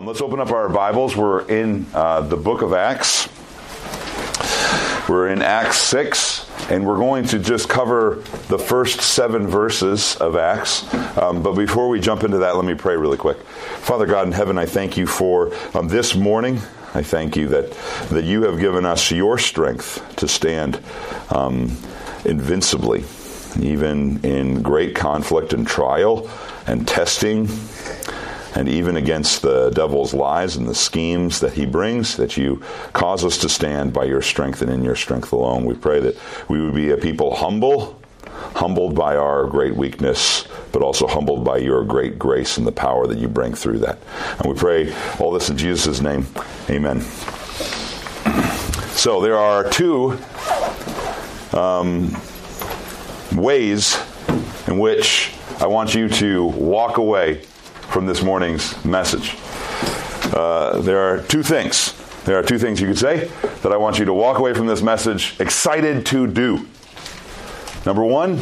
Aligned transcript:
Um, 0.00 0.06
let's 0.06 0.22
open 0.22 0.40
up 0.40 0.50
our 0.50 0.70
Bibles. 0.70 1.14
We're 1.14 1.46
in 1.46 1.84
uh, 1.92 2.22
the 2.22 2.36
book 2.38 2.62
of 2.62 2.72
Acts. 2.72 3.28
We're 5.10 5.28
in 5.28 5.42
Acts 5.42 5.76
6, 5.76 6.70
and 6.70 6.86
we're 6.86 6.96
going 6.96 7.26
to 7.26 7.38
just 7.38 7.68
cover 7.68 8.22
the 8.48 8.58
first 8.58 9.02
seven 9.02 9.46
verses 9.46 10.16
of 10.16 10.36
Acts. 10.36 10.90
Um, 11.18 11.42
but 11.42 11.52
before 11.52 11.90
we 11.90 12.00
jump 12.00 12.24
into 12.24 12.38
that, 12.38 12.56
let 12.56 12.64
me 12.64 12.72
pray 12.72 12.96
really 12.96 13.18
quick. 13.18 13.42
Father 13.80 14.06
God 14.06 14.26
in 14.26 14.32
heaven, 14.32 14.56
I 14.56 14.64
thank 14.64 14.96
you 14.96 15.06
for 15.06 15.52
um, 15.74 15.88
this 15.88 16.14
morning. 16.14 16.56
I 16.94 17.02
thank 17.02 17.36
you 17.36 17.48
that, 17.48 17.70
that 18.08 18.24
you 18.24 18.44
have 18.44 18.58
given 18.58 18.86
us 18.86 19.10
your 19.10 19.36
strength 19.36 20.16
to 20.16 20.26
stand 20.26 20.80
um, 21.28 21.76
invincibly, 22.24 23.04
even 23.60 24.24
in 24.24 24.62
great 24.62 24.94
conflict 24.94 25.52
and 25.52 25.66
trial 25.66 26.30
and 26.66 26.88
testing 26.88 27.48
and 28.54 28.68
even 28.68 28.96
against 28.96 29.42
the 29.42 29.70
devil's 29.70 30.12
lies 30.12 30.56
and 30.56 30.66
the 30.66 30.74
schemes 30.74 31.40
that 31.40 31.52
he 31.52 31.66
brings, 31.66 32.16
that 32.16 32.36
you 32.36 32.62
cause 32.92 33.24
us 33.24 33.38
to 33.38 33.48
stand 33.48 33.92
by 33.92 34.04
your 34.04 34.22
strength 34.22 34.62
and 34.62 34.70
in 34.70 34.82
your 34.82 34.96
strength 34.96 35.32
alone. 35.32 35.64
We 35.64 35.74
pray 35.74 36.00
that 36.00 36.16
we 36.48 36.60
would 36.60 36.74
be 36.74 36.90
a 36.90 36.96
people 36.96 37.34
humble, 37.34 38.00
humbled 38.54 38.94
by 38.94 39.16
our 39.16 39.46
great 39.46 39.74
weakness, 39.74 40.46
but 40.72 40.82
also 40.82 41.06
humbled 41.06 41.44
by 41.44 41.58
your 41.58 41.84
great 41.84 42.18
grace 42.18 42.56
and 42.56 42.66
the 42.66 42.72
power 42.72 43.06
that 43.06 43.18
you 43.18 43.28
bring 43.28 43.54
through 43.54 43.78
that. 43.80 43.98
And 44.38 44.52
we 44.52 44.58
pray 44.58 44.94
all 45.18 45.30
this 45.30 45.48
in 45.50 45.56
Jesus' 45.56 46.00
name. 46.00 46.26
Amen. 46.68 47.00
So 48.96 49.20
there 49.20 49.38
are 49.38 49.68
two 49.70 50.18
um, 51.52 52.14
ways 53.32 53.98
in 54.66 54.78
which 54.78 55.32
I 55.58 55.66
want 55.66 55.94
you 55.94 56.08
to 56.08 56.44
walk 56.44 56.98
away 56.98 57.42
from 57.90 58.06
this 58.06 58.22
morning's 58.22 58.82
message. 58.84 59.36
Uh, 60.32 60.80
there 60.80 61.00
are 61.00 61.20
two 61.22 61.42
things. 61.42 61.92
There 62.24 62.38
are 62.38 62.42
two 62.42 62.58
things 62.58 62.80
you 62.80 62.86
could 62.86 62.98
say 62.98 63.28
that 63.62 63.72
I 63.72 63.76
want 63.76 63.98
you 63.98 64.04
to 64.04 64.14
walk 64.14 64.38
away 64.38 64.54
from 64.54 64.68
this 64.68 64.80
message 64.80 65.34
excited 65.40 66.06
to 66.06 66.28
do. 66.28 66.68
Number 67.84 68.04
one, 68.04 68.38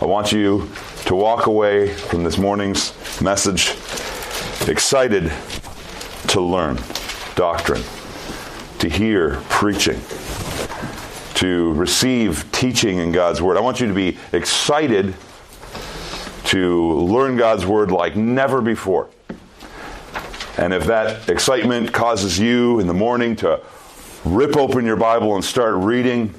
I 0.00 0.06
want 0.06 0.32
you 0.32 0.70
to 1.04 1.14
walk 1.14 1.46
away 1.46 1.92
from 1.92 2.24
this 2.24 2.38
morning's 2.38 2.94
message 3.20 3.70
excited 4.66 5.30
to 6.28 6.40
learn 6.40 6.78
doctrine, 7.34 7.82
to 8.78 8.88
hear 8.88 9.42
preaching, 9.50 10.00
to 11.34 11.74
receive 11.74 12.50
teaching 12.50 12.98
in 12.98 13.12
God's 13.12 13.42
Word. 13.42 13.58
I 13.58 13.60
want 13.60 13.80
you 13.80 13.88
to 13.88 13.94
be 13.94 14.16
excited 14.32 15.14
to 16.44 16.92
learn 17.00 17.36
God's 17.36 17.66
Word 17.66 17.90
like 17.90 18.16
never 18.16 18.60
before. 18.60 19.08
And 20.56 20.72
if 20.72 20.84
that 20.86 21.28
excitement 21.28 21.92
causes 21.92 22.38
you 22.38 22.78
in 22.80 22.86
the 22.86 22.94
morning 22.94 23.34
to 23.36 23.60
rip 24.24 24.56
open 24.56 24.86
your 24.86 24.96
Bible 24.96 25.34
and 25.34 25.44
start 25.44 25.74
reading 25.76 26.32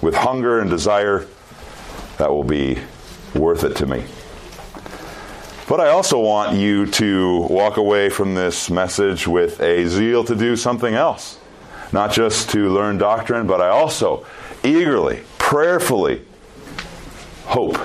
with 0.00 0.14
hunger 0.14 0.60
and 0.60 0.68
desire, 0.68 1.26
that 2.18 2.30
will 2.30 2.44
be 2.44 2.78
worth 3.34 3.64
it 3.64 3.76
to 3.76 3.86
me. 3.86 4.04
But 5.68 5.80
I 5.80 5.90
also 5.90 6.18
want 6.18 6.56
you 6.56 6.86
to 6.86 7.46
walk 7.48 7.76
away 7.76 8.10
from 8.10 8.34
this 8.34 8.68
message 8.68 9.28
with 9.28 9.60
a 9.60 9.86
zeal 9.86 10.24
to 10.24 10.34
do 10.34 10.56
something 10.56 10.94
else. 10.94 11.38
Not 11.92 12.12
just 12.12 12.50
to 12.50 12.68
learn 12.68 12.98
doctrine, 12.98 13.46
but 13.46 13.60
I 13.60 13.68
also 13.68 14.26
eagerly, 14.64 15.22
prayerfully 15.38 16.22
hope 17.44 17.78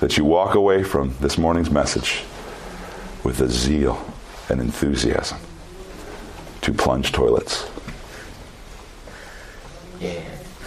that 0.00 0.16
you 0.16 0.24
walk 0.24 0.54
away 0.54 0.82
from 0.82 1.14
this 1.20 1.38
morning's 1.38 1.70
message 1.70 2.22
with 3.22 3.40
a 3.40 3.48
zeal 3.48 4.02
and 4.48 4.60
enthusiasm 4.60 5.38
to 6.62 6.72
plunge 6.72 7.12
toilets. 7.12 7.68
Yeah. 10.00 10.20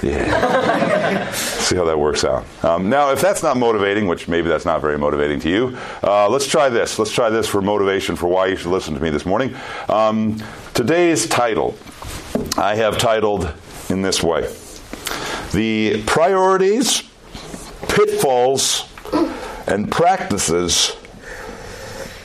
Yeah. 0.03 1.31
See 1.33 1.75
how 1.75 1.85
that 1.85 1.97
works 1.97 2.23
out. 2.23 2.45
Um, 2.63 2.89
now, 2.89 3.11
if 3.11 3.21
that's 3.21 3.41
not 3.41 3.57
motivating, 3.57 4.07
which 4.07 4.27
maybe 4.27 4.49
that's 4.49 4.65
not 4.65 4.81
very 4.81 4.97
motivating 4.97 5.39
to 5.41 5.49
you, 5.49 5.77
uh, 6.03 6.29
let's 6.29 6.45
try 6.45 6.69
this. 6.69 6.99
Let's 6.99 7.11
try 7.11 7.29
this 7.29 7.47
for 7.47 7.61
motivation 7.61 8.15
for 8.15 8.27
why 8.27 8.47
you 8.47 8.55
should 8.55 8.71
listen 8.71 8.93
to 8.93 8.99
me 9.01 9.09
this 9.09 9.25
morning. 9.25 9.55
Um, 9.89 10.43
today's 10.73 11.27
title, 11.27 11.75
I 12.57 12.75
have 12.75 12.97
titled 12.97 13.51
in 13.89 14.01
this 14.01 14.21
way 14.21 14.41
The 15.53 16.03
Priorities, 16.05 17.03
Pitfalls, 17.87 18.92
and 19.67 19.91
Practices 19.91 20.95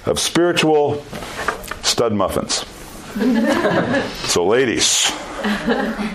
of 0.06 0.18
Spiritual 0.18 1.02
Stud 1.82 2.12
Muffins. 2.12 2.64
so, 4.28 4.46
ladies, 4.46 5.10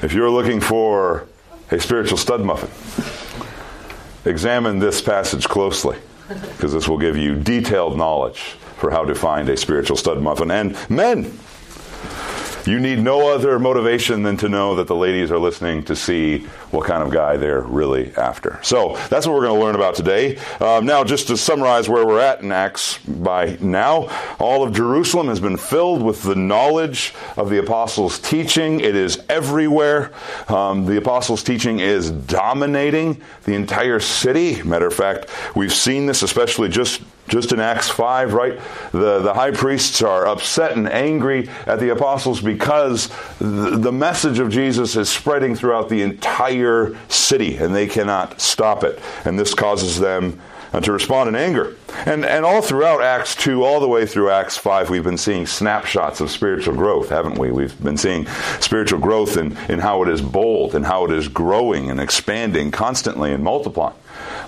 if 0.04 0.14
you're 0.14 0.30
looking 0.30 0.62
for 0.62 1.28
a 1.72 1.80
spiritual 1.80 2.18
stud 2.18 2.42
muffin, 2.42 2.70
examine 4.26 4.80
this 4.80 5.02
passage 5.02 5.48
closely 5.48 5.98
because 6.28 6.72
this 6.74 6.88
will 6.88 6.98
give 6.98 7.18
you 7.18 7.36
detailed 7.36 7.98
knowledge 7.98 8.56
for 8.78 8.92
how 8.92 9.04
to 9.04 9.16
find 9.16 9.50
a 9.50 9.58
spiritual 9.58 9.98
stud 9.98 10.22
muffin. 10.22 10.52
And 10.52 10.78
men, 10.90 11.38
you 12.66 12.80
need 12.80 13.00
no 13.00 13.34
other 13.34 13.60
motivation 13.60 14.24
than 14.24 14.38
to 14.38 14.50
know 14.50 14.76
that 14.76 14.88
the 14.88 14.96
ladies 14.96 15.32
are 15.32 15.40
listening 15.40 15.84
to 15.84 15.96
see 15.96 16.40
what 16.72 16.86
kind 16.86 17.04
of 17.04 17.12
guy 17.12 17.38
they're 17.38 17.62
really 17.62 18.16
after. 18.16 18.60
So 18.64 18.96
that's 19.10 19.28
what 19.28 19.36
we're 19.36 19.46
going 19.46 19.60
to 19.60 19.66
learn 19.66 19.76
about 19.76 19.96
today. 19.96 20.38
Um, 20.60 20.86
now, 20.86 21.04
just 21.04 21.28
to 21.28 21.38
summarize 21.38 21.90
where 21.90 22.06
we're 22.06 22.20
at 22.20 22.42
in 22.42 22.52
Acts 22.52 22.98
by 23.00 23.58
now, 23.60 24.10
all 24.40 24.64
of 24.64 24.74
Jerusalem 24.74 25.28
has 25.28 25.40
been 25.40 25.58
filled 25.58 26.02
with 26.02 26.24
the 26.24 26.36
knowledge 26.36 27.14
of 27.38 27.50
the 27.50 27.60
apostles' 27.60 28.20
teaching. 28.20 28.80
It 28.80 28.96
is 28.96 29.24
everywhere. 29.30 30.12
Um, 30.48 30.86
the 30.86 30.98
apostles' 30.98 31.44
teaching 31.44 31.80
is 31.80 32.12
dominating 32.12 33.22
the 33.44 33.54
entire 33.54 34.00
city. 34.00 34.62
Matter 34.64 34.88
of 34.88 34.94
fact, 34.94 35.30
we've 35.56 35.74
seen 35.74 36.06
this 36.06 36.24
especially 36.24 36.70
just 36.70 37.02
just 37.34 37.52
in 37.52 37.60
Acts 37.60 37.90
5, 37.90 38.34
right? 38.34 38.60
The, 38.92 39.20
the 39.20 39.34
high 39.34 39.52
priests 39.52 40.04
are 40.04 40.28
upset 40.28 40.78
and 40.78 40.88
angry 40.88 41.50
at 41.66 41.80
the 41.80 41.90
apostles 41.90 42.42
because 42.42 43.10
the, 43.40 43.78
the 43.78 43.92
message 43.92 44.38
of 44.38 44.50
Jesus 44.50 44.96
is 44.96 45.10
spreading 45.10 45.56
throughout 45.56 45.90
the 45.90 46.04
entire 46.04 46.96
city 47.10 47.58
and 47.58 47.74
they 47.74 47.88
cannot 47.88 48.40
stop 48.40 48.84
it. 48.84 49.00
And 49.26 49.40
this 49.40 49.56
causes 49.56 50.00
them 50.00 50.40
uh, 50.74 50.80
to 50.82 50.92
respond 50.92 51.30
in 51.30 51.36
anger. 51.36 51.76
And, 52.06 52.24
and 52.24 52.46
all 52.46 52.62
throughout 52.62 53.02
Acts 53.02 53.36
2, 53.36 53.64
all 53.64 53.80
the 53.80 53.88
way 53.88 54.06
through 54.06 54.30
Acts 54.30 54.58
5, 54.58 54.92
we've 54.92 55.04
been 55.04 55.18
seeing 55.18 55.48
snapshots 55.48 56.22
of 56.22 56.30
spiritual 56.30 56.76
growth, 56.76 57.10
haven't 57.10 57.40
we? 57.40 57.52
We've 57.52 57.84
been 57.84 57.98
seeing 57.98 58.28
spiritual 58.60 59.00
growth 59.00 59.38
in, 59.38 59.58
in 59.70 59.80
how 59.80 60.04
it 60.04 60.10
is 60.10 60.22
bold 60.22 60.76
and 60.76 60.86
how 60.86 61.06
it 61.06 61.12
is 61.12 61.28
growing 61.28 61.90
and 61.90 62.00
expanding 62.00 62.70
constantly 62.70 63.34
and 63.34 63.44
multiplying. 63.44 63.96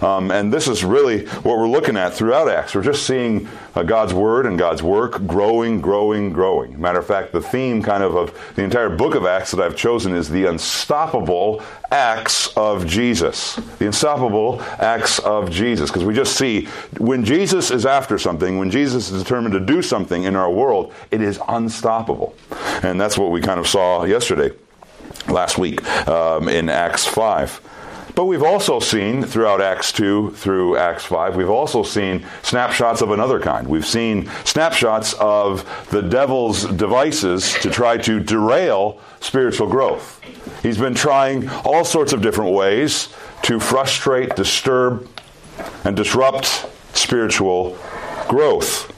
Um, 0.01 0.31
and 0.31 0.51
this 0.51 0.67
is 0.67 0.83
really 0.83 1.25
what 1.27 1.57
we're 1.57 1.67
looking 1.67 1.97
at 1.97 2.13
throughout 2.13 2.49
Acts. 2.49 2.75
We're 2.75 2.83
just 2.83 3.05
seeing 3.05 3.47
uh, 3.75 3.83
God's 3.83 4.13
Word 4.13 4.45
and 4.45 4.57
God's 4.57 4.83
work 4.83 5.25
growing, 5.25 5.81
growing, 5.81 6.31
growing. 6.31 6.79
Matter 6.79 6.99
of 6.99 7.07
fact, 7.07 7.31
the 7.31 7.41
theme 7.41 7.81
kind 7.81 8.03
of 8.03 8.15
of 8.15 8.55
the 8.55 8.63
entire 8.63 8.89
book 8.89 9.15
of 9.15 9.25
Acts 9.25 9.51
that 9.51 9.61
I've 9.61 9.75
chosen 9.75 10.15
is 10.15 10.29
the 10.29 10.45
unstoppable 10.45 11.61
acts 11.91 12.47
of 12.55 12.85
Jesus. 12.85 13.55
The 13.79 13.87
unstoppable 13.87 14.61
acts 14.79 15.19
of 15.19 15.49
Jesus. 15.51 15.89
Because 15.89 16.03
we 16.03 16.13
just 16.13 16.37
see 16.37 16.65
when 16.97 17.23
Jesus 17.23 17.71
is 17.71 17.85
after 17.85 18.17
something, 18.17 18.57
when 18.57 18.71
Jesus 18.71 19.11
is 19.11 19.23
determined 19.23 19.53
to 19.53 19.59
do 19.59 19.81
something 19.81 20.23
in 20.23 20.35
our 20.35 20.51
world, 20.51 20.93
it 21.11 21.21
is 21.21 21.39
unstoppable. 21.47 22.35
And 22.83 22.99
that's 22.99 23.17
what 23.17 23.31
we 23.31 23.41
kind 23.41 23.59
of 23.59 23.67
saw 23.67 24.03
yesterday, 24.03 24.55
last 25.27 25.57
week, 25.57 25.85
um, 26.07 26.49
in 26.49 26.69
Acts 26.69 27.05
5. 27.05 27.61
But 28.15 28.25
we've 28.25 28.43
also 28.43 28.79
seen 28.79 29.23
throughout 29.23 29.59
Acts 29.59 29.91
2 29.91 30.31
through 30.31 30.77
Acts 30.77 31.03
5, 31.03 31.35
we've 31.35 31.49
also 31.49 31.83
seen 31.83 32.25
snapshots 32.43 33.01
of 33.01 33.11
another 33.11 33.41
kind. 33.41 33.67
We've 33.67 33.85
seen 33.85 34.31
snapshots 34.45 35.13
of 35.19 35.65
the 35.89 36.01
devil's 36.01 36.63
devices 36.63 37.53
to 37.55 37.69
try 37.69 37.97
to 37.97 38.21
derail 38.21 39.01
spiritual 39.19 39.67
growth. 39.67 40.21
He's 40.63 40.77
been 40.77 40.95
trying 40.95 41.49
all 41.65 41.83
sorts 41.83 42.13
of 42.13 42.21
different 42.21 42.53
ways 42.53 43.09
to 43.43 43.59
frustrate, 43.59 44.37
disturb, 44.37 45.09
and 45.83 45.95
disrupt 45.95 46.67
spiritual 46.93 47.77
growth. 48.29 48.94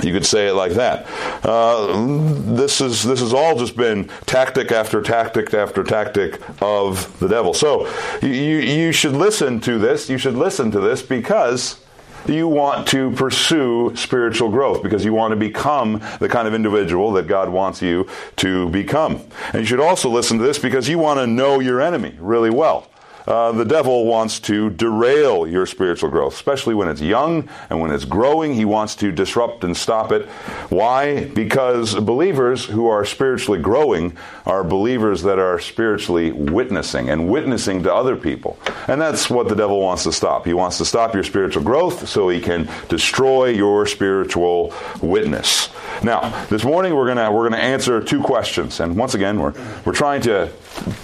You 0.00 0.12
could 0.12 0.24
say 0.24 0.48
it 0.48 0.54
like 0.54 0.72
that. 0.72 1.06
Uh, 1.44 2.06
this 2.54 2.80
is 2.80 3.02
this 3.02 3.20
has 3.20 3.34
all 3.34 3.58
just 3.58 3.76
been 3.76 4.08
tactic 4.24 4.72
after 4.72 5.02
tactic 5.02 5.52
after 5.52 5.84
tactic 5.84 6.40
of 6.62 7.18
the 7.18 7.28
devil. 7.28 7.52
So 7.52 7.92
you 8.22 8.30
you 8.30 8.92
should 8.92 9.12
listen 9.12 9.60
to 9.60 9.78
this. 9.78 10.08
You 10.08 10.16
should 10.16 10.34
listen 10.34 10.70
to 10.70 10.80
this 10.80 11.02
because 11.02 11.78
you 12.26 12.48
want 12.48 12.88
to 12.88 13.10
pursue 13.12 13.92
spiritual 13.94 14.48
growth 14.48 14.82
because 14.82 15.04
you 15.04 15.12
want 15.12 15.32
to 15.32 15.36
become 15.36 16.00
the 16.20 16.28
kind 16.28 16.48
of 16.48 16.54
individual 16.54 17.12
that 17.12 17.26
God 17.26 17.48
wants 17.48 17.82
you 17.82 18.08
to 18.36 18.68
become. 18.70 19.20
And 19.52 19.60
you 19.60 19.64
should 19.64 19.80
also 19.80 20.08
listen 20.08 20.38
to 20.38 20.44
this 20.44 20.58
because 20.58 20.88
you 20.88 20.98
want 20.98 21.18
to 21.18 21.26
know 21.26 21.60
your 21.60 21.80
enemy 21.80 22.16
really 22.18 22.50
well. 22.50 22.88
Uh, 23.26 23.52
the 23.52 23.64
devil 23.64 24.06
wants 24.06 24.40
to 24.40 24.70
derail 24.70 25.46
your 25.46 25.66
spiritual 25.66 26.10
growth, 26.10 26.34
especially 26.34 26.74
when 26.74 26.88
it's 26.88 27.00
young 27.00 27.48
and 27.70 27.80
when 27.80 27.90
it's 27.90 28.04
growing. 28.04 28.54
He 28.54 28.64
wants 28.64 28.94
to 28.96 29.12
disrupt 29.12 29.64
and 29.64 29.76
stop 29.76 30.12
it. 30.12 30.26
Why? 30.70 31.24
Because 31.26 31.94
believers 31.94 32.64
who 32.64 32.86
are 32.86 33.04
spiritually 33.04 33.60
growing 33.60 34.16
are 34.46 34.64
believers 34.64 35.22
that 35.22 35.38
are 35.38 35.58
spiritually 35.58 36.32
witnessing 36.32 37.10
and 37.10 37.28
witnessing 37.28 37.82
to 37.84 37.94
other 37.94 38.16
people. 38.16 38.58
And 38.88 39.00
that's 39.00 39.30
what 39.30 39.48
the 39.48 39.54
devil 39.54 39.80
wants 39.80 40.04
to 40.04 40.12
stop. 40.12 40.44
He 40.44 40.54
wants 40.54 40.78
to 40.78 40.84
stop 40.84 41.14
your 41.14 41.24
spiritual 41.24 41.62
growth 41.62 42.08
so 42.08 42.28
he 42.28 42.40
can 42.40 42.68
destroy 42.88 43.46
your 43.46 43.86
spiritual 43.86 44.74
witness. 45.00 45.68
Now, 46.02 46.44
this 46.46 46.64
morning 46.64 46.94
we're 46.96 47.06
gonna 47.06 47.30
we're 47.30 47.48
gonna 47.48 47.62
answer 47.62 48.00
two 48.00 48.20
questions, 48.22 48.80
and 48.80 48.96
once 48.96 49.14
again 49.14 49.40
we're 49.40 49.54
we're 49.84 49.92
trying 49.92 50.22
to 50.22 50.50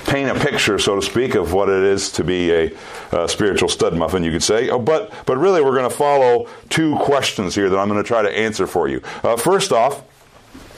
paint 0.07 0.31
a 0.31 0.41
picture, 0.41 0.79
so 0.79 0.97
to 0.97 1.03
speak, 1.03 1.35
of 1.35 1.53
what 1.53 1.69
it 1.69 1.83
is 1.83 2.11
to 2.13 2.25
be 2.25 2.53
a, 2.53 2.73
a 3.13 3.29
spiritual 3.29 3.69
stud 3.69 3.95
muffin, 3.95 4.25
you 4.25 4.33
could 4.33 4.43
say. 4.43 4.71
Oh, 4.71 4.79
but 4.79 5.13
but 5.27 5.37
really 5.37 5.63
we're 5.63 5.77
going 5.77 5.89
to 5.89 5.97
follow 5.97 6.49
two 6.69 6.97
questions 6.97 7.55
here 7.55 7.69
that 7.69 7.79
I'm 7.79 7.89
going 7.89 8.03
to 8.03 8.07
try 8.07 8.23
to 8.23 8.31
answer 8.31 8.67
for 8.67 8.89
you. 8.89 9.03
Uh, 9.23 9.37
first 9.37 9.73
off, 9.73 10.03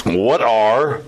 what 0.05 0.41
are 0.41 1.03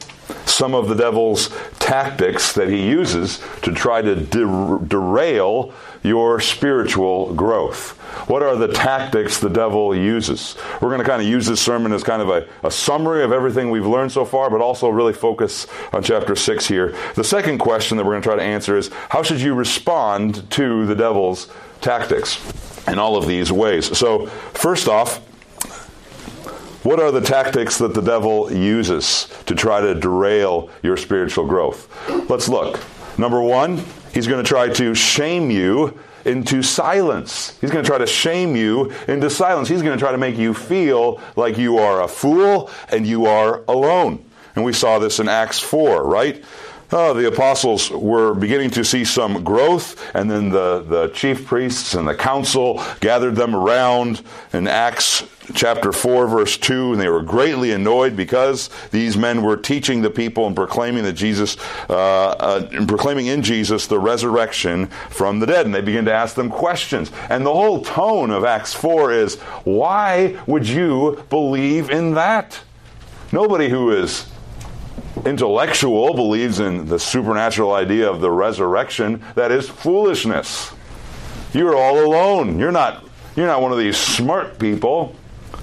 some 0.47 0.75
of 0.75 0.89
the 0.89 0.95
devil's 0.95 1.51
tactics 1.79 2.53
that 2.55 2.69
he 2.69 2.89
uses 2.89 3.41
to 3.63 3.73
try 3.73 4.03
to 4.03 4.15
der- 4.15 4.79
derail 4.87 5.73
your 6.03 6.41
spiritual 6.41 7.33
growth. 7.35 7.99
What 8.29 8.43
are 8.43 8.57
the 8.57 8.69
tactics 8.69 9.39
the 9.39 9.49
devil 9.49 9.95
uses? 9.95 10.57
We're 10.81 10.89
going 10.89 11.01
to 11.01 11.07
kind 11.07 11.23
of 11.23 11.29
use 11.29 11.47
this 11.47 11.61
sermon 11.61 11.93
as 11.93 12.03
kind 12.03 12.21
of 12.21 12.29
a, 12.29 12.49
a, 12.63 12.71
summary 12.71 13.23
of 13.23 13.33
everything 13.33 13.71
we've 13.71 13.87
learned 13.87 14.13
so 14.13 14.25
far, 14.25 14.51
but 14.51 14.61
also 14.61 14.89
really 14.89 15.13
focus 15.13 15.67
on 15.93 16.03
chapter 16.03 16.35
6 16.35 16.67
here. 16.67 16.97
The 17.15 17.25
second 17.25 17.59
question 17.59 17.97
that 17.97 18.05
we're 18.05 18.13
going 18.13 18.23
to 18.23 18.29
try 18.29 18.37
to 18.37 18.43
answer 18.43 18.77
is 18.77 18.91
how 19.09 19.23
should 19.23 19.41
you 19.41 19.55
respond 19.55 20.51
to 20.53 20.87
the 20.87 20.95
devil's 20.95 21.49
tactics 21.81 22.39
in 22.89 22.99
all 22.99 23.17
of 23.17 23.27
these 23.27 23.53
ways? 23.53 23.97
So, 23.97 24.27
first 24.27 24.89
off, 24.89 25.21
what 26.83 26.99
are 27.01 27.13
the 27.13 27.21
tactics 27.21 27.79
that 27.79 27.95
the 27.95 28.01
devil 28.01 28.53
uses 28.53 29.29
to 29.47 29.55
try 29.55 29.81
to 29.81 29.95
derail 29.95 30.69
your 30.83 30.97
spiritual 30.97 31.47
growth? 31.47 31.89
Let's 32.29 32.49
look. 32.49 32.81
Number 33.19 33.41
one, 33.41 33.85
he's 34.13 34.27
going 34.27 34.43
to 34.43 34.49
try 34.49 34.69
to 34.69 34.95
shame 34.95 35.51
you 35.51 35.99
into 36.25 36.63
silence. 36.63 37.59
He's 37.61 37.71
going 37.71 37.85
to 37.85 37.89
try 37.89 37.99
to 37.99 38.07
shame 38.07 38.57
you 38.57 38.93
into 39.07 39.31
silence. 39.31 39.69
He's 39.69 39.83
going 39.83 39.97
to 39.97 40.03
try 40.03 40.13
to 40.13 40.19
make 40.19 40.37
you 40.37 40.55
feel 40.55 41.21
like 41.37 41.59
you 41.59 41.79
are 41.79 42.03
a 42.03 42.09
fool 42.09 42.71
and 42.91 43.07
you 43.07 43.27
are 43.27 43.63
alone. 43.69 44.25
And 44.55 44.65
we 44.65 44.73
saw 44.73 44.99
this 44.99 45.19
in 45.19 45.29
Acts 45.29 45.59
4, 45.59 46.05
right? 46.05 46.45
Oh, 46.93 47.15
the 47.15 47.29
apostles 47.29 47.91
were 47.91 48.35
beginning 48.35 48.71
to 48.71 48.85
see 48.85 49.05
some 49.05 49.43
growth, 49.43 50.15
and 50.15 50.31
then 50.31 50.51
the, 50.51 50.83
the 50.83 51.09
chief 51.09 51.47
priests 51.47 51.95
and 51.95 52.07
the 52.07 52.15
council 52.15 52.83
gathered 53.01 53.37
them 53.37 53.55
around 53.55 54.23
in 54.53 54.67
Acts 54.67 55.25
chapter 55.55 55.93
4, 55.93 56.29
verse 56.29 56.57
2, 56.57 56.93
and 56.93 57.01
they 57.01 57.09
were 57.09 57.23
greatly 57.23 57.73
annoyed 57.73 58.17
because 58.17 58.71
these 58.91 59.17
men 59.17 59.43
were 59.43 59.57
teaching 59.57 60.03
the 60.03 60.11
people 60.11 60.47
and 60.47 60.55
proclaiming 60.55 61.03
that 61.05 61.15
Jesus, 61.15 61.57
uh, 61.89 61.95
uh, 61.95 62.69
and 62.73 62.89
proclaiming 62.89 63.27
in 63.27 63.43
Jesus 63.43 63.87
the 63.87 63.99
resurrection 63.99 64.87
from 65.11 65.41
the 65.41 65.47
dead. 65.47 65.67
And 65.67 65.75
they 65.75 65.81
begin 65.81 66.05
to 66.07 66.13
ask 66.13 66.35
them 66.35 66.51
questions. 66.51 67.11
And 67.29 67.45
the 67.45 67.53
whole 67.53 67.83
tone 67.83 68.31
of 68.31 68.45
Acts 68.45 68.73
4 68.75 69.13
is, 69.13 69.37
why 69.65 70.39
would 70.47 70.69
you 70.69 71.25
believe 71.29 71.91
in 71.91 72.15
that? 72.15 72.61
Nobody 73.33 73.69
who 73.69 73.91
is 73.91 74.27
intellectual 75.25 76.15
believes 76.15 76.61
in 76.61 76.87
the 76.87 76.99
supernatural 76.99 77.73
idea 77.73 78.11
of 78.11 78.21
the 78.21 78.31
resurrection, 78.31 79.25
that 79.35 79.51
is 79.53 79.69
foolishness. 79.69 80.73
You're 81.53 81.77
all 81.77 82.05
alone. 82.05 82.59
You're 82.59 82.73
not 82.73 83.05
you're 83.37 83.47
not 83.47 83.63
one 83.63 83.73
of 83.73 83.79
these 83.79 83.97
smart 83.97 84.59
people. 84.59 85.17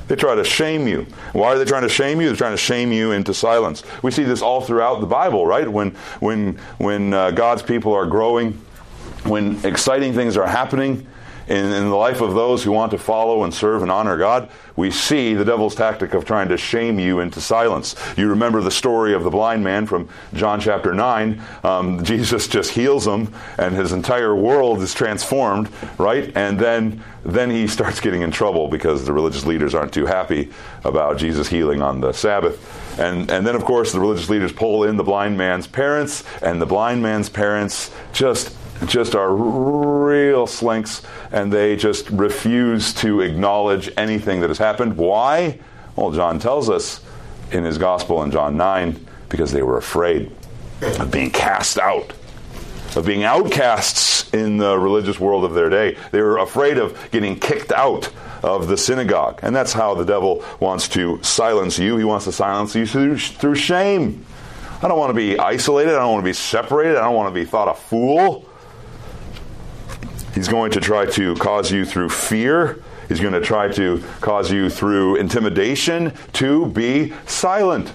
They 0.07 0.15
try 0.15 0.33
to 0.33 0.43
shame 0.43 0.87
you. 0.87 1.05
Why 1.33 1.49
are 1.49 1.59
they 1.59 1.65
trying 1.65 1.83
to 1.83 1.89
shame 1.89 2.19
you? 2.19 2.27
They're 2.27 2.35
trying 2.35 2.53
to 2.53 2.57
shame 2.57 2.91
you 2.91 3.11
into 3.11 3.31
silence. 3.31 3.83
We 4.01 4.09
see 4.09 4.23
this 4.23 4.41
all 4.41 4.61
throughout 4.61 5.01
the 5.01 5.05
Bible, 5.05 5.45
right? 5.45 5.67
When 5.67 5.91
when 6.19 6.57
when 6.79 7.13
uh, 7.13 7.31
God's 7.31 7.61
people 7.61 7.93
are 7.93 8.07
growing, 8.07 8.53
when 9.23 9.63
exciting 9.63 10.13
things 10.13 10.35
are 10.35 10.47
happening, 10.47 11.07
in, 11.49 11.65
in 11.65 11.89
the 11.89 11.95
life 11.95 12.21
of 12.21 12.35
those 12.35 12.63
who 12.63 12.71
want 12.71 12.91
to 12.91 12.99
follow 12.99 13.43
and 13.43 13.51
serve 13.51 13.81
and 13.81 13.89
honor 13.91 14.17
God, 14.17 14.49
we 14.75 14.91
see 14.91 15.33
the 15.33 15.43
devil's 15.43 15.73
tactic 15.73 16.13
of 16.13 16.23
trying 16.23 16.47
to 16.49 16.57
shame 16.57 16.99
you 16.99 17.19
into 17.19 17.41
silence. 17.41 17.95
You 18.15 18.29
remember 18.29 18.61
the 18.61 18.71
story 18.71 19.15
of 19.15 19.23
the 19.23 19.31
blind 19.31 19.63
man 19.63 19.87
from 19.87 20.07
John 20.35 20.61
chapter 20.61 20.93
9. 20.93 21.41
Um, 21.63 22.03
Jesus 22.09 22.47
just 22.47 22.71
heals 22.71 23.07
him, 23.07 23.33
and 23.57 23.75
his 23.75 23.91
entire 23.91 24.35
world 24.35 24.81
is 24.81 24.93
transformed, 24.93 25.69
right? 25.97 26.31
And 26.37 26.59
then, 26.59 27.03
then 27.25 27.49
he 27.49 27.65
starts 27.67 27.99
getting 27.99 28.21
in 28.21 28.29
trouble 28.29 28.67
because 28.67 29.05
the 29.05 29.11
religious 29.11 29.45
leaders 29.45 29.73
aren't 29.73 29.91
too 29.91 30.05
happy 30.05 30.51
about 30.83 31.17
Jesus 31.17 31.47
healing 31.47 31.81
on 31.81 31.99
the 31.99 32.13
Sabbath. 32.13 32.99
And, 32.99 33.31
and 33.31 33.47
then, 33.47 33.55
of 33.55 33.65
course, 33.65 33.91
the 33.91 33.99
religious 33.99 34.29
leaders 34.29 34.51
pull 34.51 34.83
in 34.83 34.97
the 34.97 35.03
blind 35.03 35.35
man's 35.35 35.65
parents, 35.65 36.23
and 36.43 36.61
the 36.61 36.67
blind 36.67 37.01
man's 37.01 37.27
parents 37.27 37.89
just 38.13 38.55
just 38.85 39.15
are 39.15 39.33
real 39.33 40.47
slinks 40.47 41.01
and 41.31 41.51
they 41.51 41.75
just 41.75 42.09
refuse 42.09 42.93
to 42.95 43.21
acknowledge 43.21 43.91
anything 43.97 44.41
that 44.41 44.49
has 44.49 44.57
happened. 44.57 44.97
Why? 44.97 45.59
Well, 45.95 46.11
John 46.11 46.39
tells 46.39 46.69
us 46.69 47.01
in 47.51 47.63
his 47.63 47.77
gospel 47.77 48.23
in 48.23 48.31
John 48.31 48.57
9 48.57 49.05
because 49.29 49.51
they 49.51 49.61
were 49.61 49.77
afraid 49.77 50.31
of 50.81 51.11
being 51.11 51.31
cast 51.31 51.77
out, 51.77 52.13
of 52.95 53.05
being 53.05 53.23
outcasts 53.23 54.33
in 54.33 54.57
the 54.57 54.77
religious 54.77 55.19
world 55.19 55.43
of 55.43 55.53
their 55.53 55.69
day. 55.69 55.97
They 56.11 56.21
were 56.21 56.37
afraid 56.37 56.77
of 56.77 56.97
getting 57.11 57.39
kicked 57.39 57.71
out 57.71 58.09
of 58.43 58.67
the 58.67 58.77
synagogue. 58.77 59.39
And 59.43 59.55
that's 59.55 59.73
how 59.73 59.93
the 59.95 60.05
devil 60.05 60.43
wants 60.59 60.87
to 60.89 61.21
silence 61.21 61.77
you. 61.77 61.97
He 61.97 62.03
wants 62.03 62.25
to 62.25 62.31
silence 62.31 62.75
you 62.75 62.85
through, 62.85 63.17
through 63.17 63.55
shame. 63.55 64.25
I 64.81 64.87
don't 64.87 64.97
want 64.97 65.09
to 65.09 65.15
be 65.15 65.37
isolated. 65.37 65.93
I 65.93 65.99
don't 65.99 66.13
want 66.13 66.23
to 66.23 66.29
be 66.29 66.33
separated. 66.33 66.95
I 66.95 67.01
don't 67.01 67.15
want 67.15 67.33
to 67.33 67.37
be 67.37 67.45
thought 67.45 67.67
a 67.67 67.73
fool. 67.73 68.48
He's 70.39 70.47
going 70.47 70.71
to 70.71 70.79
try 70.79 71.05
to 71.05 71.35
cause 71.35 71.69
you 71.69 71.83
through 71.83 72.07
fear. 72.07 72.81
He's 73.09 73.19
going 73.19 73.33
to 73.33 73.41
try 73.41 73.67
to 73.73 74.01
cause 74.21 74.49
you 74.49 74.69
through 74.69 75.17
intimidation 75.17 76.13
to 76.31 76.67
be 76.67 77.11
silent. 77.25 77.91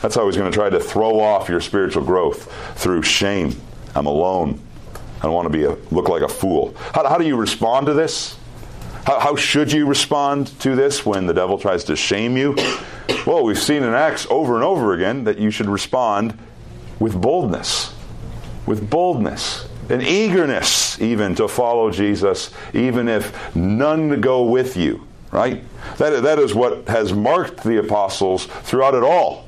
That's 0.00 0.16
how 0.16 0.26
he's 0.26 0.36
going 0.36 0.50
to 0.50 0.54
try 0.58 0.70
to 0.70 0.80
throw 0.80 1.20
off 1.20 1.48
your 1.48 1.60
spiritual 1.60 2.04
growth 2.04 2.52
through 2.76 3.02
shame. 3.02 3.54
I'm 3.94 4.06
alone. 4.06 4.60
I 5.20 5.22
don't 5.22 5.34
want 5.34 5.46
to 5.46 5.56
be 5.56 5.62
a, 5.62 5.76
look 5.94 6.08
like 6.08 6.22
a 6.22 6.28
fool. 6.28 6.74
How, 6.94 7.08
how 7.08 7.16
do 7.16 7.24
you 7.24 7.36
respond 7.36 7.86
to 7.86 7.94
this? 7.94 8.36
How, 9.06 9.20
how, 9.20 9.36
should 9.36 9.70
you 9.70 9.86
respond 9.86 10.48
to 10.62 10.74
this 10.74 11.06
when 11.06 11.28
the 11.28 11.32
devil 11.32 11.58
tries 11.58 11.84
to 11.84 11.94
shame 11.94 12.36
you? 12.36 12.56
Well, 13.24 13.44
we've 13.44 13.56
seen 13.56 13.84
in 13.84 13.94
Acts 13.94 14.26
over 14.30 14.56
and 14.56 14.64
over 14.64 14.94
again 14.94 15.22
that 15.24 15.38
you 15.38 15.52
should 15.52 15.68
respond 15.68 16.36
with 16.98 17.14
boldness. 17.22 17.94
With 18.66 18.90
boldness 18.90 19.68
an 19.92 20.00
eagerness 20.00 21.00
even 21.00 21.34
to 21.34 21.46
follow 21.46 21.90
Jesus, 21.90 22.50
even 22.72 23.08
if 23.08 23.54
none 23.54 24.20
go 24.22 24.44
with 24.44 24.76
you, 24.76 25.06
right? 25.30 25.62
That, 25.98 26.22
that 26.22 26.38
is 26.38 26.54
what 26.54 26.88
has 26.88 27.12
marked 27.12 27.62
the 27.62 27.78
apostles 27.78 28.46
throughout 28.46 28.94
it 28.94 29.02
all. 29.02 29.46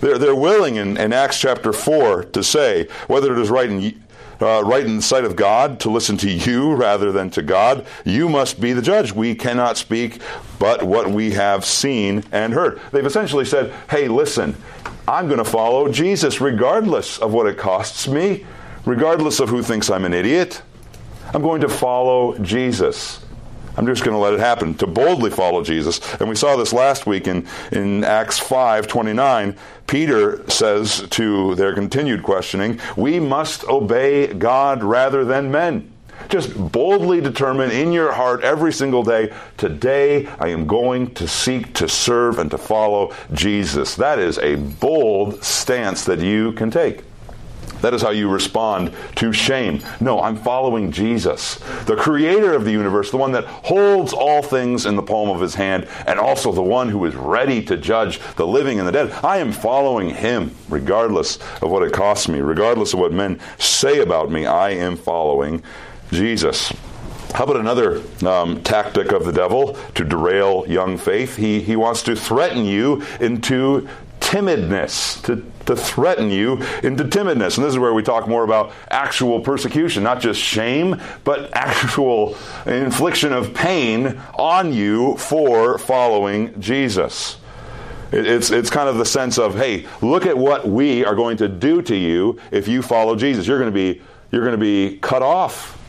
They're, 0.00 0.18
they're 0.18 0.34
willing 0.34 0.76
in, 0.76 0.96
in 0.96 1.12
Acts 1.12 1.38
chapter 1.38 1.72
4 1.72 2.24
to 2.24 2.42
say 2.42 2.88
whether 3.08 3.32
it 3.34 3.38
is 3.38 3.50
right 3.50 3.68
in, 3.68 4.02
uh, 4.40 4.64
right 4.64 4.86
in 4.86 4.96
the 4.96 5.02
sight 5.02 5.24
of 5.24 5.36
God 5.36 5.78
to 5.80 5.90
listen 5.90 6.16
to 6.18 6.30
you 6.30 6.74
rather 6.74 7.12
than 7.12 7.28
to 7.30 7.42
God, 7.42 7.86
you 8.06 8.28
must 8.30 8.60
be 8.60 8.72
the 8.72 8.82
judge. 8.82 9.12
We 9.12 9.34
cannot 9.34 9.76
speak 9.76 10.20
but 10.58 10.82
what 10.82 11.10
we 11.10 11.32
have 11.32 11.64
seen 11.64 12.24
and 12.32 12.54
heard. 12.54 12.80
They've 12.90 13.04
essentially 13.04 13.44
said, 13.44 13.70
hey, 13.90 14.08
listen, 14.08 14.56
I'm 15.06 15.26
going 15.26 15.38
to 15.38 15.44
follow 15.44 15.92
Jesus 15.92 16.40
regardless 16.40 17.18
of 17.18 17.34
what 17.34 17.46
it 17.46 17.58
costs 17.58 18.08
me 18.08 18.46
regardless 18.84 19.40
of 19.40 19.48
who 19.48 19.62
thinks 19.62 19.90
I'm 19.90 20.04
an 20.04 20.14
idiot. 20.14 20.62
I'm 21.32 21.42
going 21.42 21.60
to 21.62 21.68
follow 21.68 22.38
Jesus. 22.38 23.24
I'm 23.76 23.86
just 23.86 24.04
going 24.04 24.14
to 24.14 24.20
let 24.20 24.34
it 24.34 24.40
happen, 24.40 24.74
to 24.74 24.86
boldly 24.86 25.30
follow 25.30 25.64
Jesus. 25.64 26.00
And 26.20 26.28
we 26.28 26.36
saw 26.36 26.56
this 26.56 26.72
last 26.72 27.06
week 27.06 27.26
in, 27.26 27.46
in 27.72 28.04
Acts 28.04 28.38
5 28.38 28.86
29. 28.86 29.56
Peter 29.86 30.48
says 30.48 31.06
to 31.10 31.54
their 31.56 31.74
continued 31.74 32.22
questioning, 32.22 32.80
We 32.96 33.18
must 33.18 33.64
obey 33.64 34.32
God 34.32 34.84
rather 34.84 35.24
than 35.24 35.50
men. 35.50 35.90
Just 36.28 36.56
boldly 36.72 37.20
determine 37.20 37.70
in 37.72 37.92
your 37.92 38.12
heart 38.12 38.44
every 38.44 38.72
single 38.72 39.02
day, 39.02 39.34
today 39.56 40.26
I 40.38 40.48
am 40.48 40.66
going 40.66 41.12
to 41.14 41.26
seek 41.26 41.74
to 41.74 41.88
serve 41.88 42.38
and 42.38 42.50
to 42.52 42.58
follow 42.58 43.12
Jesus. 43.32 43.96
That 43.96 44.20
is 44.20 44.38
a 44.38 44.54
bold 44.54 45.42
stance 45.42 46.04
that 46.04 46.20
you 46.20 46.52
can 46.52 46.70
take. 46.70 47.02
That 47.80 47.92
is 47.92 48.02
how 48.02 48.10
you 48.10 48.30
respond 48.30 48.94
to 49.16 49.32
shame. 49.32 49.80
No, 50.00 50.20
I'm 50.20 50.36
following 50.36 50.90
Jesus, 50.90 51.56
the 51.84 51.96
creator 51.96 52.54
of 52.54 52.64
the 52.64 52.72
universe, 52.72 53.10
the 53.10 53.18
one 53.18 53.32
that 53.32 53.44
holds 53.44 54.12
all 54.12 54.42
things 54.42 54.86
in 54.86 54.96
the 54.96 55.02
palm 55.02 55.28
of 55.28 55.40
his 55.40 55.54
hand, 55.54 55.86
and 56.06 56.18
also 56.18 56.52
the 56.52 56.62
one 56.62 56.88
who 56.88 57.04
is 57.04 57.14
ready 57.14 57.62
to 57.64 57.76
judge 57.76 58.20
the 58.36 58.46
living 58.46 58.78
and 58.78 58.88
the 58.88 58.92
dead. 58.92 59.12
I 59.22 59.38
am 59.38 59.52
following 59.52 60.10
him, 60.10 60.54
regardless 60.68 61.36
of 61.60 61.70
what 61.70 61.82
it 61.82 61.92
costs 61.92 62.28
me, 62.28 62.40
regardless 62.40 62.94
of 62.94 63.00
what 63.00 63.12
men 63.12 63.38
say 63.58 64.00
about 64.00 64.30
me. 64.30 64.46
I 64.46 64.70
am 64.70 64.96
following 64.96 65.62
Jesus. 66.10 66.72
How 67.34 67.44
about 67.44 67.56
another 67.56 68.00
um, 68.24 68.62
tactic 68.62 69.10
of 69.10 69.24
the 69.24 69.32
devil 69.32 69.76
to 69.96 70.04
derail 70.04 70.64
young 70.68 70.96
faith? 70.96 71.36
He, 71.36 71.60
he 71.60 71.74
wants 71.74 72.02
to 72.04 72.14
threaten 72.14 72.64
you 72.64 73.02
into 73.20 73.88
timidness, 74.20 75.20
to, 75.24 75.44
to 75.66 75.76
threaten 75.76 76.30
you 76.30 76.62
into 76.82 77.04
timidness. 77.04 77.56
And 77.56 77.64
this 77.64 77.72
is 77.72 77.78
where 77.78 77.94
we 77.94 78.02
talk 78.02 78.28
more 78.28 78.44
about 78.44 78.72
actual 78.90 79.40
persecution, 79.40 80.02
not 80.02 80.20
just 80.20 80.40
shame, 80.40 81.00
but 81.24 81.50
actual 81.54 82.36
infliction 82.66 83.32
of 83.32 83.54
pain 83.54 84.20
on 84.34 84.72
you 84.72 85.16
for 85.16 85.78
following 85.78 86.60
Jesus. 86.60 87.38
It's, 88.12 88.50
it's 88.50 88.70
kind 88.70 88.88
of 88.88 88.96
the 88.96 89.04
sense 89.04 89.38
of, 89.38 89.56
hey, 89.56 89.86
look 90.00 90.24
at 90.26 90.38
what 90.38 90.68
we 90.68 91.04
are 91.04 91.16
going 91.16 91.36
to 91.38 91.48
do 91.48 91.82
to 91.82 91.96
you 91.96 92.38
if 92.52 92.68
you 92.68 92.80
follow 92.80 93.16
Jesus. 93.16 93.46
You're 93.46 93.58
going 93.58 93.72
to 93.72 93.74
be, 93.74 94.02
you're 94.30 94.44
going 94.44 94.52
to 94.52 94.58
be 94.58 94.98
cut 94.98 95.22
off. 95.22 95.80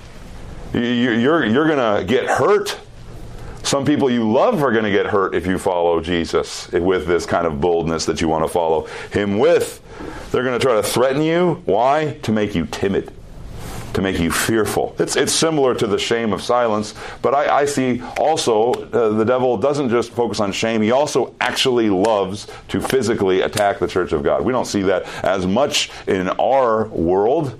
You're, 0.74 1.46
you're 1.46 1.68
going 1.68 2.00
to 2.00 2.06
get 2.06 2.26
hurt 2.26 2.80
some 3.66 3.84
people 3.84 4.10
you 4.10 4.32
love 4.32 4.62
are 4.62 4.72
going 4.72 4.84
to 4.84 4.92
get 4.92 5.08
hurt 5.08 5.34
if 5.34 5.48
you 5.48 5.58
follow 5.58 6.00
Jesus 6.00 6.72
with 6.72 7.08
this 7.08 7.26
kind 7.26 7.48
of 7.48 7.60
boldness 7.60 8.06
that 8.06 8.22
you 8.22 8.28
want 8.28 8.44
to 8.44 8.48
follow 8.48 8.86
him 9.12 9.40
with. 9.40 9.82
They're 10.32 10.44
going 10.44 10.58
to 10.58 10.64
try 10.64 10.76
to 10.76 10.84
threaten 10.84 11.22
you. 11.22 11.62
Why? 11.66 12.20
To 12.24 12.32
make 12.32 12.54
you 12.54 12.68
timid, 12.68 13.12
to 13.94 14.02
make 14.02 14.20
you 14.20 14.32
fearful. 14.32 14.96
It's, 15.00 15.16
it's 15.16 15.34
similar 15.34 15.74
to 15.76 15.88
the 15.88 15.98
shame 15.98 16.32
of 16.32 16.42
silence, 16.42 16.94
but 17.22 17.34
I, 17.34 17.62
I 17.62 17.66
see 17.66 18.02
also 18.20 18.74
uh, 18.74 19.10
the 19.10 19.24
devil 19.24 19.58
doesn't 19.58 19.90
just 19.90 20.12
focus 20.12 20.40
on 20.40 20.52
shame, 20.52 20.82
he 20.82 20.92
also 20.92 21.34
actually 21.42 21.90
loves 21.90 22.48
to 22.68 22.80
physically 22.80 23.42
attack 23.42 23.80
the 23.80 23.88
church 23.88 24.12
of 24.12 24.22
God. 24.22 24.44
We 24.44 24.54
don't 24.54 24.66
see 24.66 24.84
that 24.84 25.06
as 25.24 25.48
much 25.48 25.90
in 26.08 26.30
our 26.30 26.88
world 26.90 27.58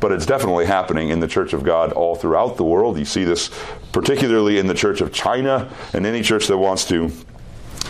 but 0.00 0.12
it's 0.12 0.26
definitely 0.26 0.66
happening 0.66 1.08
in 1.08 1.20
the 1.20 1.28
Church 1.28 1.52
of 1.52 1.62
God 1.62 1.92
all 1.92 2.14
throughout 2.14 2.56
the 2.56 2.64
world. 2.64 2.98
You 2.98 3.04
see 3.04 3.24
this 3.24 3.50
particularly 3.92 4.58
in 4.58 4.66
the 4.66 4.74
Church 4.74 5.00
of 5.00 5.12
China 5.12 5.70
and 5.92 6.06
any 6.06 6.22
church 6.22 6.46
that 6.46 6.58
wants 6.58 6.86
to 6.88 7.10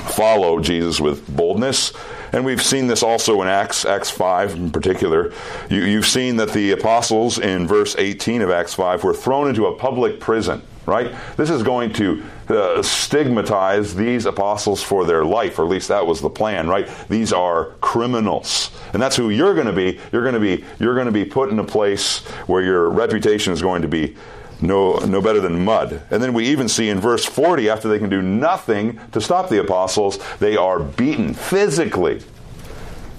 follow 0.09 0.61
Jesus 0.61 1.01
with 1.01 1.27
boldness. 1.35 1.93
And 2.33 2.45
we've 2.45 2.63
seen 2.63 2.87
this 2.87 3.03
also 3.03 3.41
in 3.43 3.49
Acts, 3.49 3.85
Acts 3.85 4.11
5 4.11 4.55
in 4.55 4.71
particular. 4.71 5.33
You, 5.71 5.97
have 5.97 6.07
seen 6.07 6.37
that 6.37 6.53
the 6.53 6.73
apostles 6.73 7.39
in 7.39 7.67
verse 7.67 7.97
18 7.97 8.43
of 8.43 8.51
Acts 8.51 8.75
5 8.75 9.05
were 9.05 9.15
thrown 9.15 9.49
into 9.49 9.67
a 9.67 9.77
public 9.77 10.21
prison 10.21 10.63
right? 10.89 11.15
This 11.37 11.51
is 11.51 11.63
going 11.63 11.93
to 11.95 12.23
uh, 12.49 12.83
stigmatize 12.83 13.95
these 13.95 14.27
apostles 14.27 14.83
for 14.83 15.05
their 15.05 15.25
life, 15.25 15.59
or 15.59 15.65
at 15.65 15.69
least 15.69 15.89
that 15.89 16.07
was 16.07 16.21
the 16.21 16.31
plan, 16.31 16.67
right? 16.67 16.89
These 17.09 17.33
are 17.33 17.75
criminals. 17.81 18.71
And 18.93 19.01
that's 19.01 19.17
who 19.17 19.31
you're 19.31 19.55
going 19.55 19.67
to 19.67 19.73
be. 19.73 20.01
You're 20.11 20.23
going 20.23 20.35
to 20.35 20.41
be 20.41 20.65
you're 20.81 20.95
going 20.95 21.07
to 21.07 21.13
be 21.13 21.25
put 21.25 21.51
in 21.51 21.59
a 21.59 21.65
place 21.65 22.21
where 22.47 22.63
your 22.63 22.89
reputation 22.89 23.53
is 23.53 23.63
going 23.63 23.83
to 23.83 23.89
be 23.89 24.17
no, 24.61 24.97
no 24.99 25.21
better 25.21 25.41
than 25.41 25.65
mud. 25.65 26.03
And 26.11 26.23
then 26.23 26.33
we 26.33 26.47
even 26.49 26.69
see 26.69 26.89
in 26.89 27.01
verse 27.01 27.25
40, 27.25 27.69
after 27.69 27.89
they 27.89 27.99
can 27.99 28.11
do 28.11 28.23
nothing 28.23 28.99
to 29.13 29.21
stop 29.21 29.49
the 29.49 29.61
apostles, 29.61 30.19
they 30.39 30.57
are 30.57 30.81
beaten 30.81 31.35
physically. 31.35 32.23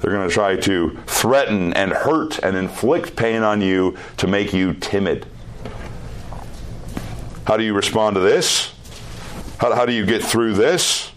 They're 0.01 0.11
going 0.11 0.27
to 0.27 0.33
try 0.33 0.55
to 0.55 0.97
threaten 1.05 1.73
and 1.73 1.91
hurt 1.91 2.39
and 2.39 2.55
inflict 2.55 3.15
pain 3.15 3.43
on 3.43 3.61
you 3.61 3.97
to 4.17 4.27
make 4.27 4.53
you 4.53 4.73
timid. 4.73 5.25
How 7.49 7.57
do 7.57 7.63
you 7.63 7.73
respond 7.73 8.13
to 8.13 8.19
this? 8.19 8.71
How, 9.57 9.73
how 9.73 9.87
do 9.87 9.91
you 9.91 10.05
get 10.05 10.23
through 10.23 10.53
this? 10.53 11.11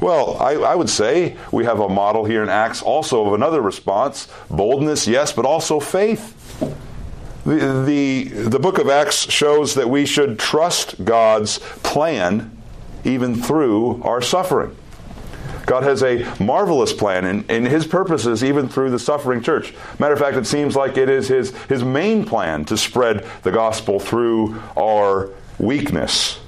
Well, 0.00 0.36
I, 0.38 0.54
I, 0.54 0.74
would 0.74 0.90
say 0.90 1.36
we 1.52 1.64
have 1.64 1.78
a 1.78 1.88
model 1.88 2.24
here 2.24 2.42
in 2.42 2.48
Acts 2.48 2.82
also 2.82 3.24
of 3.24 3.34
another 3.34 3.60
response 3.60 4.26
boldness, 4.50 5.06
yes, 5.06 5.32
but 5.32 5.44
also 5.44 5.78
faith. 5.78 6.36
The, 7.44 7.84
the, 7.86 8.24
the 8.48 8.58
book 8.58 8.78
of 8.78 8.88
Acts 8.88 9.30
shows 9.30 9.76
that 9.76 9.88
we 9.88 10.06
should 10.06 10.40
trust 10.40 11.04
God's 11.04 11.60
plan 11.84 12.50
even 13.04 13.40
through 13.40 14.02
our 14.02 14.20
suffering. 14.20 14.76
God 15.66 15.84
has 15.84 16.02
a 16.02 16.24
marvelous 16.42 16.92
plan 16.92 17.24
in, 17.24 17.44
and 17.48 17.64
his 17.64 17.86
purposes 17.86 18.42
even 18.42 18.68
through 18.68 18.90
the 18.90 18.98
suffering 18.98 19.40
church. 19.40 19.72
Matter 20.00 20.14
of 20.14 20.18
fact, 20.18 20.36
it 20.36 20.48
seems 20.48 20.74
like 20.74 20.96
it 20.96 21.08
is 21.08 21.28
his, 21.28 21.54
his 21.66 21.84
main 21.84 22.24
plan 22.24 22.64
to 22.64 22.76
spread 22.76 23.24
the 23.44 23.52
gospel 23.52 24.00
through 24.00 24.60
our 24.76 25.30
weakness. 25.60 26.38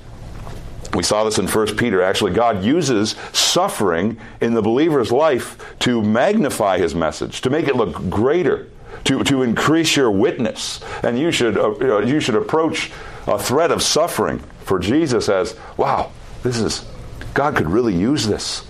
We 0.95 1.03
saw 1.03 1.25
this 1.25 1.39
in 1.39 1.47
1 1.47 1.77
Peter. 1.77 2.03
Actually, 2.03 2.33
God 2.33 2.65
uses 2.65 3.17
suffering 3.33 4.19
in 4.41 4.55
the 4.55 4.63
believer's 4.63 5.11
life 5.11 5.75
to 5.81 6.03
magnify 6.03 6.79
his 6.79 6.95
message, 6.95 7.41
to 7.43 7.51
make 7.51 7.67
it 7.67 7.77
look 7.77 8.11
greater, 8.11 8.69
to, 9.05 9.25
to 9.25 9.43
increase 9.43 9.97
your 9.97 10.11
witness. 10.11 10.81
And 11.03 11.19
you 11.19 11.31
should, 11.31 11.57
uh, 11.57 11.99
you 12.01 12.21
should 12.21 12.35
approach 12.35 12.91
a 13.27 13.39
threat 13.39 13.71
of 13.71 13.83
suffering 13.83 14.41
for 14.65 14.79
Jesus 14.79 15.29
as, 15.29 15.57
wow, 15.77 16.13
this 16.43 16.59
is, 16.59 16.85
God 17.33 17.57
could 17.57 17.69
really 17.69 17.97
use 17.97 18.27
this 18.27 18.67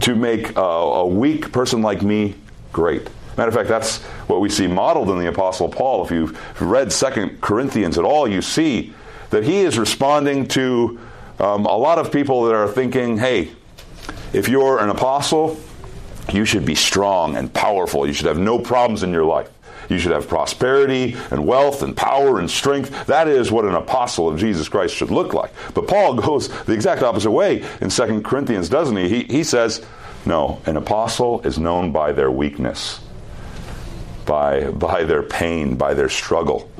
to 0.00 0.14
make 0.14 0.56
a, 0.56 0.60
a 0.60 1.06
weak 1.06 1.52
person 1.52 1.82
like 1.82 2.02
me 2.02 2.36
great. 2.72 3.08
Matter 3.36 3.48
of 3.48 3.54
fact, 3.54 3.68
that's 3.68 3.98
what 4.28 4.40
we 4.40 4.48
see 4.48 4.66
modeled 4.66 5.10
in 5.10 5.18
the 5.18 5.26
Apostle 5.26 5.68
Paul. 5.68 6.04
If 6.04 6.12
you've 6.12 6.62
read 6.62 6.92
Second 6.92 7.40
Corinthians 7.40 7.98
at 7.98 8.04
all, 8.04 8.28
you 8.28 8.40
see 8.40 8.92
that 9.30 9.44
he 9.44 9.60
is 9.60 9.78
responding 9.78 10.46
to 10.48 10.98
um, 11.38 11.66
a 11.66 11.76
lot 11.76 11.98
of 11.98 12.12
people 12.12 12.44
that 12.44 12.54
are 12.54 12.68
thinking, 12.68 13.18
hey, 13.18 13.50
if 14.32 14.48
you're 14.48 14.78
an 14.78 14.90
apostle, 14.90 15.58
you 16.32 16.44
should 16.44 16.64
be 16.64 16.74
strong 16.74 17.36
and 17.36 17.52
powerful. 17.52 18.06
You 18.06 18.12
should 18.12 18.26
have 18.26 18.38
no 18.38 18.58
problems 18.58 19.02
in 19.02 19.12
your 19.12 19.24
life. 19.24 19.50
You 19.88 19.98
should 19.98 20.12
have 20.12 20.28
prosperity 20.28 21.16
and 21.30 21.46
wealth 21.46 21.82
and 21.82 21.96
power 21.96 22.38
and 22.38 22.50
strength. 22.50 23.06
That 23.06 23.28
is 23.28 23.52
what 23.52 23.64
an 23.64 23.74
apostle 23.74 24.28
of 24.28 24.38
Jesus 24.38 24.68
Christ 24.68 24.94
should 24.94 25.10
look 25.10 25.34
like. 25.34 25.52
But 25.74 25.88
Paul 25.88 26.14
goes 26.20 26.48
the 26.64 26.72
exact 26.72 27.02
opposite 27.02 27.30
way 27.30 27.64
in 27.80 27.90
2 27.90 28.22
Corinthians, 28.22 28.68
doesn't 28.68 28.96
he? 28.96 29.08
He, 29.08 29.22
he 29.24 29.44
says, 29.44 29.84
no, 30.26 30.60
an 30.66 30.76
apostle 30.76 31.42
is 31.42 31.58
known 31.58 31.92
by 31.92 32.12
their 32.12 32.30
weakness, 32.30 33.00
by, 34.24 34.70
by 34.70 35.04
their 35.04 35.22
pain, 35.22 35.76
by 35.76 35.92
their 35.92 36.08
struggle. 36.08 36.70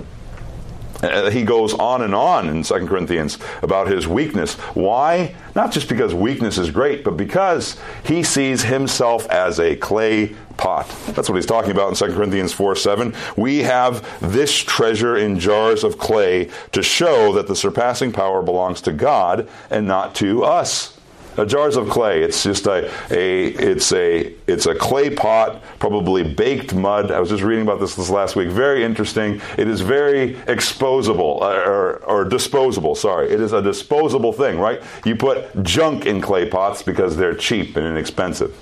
He 1.34 1.42
goes 1.42 1.75
on 1.75 2.02
and 2.02 2.14
on 2.14 2.49
in 2.49 2.62
2 2.62 2.87
Corinthians 2.87 3.38
about 3.62 3.88
his 3.88 4.06
weakness. 4.06 4.54
Why? 4.75 5.34
Not 5.54 5.73
just 5.73 5.88
because 5.88 6.14
weakness 6.14 6.58
is 6.58 6.70
great, 6.70 7.04
but 7.04 7.16
because 7.16 7.76
he 8.04 8.23
sees 8.23 8.62
himself 8.62 9.28
as 9.28 9.58
a 9.58 9.76
clay 9.76 10.34
pot. 10.56 10.88
That's 11.08 11.28
what 11.28 11.37
he's 11.37 11.46
talking 11.46 11.73
about 11.73 11.88
in 11.88 11.94
2 11.94 12.14
Corinthians 12.14 12.52
4 12.52 12.76
7. 12.76 13.14
We 13.37 13.58
have 13.58 14.06
this 14.20 14.54
treasure 14.56 15.16
in 15.16 15.38
jars 15.38 15.84
of 15.84 15.99
clay 15.99 16.50
to 16.73 16.82
show 16.82 17.32
that 17.34 17.49
the 17.49 17.56
surpassing 17.56 18.12
power 18.12 18.42
belongs 18.42 18.80
to 18.82 18.92
God 18.92 19.49
and 19.70 19.87
not 19.87 20.14
to 20.16 20.44
us 20.44 20.93
uh, 21.36 21.44
jars 21.44 21.76
of 21.76 21.88
clay. 21.88 22.22
It's 22.22 22.42
just 22.42 22.66
a, 22.66 22.90
a 23.10 23.46
it's 23.46 23.92
a 23.92 24.32
it's 24.46 24.66
a 24.66 24.74
clay 24.74 25.10
pot, 25.10 25.62
probably 25.78 26.22
baked 26.22 26.74
mud. 26.74 27.10
I 27.10 27.20
was 27.20 27.30
just 27.30 27.42
reading 27.42 27.62
about 27.62 27.80
this 27.80 27.94
this 27.94 28.10
last 28.10 28.36
week. 28.36 28.48
Very 28.48 28.84
interesting. 28.84 29.40
It 29.58 29.68
is 29.68 29.80
very 29.80 30.34
exposable 30.46 31.42
uh, 31.42 31.70
or, 31.70 31.96
or 32.04 32.24
disposable. 32.24 32.94
Sorry, 32.94 33.30
it 33.30 33.40
is 33.40 33.52
a 33.52 33.62
disposable 33.62 34.32
thing, 34.32 34.58
right? 34.58 34.82
You 35.04 35.16
put 35.16 35.62
junk 35.62 36.06
in 36.06 36.20
clay 36.20 36.48
pots 36.48 36.82
because 36.82 37.16
they're 37.16 37.34
cheap 37.34 37.76
and 37.76 37.86
inexpensive. 37.86 38.54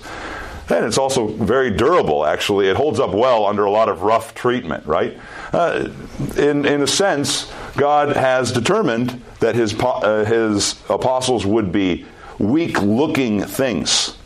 And 0.69 0.87
it's 0.87 0.97
also 0.97 1.27
very 1.27 1.71
durable, 1.71 2.25
actually. 2.25 2.69
It 2.69 2.77
holds 2.77 3.01
up 3.01 3.13
well 3.13 3.47
under 3.47 3.65
a 3.65 3.71
lot 3.71 3.89
of 3.89 4.03
rough 4.03 4.35
treatment, 4.35 4.87
right? 4.87 5.19
Uh, 5.53 5.91
in, 6.39 6.65
in 6.65 6.83
a 6.83 6.87
sense, 6.87 7.53
God 7.77 8.17
has 8.17 8.53
determined 8.53 9.23
that 9.41 9.55
his, 9.55 9.75
uh, 9.79 10.25
his 10.25 10.81
apostles 10.89 11.45
would 11.45 11.73
be 11.73 12.07
weak 12.39 12.81
looking 12.83 13.43
things 13.43 14.17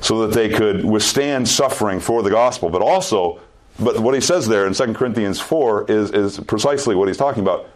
so 0.00 0.26
that 0.26 0.34
they 0.34 0.48
could 0.48 0.84
withstand 0.84 1.48
suffering 1.48 2.00
for 2.00 2.22
the 2.22 2.30
gospel. 2.30 2.70
But 2.70 2.82
also, 2.82 3.40
but 3.78 3.98
what 4.00 4.14
he 4.14 4.20
says 4.20 4.48
there 4.48 4.66
in 4.66 4.74
2 4.74 4.94
Corinthians 4.94 5.40
4 5.40 5.90
is, 5.90 6.10
is 6.10 6.40
precisely 6.40 6.94
what 6.94 7.08
he's 7.08 7.16
talking 7.16 7.42
about. 7.42 7.68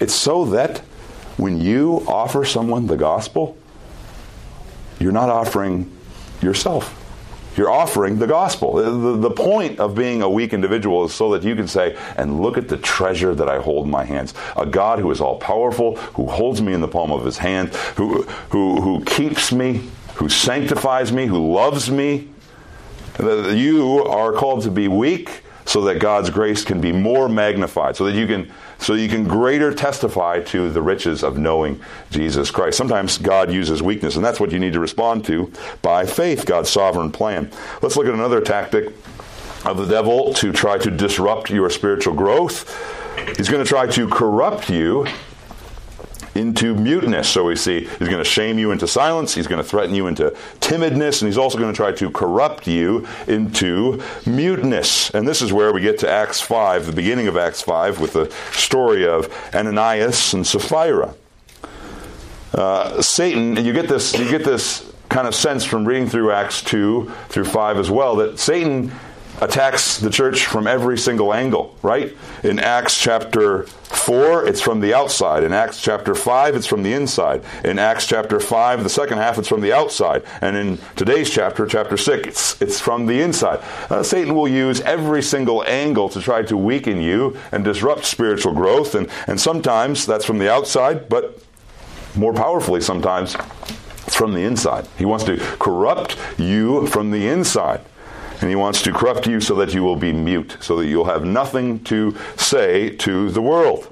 It's 0.00 0.14
so 0.14 0.44
that 0.46 0.78
when 1.36 1.60
you 1.60 2.04
offer 2.06 2.44
someone 2.44 2.86
the 2.86 2.96
gospel, 2.96 3.56
you're 4.98 5.12
not 5.12 5.28
offering 5.28 5.90
yourself. 6.40 6.98
You're 7.56 7.70
offering 7.70 8.18
the 8.18 8.26
gospel. 8.26 8.74
The, 8.74 9.16
the, 9.16 9.30
point 9.30 9.78
of 9.78 9.94
being 9.94 10.22
a 10.22 10.28
weak 10.28 10.52
individual 10.52 11.04
is 11.04 11.14
so 11.14 11.32
that 11.32 11.42
you 11.42 11.54
can 11.54 11.68
say, 11.68 11.96
and 12.16 12.40
look 12.40 12.56
at 12.56 12.68
the 12.68 12.76
treasure 12.76 13.34
that 13.34 13.48
I 13.48 13.60
hold 13.60 13.86
in 13.86 13.90
my 13.90 14.04
hands. 14.04 14.34
A 14.56 14.64
God 14.64 14.98
who 14.98 15.10
is 15.10 15.20
all 15.20 15.38
powerful, 15.38 15.96
who 15.96 16.26
holds 16.26 16.62
me 16.62 16.72
in 16.72 16.80
the 16.80 16.88
palm 16.88 17.12
of 17.12 17.24
his 17.24 17.38
hand, 17.38 17.74
who, 17.96 18.22
who, 18.50 18.80
who 18.80 19.04
keeps 19.04 19.52
me, 19.52 19.82
who 20.14 20.28
sanctifies 20.28 21.12
me, 21.12 21.26
who 21.26 21.52
loves 21.52 21.90
me. 21.90 22.28
You 23.18 24.04
are 24.06 24.32
called 24.32 24.62
to 24.62 24.70
be 24.70 24.88
weak 24.88 25.42
so 25.64 25.82
that 25.82 25.98
God's 25.98 26.30
grace 26.30 26.64
can 26.64 26.80
be 26.80 26.92
more 26.92 27.28
magnified, 27.28 27.96
so 27.96 28.04
that 28.04 28.14
you 28.14 28.26
can 28.26 28.50
so 28.82 28.94
you 28.94 29.08
can 29.08 29.24
greater 29.24 29.72
testify 29.72 30.40
to 30.40 30.70
the 30.70 30.82
riches 30.82 31.22
of 31.22 31.38
knowing 31.38 31.80
Jesus 32.10 32.50
Christ. 32.50 32.76
Sometimes 32.76 33.16
God 33.16 33.52
uses 33.52 33.82
weakness, 33.82 34.16
and 34.16 34.24
that's 34.24 34.40
what 34.40 34.50
you 34.50 34.58
need 34.58 34.72
to 34.72 34.80
respond 34.80 35.24
to 35.26 35.52
by 35.82 36.04
faith, 36.04 36.44
God's 36.44 36.70
sovereign 36.70 37.12
plan. 37.12 37.50
Let's 37.80 37.96
look 37.96 38.06
at 38.06 38.14
another 38.14 38.40
tactic 38.40 38.92
of 39.64 39.76
the 39.76 39.86
devil 39.86 40.34
to 40.34 40.52
try 40.52 40.78
to 40.78 40.90
disrupt 40.90 41.50
your 41.50 41.70
spiritual 41.70 42.14
growth. 42.14 42.68
He's 43.36 43.48
going 43.48 43.62
to 43.62 43.68
try 43.68 43.86
to 43.86 44.08
corrupt 44.08 44.68
you 44.68 45.06
into 46.34 46.74
muteness. 46.74 47.28
So 47.28 47.44
we 47.44 47.56
see 47.56 47.80
he's 47.80 48.08
going 48.08 48.18
to 48.18 48.24
shame 48.24 48.58
you 48.58 48.70
into 48.70 48.86
silence, 48.86 49.34
he's 49.34 49.46
going 49.46 49.62
to 49.62 49.68
threaten 49.68 49.94
you 49.94 50.06
into 50.06 50.30
timidness, 50.60 51.22
and 51.22 51.28
he's 51.28 51.38
also 51.38 51.58
going 51.58 51.72
to 51.72 51.76
try 51.76 51.92
to 51.92 52.10
corrupt 52.10 52.66
you 52.66 53.06
into 53.26 54.02
muteness. 54.26 55.10
And 55.10 55.26
this 55.26 55.42
is 55.42 55.52
where 55.52 55.72
we 55.72 55.80
get 55.80 55.98
to 56.00 56.10
Acts 56.10 56.40
5, 56.40 56.86
the 56.86 56.92
beginning 56.92 57.28
of 57.28 57.36
Acts 57.36 57.62
5, 57.62 58.00
with 58.00 58.14
the 58.14 58.32
story 58.52 59.06
of 59.06 59.32
Ananias 59.54 60.34
and 60.34 60.46
Sapphira. 60.46 61.14
Uh, 62.54 63.00
Satan, 63.00 63.56
and 63.56 63.66
you 63.66 63.72
get 63.72 63.88
this, 63.88 64.18
you 64.18 64.28
get 64.28 64.44
this 64.44 64.90
kind 65.08 65.26
of 65.26 65.34
sense 65.34 65.64
from 65.64 65.86
reading 65.86 66.06
through 66.06 66.32
Acts 66.32 66.62
2 66.62 67.10
through 67.28 67.44
5 67.44 67.78
as 67.78 67.90
well, 67.90 68.16
that 68.16 68.38
Satan 68.38 68.92
attacks 69.40 69.98
the 69.98 70.10
church 70.10 70.46
from 70.46 70.66
every 70.66 70.96
single 70.96 71.34
angle, 71.34 71.76
right? 71.82 72.16
In 72.42 72.58
Acts 72.58 72.98
chapter 72.98 73.66
4, 74.02 74.46
it's 74.48 74.60
from 74.60 74.80
the 74.80 74.94
outside. 74.94 75.44
In 75.44 75.52
Acts 75.52 75.80
chapter 75.80 76.14
5, 76.14 76.56
it's 76.56 76.66
from 76.66 76.82
the 76.82 76.92
inside. 76.92 77.44
In 77.64 77.78
Acts 77.78 78.06
chapter 78.06 78.40
5, 78.40 78.82
the 78.82 78.90
second 78.90 79.18
half, 79.18 79.38
it's 79.38 79.48
from 79.48 79.60
the 79.60 79.72
outside. 79.72 80.24
And 80.40 80.56
in 80.56 80.78
today's 80.96 81.30
chapter, 81.30 81.66
chapter 81.66 81.96
6, 81.96 82.26
it's, 82.26 82.60
it's 82.60 82.80
from 82.80 83.06
the 83.06 83.20
inside. 83.20 83.60
Uh, 83.88 84.02
Satan 84.02 84.34
will 84.34 84.48
use 84.48 84.80
every 84.80 85.22
single 85.22 85.62
angle 85.64 86.08
to 86.08 86.20
try 86.20 86.42
to 86.42 86.56
weaken 86.56 87.00
you 87.00 87.38
and 87.52 87.62
disrupt 87.62 88.04
spiritual 88.04 88.52
growth. 88.52 88.96
And, 88.96 89.08
and 89.28 89.40
sometimes 89.40 90.04
that's 90.04 90.24
from 90.24 90.38
the 90.38 90.50
outside, 90.50 91.08
but 91.08 91.40
more 92.16 92.32
powerfully, 92.32 92.80
sometimes 92.80 93.36
from 94.08 94.34
the 94.34 94.40
inside. 94.40 94.86
He 94.98 95.04
wants 95.04 95.24
to 95.24 95.36
corrupt 95.36 96.16
you 96.38 96.88
from 96.88 97.12
the 97.12 97.28
inside. 97.28 97.80
And 98.40 98.50
he 98.50 98.56
wants 98.56 98.82
to 98.82 98.92
corrupt 98.92 99.28
you 99.28 99.40
so 99.40 99.54
that 99.54 99.72
you 99.72 99.84
will 99.84 99.94
be 99.94 100.12
mute, 100.12 100.56
so 100.58 100.76
that 100.76 100.86
you'll 100.86 101.04
have 101.04 101.24
nothing 101.24 101.84
to 101.84 102.16
say 102.36 102.90
to 102.96 103.30
the 103.30 103.40
world. 103.40 103.91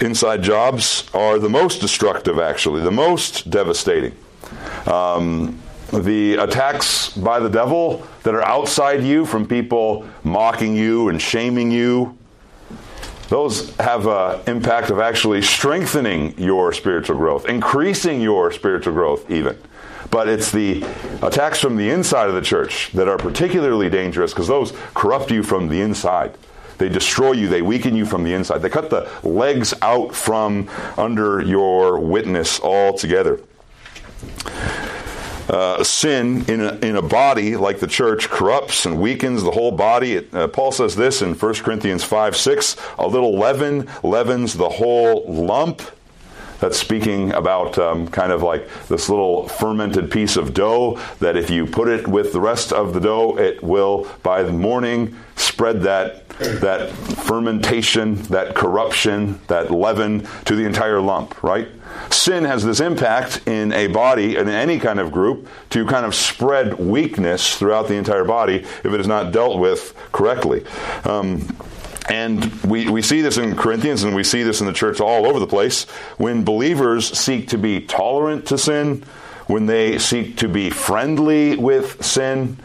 Inside 0.00 0.42
jobs 0.42 1.10
are 1.12 1.38
the 1.38 1.48
most 1.48 1.80
destructive, 1.80 2.38
actually, 2.38 2.82
the 2.82 2.90
most 2.90 3.50
devastating. 3.50 4.14
Um, 4.86 5.60
the 5.92 6.34
attacks 6.36 7.10
by 7.10 7.40
the 7.40 7.50
devil 7.50 8.06
that 8.22 8.34
are 8.34 8.42
outside 8.42 9.02
you 9.02 9.26
from 9.26 9.46
people 9.46 10.06
mocking 10.22 10.74
you 10.74 11.08
and 11.08 11.20
shaming 11.20 11.70
you, 11.70 12.16
those 13.28 13.74
have 13.76 14.06
an 14.06 14.40
impact 14.46 14.90
of 14.90 15.00
actually 15.00 15.42
strengthening 15.42 16.36
your 16.38 16.72
spiritual 16.72 17.16
growth, 17.16 17.48
increasing 17.48 18.20
your 18.20 18.50
spiritual 18.52 18.92
growth, 18.92 19.30
even. 19.30 19.56
But 20.10 20.28
it's 20.28 20.50
the 20.50 20.82
attacks 21.22 21.60
from 21.60 21.76
the 21.76 21.90
inside 21.90 22.28
of 22.28 22.34
the 22.34 22.40
church 22.40 22.90
that 22.92 23.06
are 23.06 23.18
particularly 23.18 23.88
dangerous 23.88 24.32
because 24.32 24.48
those 24.48 24.72
corrupt 24.94 25.30
you 25.30 25.42
from 25.42 25.68
the 25.68 25.80
inside. 25.80 26.36
They 26.80 26.88
destroy 26.88 27.32
you, 27.32 27.46
they 27.46 27.60
weaken 27.60 27.94
you 27.94 28.06
from 28.06 28.24
the 28.24 28.32
inside. 28.32 28.62
They 28.62 28.70
cut 28.70 28.88
the 28.88 29.06
legs 29.22 29.74
out 29.82 30.14
from 30.14 30.70
under 30.96 31.42
your 31.42 32.00
witness 32.00 32.58
altogether. 32.58 33.38
Uh, 35.50 35.84
sin 35.84 36.44
in 36.48 36.62
a, 36.62 36.72
in 36.76 36.96
a 36.96 37.02
body 37.02 37.54
like 37.54 37.80
the 37.80 37.86
church 37.86 38.30
corrupts 38.30 38.86
and 38.86 38.98
weakens 38.98 39.42
the 39.42 39.50
whole 39.50 39.72
body. 39.72 40.14
It, 40.14 40.34
uh, 40.34 40.48
Paul 40.48 40.72
says 40.72 40.96
this 40.96 41.20
in 41.20 41.34
1 41.34 41.54
Corinthians 41.56 42.02
5 42.02 42.34
6 42.34 42.76
a 42.98 43.06
little 43.06 43.38
leaven 43.38 43.86
leavens 44.02 44.54
the 44.54 44.70
whole 44.70 45.30
lump. 45.30 45.82
That's 46.60 46.78
speaking 46.78 47.32
about 47.32 47.78
um, 47.78 48.06
kind 48.08 48.32
of 48.32 48.42
like 48.42 48.68
this 48.88 49.08
little 49.08 49.48
fermented 49.48 50.10
piece 50.10 50.36
of 50.36 50.54
dough 50.54 51.00
that 51.20 51.36
if 51.36 51.50
you 51.50 51.66
put 51.66 51.88
it 51.88 52.06
with 52.06 52.32
the 52.32 52.40
rest 52.40 52.72
of 52.72 52.94
the 52.94 53.00
dough, 53.00 53.38
it 53.38 53.62
will 53.62 54.08
by 54.22 54.42
the 54.42 54.52
morning 54.52 55.16
spread 55.36 55.82
that 55.82 56.28
that 56.38 56.90
fermentation, 56.90 58.14
that 58.24 58.54
corruption, 58.54 59.40
that 59.48 59.70
leaven 59.70 60.26
to 60.46 60.56
the 60.56 60.64
entire 60.64 61.00
lump, 61.00 61.42
right? 61.42 61.68
Sin 62.10 62.44
has 62.44 62.64
this 62.64 62.80
impact 62.80 63.46
in 63.46 63.72
a 63.72 63.88
body, 63.88 64.36
in 64.36 64.48
any 64.48 64.78
kind 64.78 64.98
of 64.98 65.12
group, 65.12 65.46
to 65.70 65.84
kind 65.84 66.06
of 66.06 66.14
spread 66.14 66.78
weakness 66.78 67.56
throughout 67.56 67.88
the 67.88 67.94
entire 67.94 68.24
body 68.24 68.56
if 68.56 68.86
it 68.86 69.00
is 69.00 69.06
not 69.06 69.32
dealt 69.32 69.58
with 69.58 69.94
correctly. 70.12 70.64
Um, 71.04 71.46
and 72.10 72.52
we, 72.62 72.88
we 72.88 73.02
see 73.02 73.20
this 73.20 73.38
in 73.38 73.54
Corinthians 73.54 74.02
and 74.02 74.14
we 74.14 74.24
see 74.24 74.42
this 74.42 74.60
in 74.60 74.66
the 74.66 74.72
church 74.72 75.00
all 75.00 75.26
over 75.26 75.38
the 75.38 75.46
place. 75.46 75.84
When 76.18 76.44
believers 76.44 77.16
seek 77.16 77.48
to 77.48 77.58
be 77.58 77.80
tolerant 77.80 78.46
to 78.46 78.58
sin, 78.58 79.04
when 79.46 79.66
they 79.66 79.98
seek 79.98 80.36
to 80.38 80.48
be 80.48 80.70
friendly 80.70 81.56
with 81.56 82.04
sin, 82.04 82.56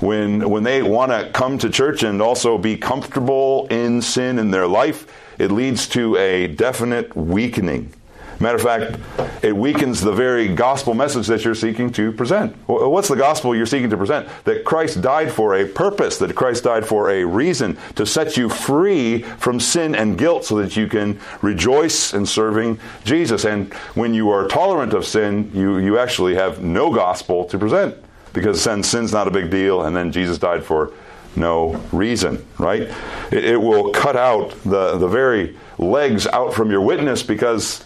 when, 0.00 0.48
when 0.48 0.64
they 0.64 0.82
want 0.82 1.12
to 1.12 1.30
come 1.32 1.58
to 1.58 1.70
church 1.70 2.02
and 2.02 2.20
also 2.20 2.58
be 2.58 2.76
comfortable 2.76 3.66
in 3.68 4.02
sin 4.02 4.38
in 4.38 4.50
their 4.50 4.66
life, 4.66 5.06
it 5.38 5.50
leads 5.50 5.88
to 5.88 6.16
a 6.16 6.46
definite 6.46 7.16
weakening 7.16 7.92
Matter 8.40 8.56
of 8.56 8.62
fact, 8.62 9.44
it 9.44 9.54
weakens 9.54 10.00
the 10.00 10.12
very 10.12 10.48
gospel 10.48 10.94
message 10.94 11.26
that 11.26 11.44
you're 11.44 11.54
seeking 11.54 11.92
to 11.92 12.10
present. 12.10 12.56
What's 12.66 13.08
the 13.08 13.16
gospel 13.16 13.54
you're 13.54 13.66
seeking 13.66 13.90
to 13.90 13.98
present? 13.98 14.28
That 14.44 14.64
Christ 14.64 15.02
died 15.02 15.30
for 15.30 15.56
a 15.56 15.66
purpose, 15.66 16.16
that 16.18 16.34
Christ 16.34 16.64
died 16.64 16.86
for 16.86 17.10
a 17.10 17.22
reason, 17.22 17.76
to 17.96 18.06
set 18.06 18.38
you 18.38 18.48
free 18.48 19.20
from 19.22 19.60
sin 19.60 19.94
and 19.94 20.16
guilt 20.16 20.46
so 20.46 20.56
that 20.56 20.74
you 20.74 20.88
can 20.88 21.20
rejoice 21.42 22.14
in 22.14 22.24
serving 22.24 22.78
Jesus. 23.04 23.44
And 23.44 23.74
when 23.94 24.14
you 24.14 24.30
are 24.30 24.48
tolerant 24.48 24.94
of 24.94 25.04
sin, 25.04 25.50
you, 25.52 25.76
you 25.76 25.98
actually 25.98 26.34
have 26.34 26.62
no 26.62 26.94
gospel 26.94 27.44
to 27.44 27.58
present 27.58 27.94
because 28.32 28.62
sin, 28.62 28.82
sin's 28.82 29.12
not 29.12 29.28
a 29.28 29.30
big 29.30 29.50
deal, 29.50 29.82
and 29.82 29.94
then 29.94 30.12
Jesus 30.12 30.38
died 30.38 30.64
for 30.64 30.94
no 31.36 31.80
reason, 31.92 32.44
right? 32.58 32.82
It, 33.30 33.44
it 33.44 33.60
will 33.60 33.90
cut 33.90 34.16
out 34.16 34.50
the, 34.64 34.96
the 34.96 35.08
very 35.08 35.58
legs 35.78 36.26
out 36.26 36.54
from 36.54 36.70
your 36.70 36.80
witness 36.80 37.22
because 37.22 37.84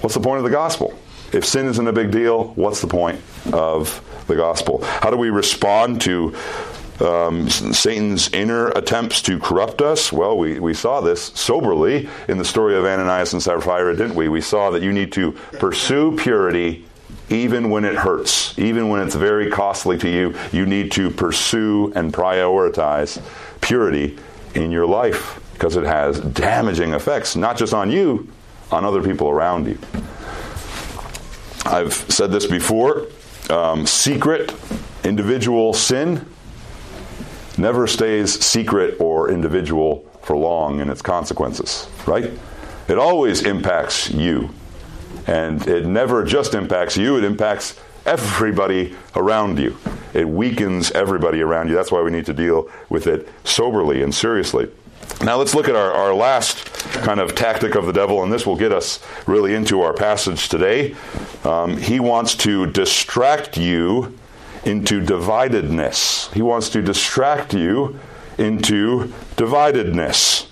What's 0.00 0.14
the 0.14 0.20
point 0.20 0.38
of 0.38 0.44
the 0.44 0.50
gospel? 0.50 0.98
If 1.32 1.44
sin 1.44 1.66
isn't 1.66 1.86
a 1.86 1.92
big 1.92 2.10
deal, 2.10 2.48
what's 2.54 2.80
the 2.80 2.86
point 2.86 3.20
of 3.52 4.00
the 4.26 4.36
gospel? 4.36 4.84
How 4.84 5.10
do 5.10 5.16
we 5.16 5.30
respond 5.30 6.00
to 6.02 6.36
um, 7.00 7.50
Satan's 7.50 8.32
inner 8.32 8.68
attempts 8.68 9.22
to 9.22 9.38
corrupt 9.38 9.82
us? 9.82 10.12
Well, 10.12 10.38
we, 10.38 10.60
we 10.60 10.74
saw 10.74 11.00
this 11.00 11.32
soberly 11.34 12.08
in 12.28 12.38
the 12.38 12.44
story 12.44 12.76
of 12.76 12.84
Ananias 12.84 13.32
and 13.32 13.42
Sapphira, 13.42 13.96
didn't 13.96 14.14
we? 14.14 14.28
We 14.28 14.40
saw 14.40 14.70
that 14.70 14.82
you 14.82 14.92
need 14.92 15.12
to 15.12 15.32
pursue 15.58 16.16
purity 16.16 16.84
even 17.28 17.70
when 17.70 17.84
it 17.84 17.96
hurts, 17.96 18.56
even 18.58 18.88
when 18.88 19.04
it's 19.04 19.16
very 19.16 19.50
costly 19.50 19.98
to 19.98 20.08
you. 20.08 20.34
You 20.52 20.64
need 20.66 20.92
to 20.92 21.10
pursue 21.10 21.92
and 21.94 22.12
prioritize 22.12 23.20
purity 23.60 24.18
in 24.54 24.70
your 24.70 24.86
life 24.86 25.40
because 25.52 25.76
it 25.76 25.84
has 25.84 26.20
damaging 26.20 26.92
effects, 26.92 27.34
not 27.34 27.56
just 27.56 27.74
on 27.74 27.90
you, 27.90 28.30
on 28.70 28.84
other 28.84 29.02
people 29.02 29.28
around 29.28 29.66
you. 29.66 29.78
I've 31.64 31.94
said 31.94 32.30
this 32.30 32.46
before 32.46 33.06
um, 33.50 33.86
secret 33.86 34.52
individual 35.04 35.72
sin 35.72 36.26
never 37.58 37.86
stays 37.86 38.44
secret 38.44 39.00
or 39.00 39.30
individual 39.30 40.04
for 40.22 40.36
long 40.36 40.80
in 40.80 40.90
its 40.90 41.02
consequences, 41.02 41.88
right? 42.06 42.30
It 42.88 42.98
always 42.98 43.42
impacts 43.42 44.10
you. 44.10 44.50
And 45.26 45.66
it 45.66 45.86
never 45.86 46.24
just 46.24 46.54
impacts 46.54 46.96
you, 46.96 47.16
it 47.18 47.24
impacts 47.24 47.78
everybody 48.04 48.94
around 49.16 49.58
you. 49.58 49.76
It 50.14 50.28
weakens 50.28 50.92
everybody 50.92 51.42
around 51.42 51.68
you. 51.68 51.74
That's 51.74 51.90
why 51.90 52.02
we 52.02 52.10
need 52.10 52.26
to 52.26 52.32
deal 52.32 52.70
with 52.88 53.06
it 53.06 53.28
soberly 53.44 54.02
and 54.02 54.14
seriously. 54.14 54.70
Now 55.22 55.36
let's 55.36 55.54
look 55.54 55.68
at 55.68 55.74
our, 55.74 55.92
our 55.92 56.14
last 56.14 56.66
kind 57.02 57.20
of 57.20 57.34
tactic 57.34 57.74
of 57.74 57.86
the 57.86 57.92
devil, 57.92 58.22
and 58.22 58.32
this 58.32 58.46
will 58.46 58.56
get 58.56 58.72
us 58.72 59.00
really 59.26 59.54
into 59.54 59.80
our 59.80 59.92
passage 59.92 60.48
today. 60.48 60.94
Um, 61.44 61.76
he 61.76 62.00
wants 62.00 62.34
to 62.36 62.66
distract 62.66 63.56
you 63.56 64.16
into 64.64 65.00
dividedness. 65.00 66.32
He 66.32 66.42
wants 66.42 66.68
to 66.70 66.82
distract 66.82 67.54
you 67.54 67.98
into 68.36 69.12
dividedness. 69.36 70.46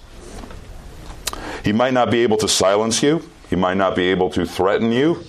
He 1.65 1.73
might 1.73 1.93
not 1.93 2.11
be 2.11 2.23
able 2.23 2.37
to 2.39 2.49
silence 2.49 3.03
you. 3.03 3.29
He 3.51 3.57
might 3.57 3.77
not 3.77 3.95
be 3.97 4.05
able 4.05 4.31
to 4.31 4.47
threaten 4.47 4.93
you 4.93 5.23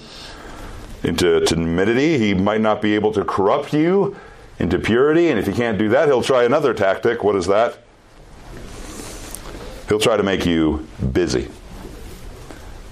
into 1.04 1.42
timidity. 1.42 2.18
He 2.18 2.34
might 2.34 2.62
not 2.62 2.82
be 2.82 2.96
able 2.96 3.12
to 3.14 3.24
corrupt 3.24 3.74
you 3.74 4.16
into 4.60 4.80
purity. 4.80 5.30
And 5.30 5.40
if 5.40 5.48
he 5.48 5.54
can't 5.54 5.78
do 5.78 5.90
that, 5.90 6.08
he'll 6.08 6.24
try 6.24 6.44
another 6.44 6.74
tactic. 6.74 7.24
What 7.24 7.36
is 7.36 7.48
that? 7.48 7.80
He'll 9.88 10.00
try 10.00 10.18
to 10.18 10.24
make 10.24 10.46
you 10.46 10.88
busy. 11.14 11.48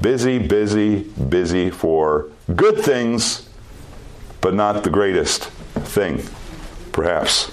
Busy, 0.01 0.37
busy, 0.37 1.03
busy 1.03 1.69
for 1.69 2.29
good 2.55 2.77
things, 2.79 3.49
but 4.41 4.53
not 4.53 4.83
the 4.83 4.89
greatest 4.89 5.45
thing, 5.45 6.21
perhaps. 6.91 7.51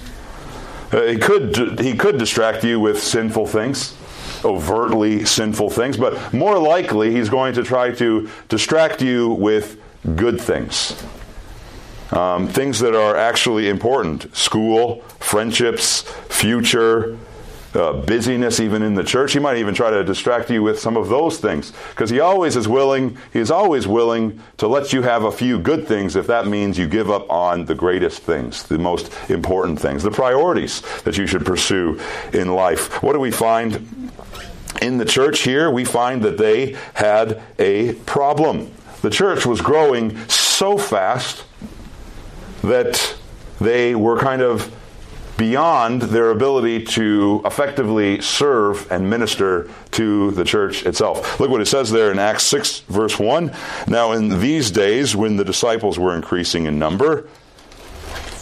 Uh, 0.92 1.02
he 1.02 1.16
could 1.16 1.78
he 1.78 1.96
could 1.96 2.18
distract 2.18 2.64
you 2.64 2.80
with 2.80 3.00
sinful 3.00 3.46
things, 3.46 3.94
overtly 4.44 5.24
sinful 5.24 5.70
things, 5.70 5.96
but 5.96 6.32
more 6.34 6.58
likely 6.58 7.12
he's 7.12 7.28
going 7.28 7.54
to 7.54 7.62
try 7.62 7.92
to 7.92 8.28
distract 8.48 9.00
you 9.00 9.28
with 9.28 9.80
good 10.16 10.40
things. 10.40 11.00
Um, 12.10 12.48
things 12.48 12.80
that 12.80 12.96
are 12.96 13.16
actually 13.16 13.68
important 13.68 14.36
school, 14.36 15.02
friendships, 15.20 16.02
future, 16.28 17.16
uh, 17.74 17.92
busyness 17.92 18.60
even 18.60 18.82
in 18.82 18.94
the 18.94 19.04
church. 19.04 19.32
He 19.32 19.38
might 19.38 19.58
even 19.58 19.74
try 19.74 19.90
to 19.90 20.02
distract 20.02 20.50
you 20.50 20.62
with 20.62 20.78
some 20.78 20.96
of 20.96 21.08
those 21.08 21.38
things 21.38 21.72
because 21.90 22.10
he 22.10 22.20
always 22.20 22.56
is 22.56 22.66
willing, 22.66 23.16
he 23.32 23.38
is 23.38 23.50
always 23.50 23.86
willing 23.86 24.40
to 24.56 24.66
let 24.66 24.92
you 24.92 25.02
have 25.02 25.24
a 25.24 25.32
few 25.32 25.58
good 25.58 25.86
things 25.86 26.16
if 26.16 26.26
that 26.26 26.46
means 26.46 26.78
you 26.78 26.88
give 26.88 27.10
up 27.10 27.30
on 27.30 27.64
the 27.64 27.74
greatest 27.74 28.22
things, 28.22 28.64
the 28.64 28.78
most 28.78 29.12
important 29.30 29.78
things, 29.78 30.02
the 30.02 30.10
priorities 30.10 30.82
that 31.02 31.16
you 31.16 31.26
should 31.26 31.46
pursue 31.46 32.00
in 32.32 32.54
life. 32.54 33.02
What 33.02 33.12
do 33.12 33.20
we 33.20 33.30
find 33.30 34.10
in 34.82 34.98
the 34.98 35.04
church 35.04 35.40
here? 35.40 35.70
We 35.70 35.84
find 35.84 36.22
that 36.22 36.38
they 36.38 36.76
had 36.94 37.42
a 37.58 37.94
problem. 37.94 38.72
The 39.02 39.10
church 39.10 39.46
was 39.46 39.60
growing 39.60 40.18
so 40.28 40.76
fast 40.76 41.44
that 42.62 43.16
they 43.60 43.94
were 43.94 44.18
kind 44.18 44.42
of 44.42 44.74
beyond 45.40 46.02
their 46.02 46.32
ability 46.32 46.84
to 46.84 47.40
effectively 47.46 48.20
serve 48.20 48.86
and 48.92 49.08
minister 49.08 49.70
to 49.90 50.32
the 50.32 50.44
church 50.44 50.84
itself. 50.84 51.40
Look 51.40 51.48
what 51.48 51.62
it 51.62 51.66
says 51.66 51.90
there 51.90 52.12
in 52.12 52.18
Acts 52.18 52.46
6, 52.48 52.80
verse 52.80 53.18
1. 53.18 53.50
Now, 53.88 54.12
in 54.12 54.40
these 54.40 54.70
days, 54.70 55.16
when 55.16 55.38
the 55.38 55.44
disciples 55.44 55.98
were 55.98 56.14
increasing 56.14 56.66
in 56.66 56.78
number, 56.78 57.26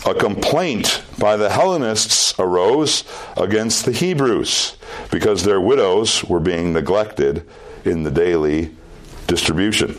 a 0.06 0.12
complaint 0.12 1.04
by 1.20 1.36
the 1.36 1.50
Hellenists 1.50 2.36
arose 2.36 3.04
against 3.36 3.84
the 3.84 3.92
Hebrews 3.92 4.76
because 5.12 5.44
their 5.44 5.60
widows 5.60 6.24
were 6.24 6.40
being 6.40 6.72
neglected 6.72 7.46
in 7.84 8.02
the 8.02 8.10
daily 8.10 8.74
distribution. 9.28 9.92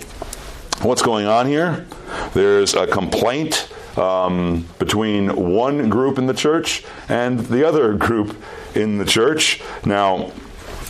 What's 0.81 1.01
going 1.01 1.27
on 1.27 1.47
here? 1.47 1.85
There's 2.33 2.73
a 2.73 2.87
complaint 2.87 3.69
um, 3.97 4.67
between 4.77 5.35
one 5.35 5.89
group 5.89 6.17
in 6.17 6.27
the 6.27 6.33
church 6.33 6.83
and 7.07 7.39
the 7.39 7.67
other 7.67 7.93
group 7.93 8.35
in 8.75 8.97
the 8.97 9.05
church. 9.05 9.61
Now, 9.85 10.31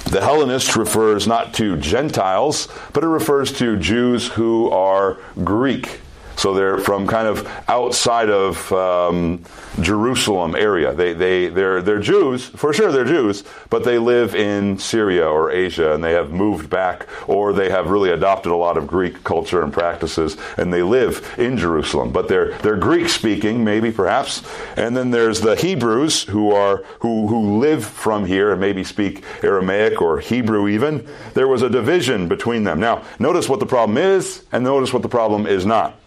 the 0.06 0.22
Hellenist 0.22 0.76
refers 0.76 1.28
not 1.28 1.54
to 1.56 1.78
Gentiles, 1.78 2.68
but 2.94 3.04
it 3.04 3.08
refers 3.08 3.52
to 3.60 3.78
Jews 3.78 4.28
who 4.28 4.70
are 4.72 5.18
Greek. 5.44 6.02
So 6.40 6.54
they're 6.54 6.78
from 6.78 7.06
kind 7.06 7.28
of 7.28 7.46
outside 7.68 8.30
of 8.30 8.72
um, 8.72 9.44
Jerusalem 9.82 10.56
area. 10.56 10.94
They 10.94 11.12
they 11.12 11.50
they're 11.50 11.82
they're 11.82 12.00
Jews 12.00 12.46
for 12.46 12.72
sure. 12.72 12.94
They're 12.94 13.04
Jews, 13.04 13.44
but 13.70 13.84
they 13.84 13.98
live 13.98 14.36
in 14.36 14.78
Syria 14.78 15.28
or 15.28 15.52
Asia, 15.52 15.94
and 15.94 16.02
they 16.02 16.14
have 16.14 16.32
moved 16.32 16.70
back, 16.70 17.08
or 17.28 17.52
they 17.52 17.70
have 17.70 17.90
really 17.90 18.12
adopted 18.12 18.54
a 18.54 18.56
lot 18.56 18.78
of 18.78 18.88
Greek 18.88 19.22
culture 19.26 19.62
and 19.62 19.74
practices, 19.74 20.38
and 20.56 20.72
they 20.72 20.82
live 20.82 21.36
in 21.38 21.58
Jerusalem. 21.58 22.14
But 22.14 22.30
they're 22.30 22.58
they're 22.60 22.78
Greek 22.78 23.10
speaking, 23.10 23.66
maybe 23.66 23.92
perhaps. 23.92 24.42
And 24.78 24.96
then 24.96 25.12
there's 25.12 25.42
the 25.42 25.58
Hebrews 25.58 26.24
who 26.24 26.54
are 26.54 26.78
who 27.02 27.28
who 27.28 27.60
live 27.60 27.84
from 27.84 28.26
here 28.26 28.54
and 28.54 28.62
maybe 28.62 28.86
speak 28.86 29.26
Aramaic 29.44 30.02
or 30.02 30.22
Hebrew 30.22 30.70
even. 30.70 31.06
There 31.34 31.50
was 31.50 31.64
a 31.64 31.70
division 31.70 32.30
between 32.30 32.64
them. 32.64 32.80
Now 32.80 33.04
notice 33.20 33.50
what 33.50 33.60
the 33.60 33.66
problem 33.66 33.98
is, 33.98 34.46
and 34.54 34.64
notice 34.64 34.94
what 34.94 35.02
the 35.02 35.10
problem 35.10 35.46
is 35.46 35.66
not. 35.66 35.99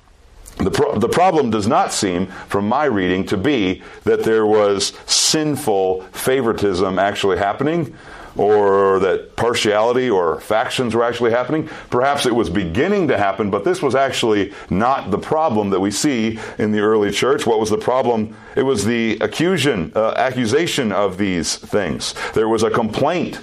The, 0.59 0.71
pro- 0.71 0.99
the 0.99 1.09
problem 1.09 1.51
does 1.51 1.67
not 1.67 1.93
seem, 1.93 2.27
from 2.49 2.69
my 2.69 2.85
reading, 2.85 3.25
to 3.27 3.37
be 3.37 3.83
that 4.05 4.23
there 4.23 4.47
was 4.47 4.93
sinful 5.07 6.03
favoritism 6.13 6.99
actually 6.99 7.39
happening 7.39 7.97
or 8.37 8.99
that 9.01 9.37
partiality 9.37 10.09
or 10.09 10.41
factions 10.41 10.95
were 10.95 11.05
actually 11.05 11.31
happening. 11.31 11.69
Perhaps 11.91 12.27
it 12.27 12.35
was 12.35 12.49
beginning 12.49 13.09
to 13.09 13.19
happen, 13.19 13.51
but 13.51 13.65
this 13.65 13.83
was 13.83 13.95
actually 13.95 14.53
not 14.71 15.11
the 15.11 15.19
problem 15.19 15.71
that 15.71 15.81
we 15.81 15.91
see 15.91 16.39
in 16.59 16.73
the 16.73 16.81
early 16.81 17.11
church. 17.11 17.47
What 17.47 17.61
was 17.61 17.71
the 17.71 17.79
problem? 17.79 18.35
It 18.57 18.63
was 18.63 18.85
the 18.85 19.21
accusation, 19.21 19.93
uh, 19.95 20.13
accusation 20.17 20.93
of 20.93 21.19
these 21.19 21.57
things. 21.57 22.15
There 22.33 22.49
was 22.49 22.63
a 22.63 22.71
complaint, 22.71 23.41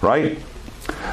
right? 0.00 0.38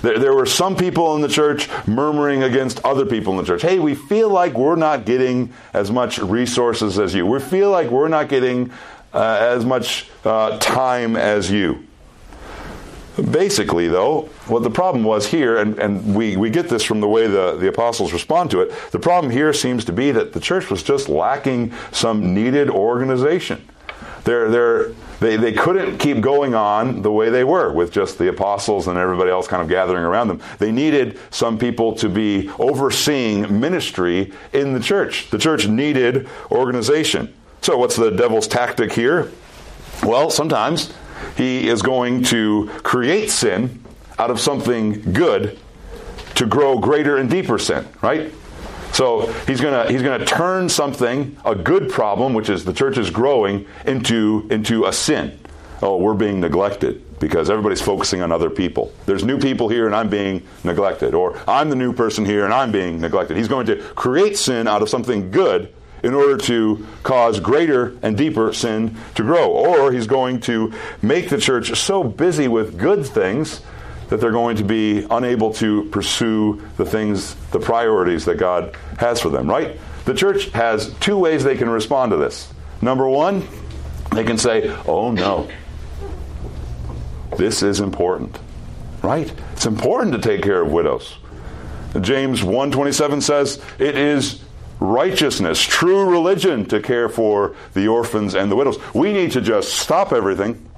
There, 0.02 0.18
there, 0.18 0.34
were 0.34 0.46
some 0.46 0.76
people 0.76 1.16
in 1.16 1.22
the 1.22 1.28
church 1.28 1.70
murmuring 1.88 2.44
against 2.44 2.84
other 2.86 3.06
people 3.06 3.34
in 3.34 3.38
the 3.38 3.46
church. 3.46 3.62
Hey, 3.62 3.80
we 3.80 3.96
feel 3.96 4.30
like 4.30 4.54
we're 4.54 4.76
not 4.76 5.06
getting 5.06 5.52
as 5.74 5.92
much 5.92 6.20
resources 6.20 7.00
as 7.00 7.14
you. 7.14 7.26
We 7.26 7.40
feel 7.40 7.70
like 7.70 7.90
we're 7.90 8.08
not 8.08 8.30
getting 8.30 8.72
uh, 9.14 9.38
as 9.40 9.66
much 9.66 10.10
uh, 10.24 10.58
time 10.60 11.16
as 11.16 11.52
you. 11.52 11.86
Basically, 13.32 13.88
though, 13.88 14.30
what 14.48 14.64
the 14.64 14.70
problem 14.70 15.04
was 15.04 15.28
here, 15.28 15.58
and, 15.58 15.78
and 15.78 16.16
we, 16.16 16.38
we 16.38 16.50
get 16.50 16.70
this 16.70 16.84
from 16.84 17.02
the 17.02 17.08
way 17.08 17.28
the, 17.28 17.58
the 17.58 17.68
apostles 17.68 18.14
respond 18.14 18.50
to 18.52 18.62
it, 18.62 18.74
the 18.92 19.00
problem 19.00 19.32
here 19.32 19.52
seems 19.52 19.84
to 19.86 19.92
be 19.92 20.12
that 20.12 20.32
the 20.32 20.40
church 20.40 20.70
was 20.70 20.84
just 20.84 21.10
lacking 21.10 21.74
some 21.92 22.34
needed 22.34 22.70
organization. 22.70 23.68
They're, 24.24 24.50
they're, 24.50 24.92
they, 25.20 25.36
they 25.36 25.54
couldn't 25.54 25.98
keep 25.98 26.22
going 26.22 26.56
on 26.56 27.02
the 27.02 27.12
way 27.12 27.30
they 27.30 27.44
were 27.44 27.72
with 27.72 27.92
just 27.92 28.18
the 28.18 28.30
apostles 28.30 28.88
and 28.88 28.98
everybody 28.98 29.30
else 29.30 29.48
kind 29.48 29.62
of 29.62 29.70
gathering 29.70 30.04
around 30.04 30.28
them. 30.28 30.42
They 30.60 30.72
needed 30.72 31.20
some 31.30 31.58
people 31.58 31.96
to 31.96 32.10
be 32.10 32.50
overseeing 32.60 33.60
ministry 33.60 34.34
in 34.54 34.74
the 34.74 34.80
church. 34.80 35.30
The 35.30 35.38
church 35.38 35.68
needed 35.68 36.28
organization. 36.52 37.34
So, 37.62 37.78
what's 37.78 37.96
the 37.96 38.12
devil's 38.12 38.48
tactic 38.48 38.94
here? 38.94 39.32
Well, 40.04 40.30
sometimes 40.30 40.94
he 41.36 41.68
is 41.68 41.82
going 41.82 42.24
to 42.26 42.68
create 42.84 43.30
sin 43.30 43.84
out 44.18 44.32
of 44.32 44.40
something 44.40 45.14
good 45.14 45.58
to 46.36 46.46
grow 46.46 46.80
greater 46.80 47.18
and 47.18 47.30
deeper 47.30 47.60
sin, 47.60 47.86
right? 48.02 48.32
So 49.00 49.32
he's 49.48 49.62
gonna 49.62 49.90
he's 49.90 50.02
gonna 50.02 50.26
turn 50.26 50.68
something, 50.68 51.38
a 51.46 51.56
good 51.56 51.90
problem, 51.90 52.34
which 52.34 52.50
is 52.50 52.66
the 52.66 52.74
church 52.74 52.98
is 52.98 53.10
growing, 53.10 53.66
into 53.86 54.46
into 54.52 54.88
a 54.88 54.92
sin. 54.92 55.40
Oh, 55.82 55.96
we're 55.96 56.16
being 56.16 56.42
neglected 56.42 57.18
because 57.18 57.50
everybody's 57.50 57.80
focusing 57.82 58.22
on 58.22 58.34
other 58.34 58.50
people. 58.50 58.92
There's 59.06 59.24
new 59.24 59.40
people 59.40 59.70
here 59.70 59.86
and 59.86 59.96
I'm 59.96 60.10
being 60.10 60.46
neglected. 60.66 61.14
Or 61.14 61.40
I'm 61.48 61.70
the 61.70 61.78
new 61.78 61.94
person 61.94 62.26
here 62.26 62.44
and 62.44 62.54
I'm 62.54 62.74
being 62.74 63.00
neglected. 63.00 63.38
He's 63.38 63.48
going 63.48 63.68
to 63.68 63.78
create 63.78 64.38
sin 64.38 64.68
out 64.68 64.82
of 64.82 64.90
something 64.90 65.32
good 65.32 65.74
in 66.04 66.14
order 66.14 66.36
to 66.36 66.86
cause 67.04 67.40
greater 67.40 67.98
and 68.02 68.18
deeper 68.18 68.52
sin 68.52 68.98
to 69.16 69.24
grow. 69.24 69.50
Or 69.50 69.94
he's 69.94 70.08
going 70.08 70.42
to 70.42 70.74
make 71.02 71.30
the 71.30 71.40
church 71.40 71.74
so 71.80 72.04
busy 72.04 72.50
with 72.50 72.78
good 72.78 73.06
things 73.06 73.62
that 74.10 74.20
they're 74.20 74.32
going 74.32 74.58
to 74.58 74.64
be 74.64 75.06
unable 75.12 75.54
to 75.54 75.84
pursue 75.86 76.62
the 76.78 76.86
things, 76.86 77.36
the 77.52 77.60
priorities 77.60 78.26
that 78.26 78.36
God 78.36 78.76
has 79.00 79.22
for 79.22 79.30
them, 79.30 79.50
right? 79.50 79.80
The 80.04 80.14
church 80.14 80.50
has 80.50 80.94
two 80.96 81.18
ways 81.18 81.44
they 81.44 81.56
can 81.56 81.70
respond 81.70 82.12
to 82.12 82.18
this. 82.18 82.54
Number 82.82 83.08
one, 83.08 83.48
they 84.12 84.26
can 84.26 84.38
say, 84.38 84.70
oh 84.86 85.12
no, 85.12 85.50
this 87.38 87.64
is 87.64 87.80
important, 87.80 88.38
right? 89.02 89.32
It's 89.54 89.66
important 89.66 90.14
to 90.14 90.20
take 90.20 90.42
care 90.44 90.62
of 90.62 90.72
widows. 90.72 91.16
James 92.02 92.42
1:27 92.42 93.22
says 93.22 93.62
it 93.80 93.98
is 93.98 94.42
righteousness, 94.82 95.62
true 95.62 96.10
religion 96.10 96.66
to 96.66 96.82
care 96.82 97.08
for 97.08 97.56
the 97.74 97.88
orphans 97.88 98.36
and 98.36 98.52
the 98.52 98.56
widows. 98.56 98.78
We 98.94 99.14
need 99.14 99.32
to 99.32 99.42
just 99.42 99.76
stop 99.76 100.12
everything 100.12 100.70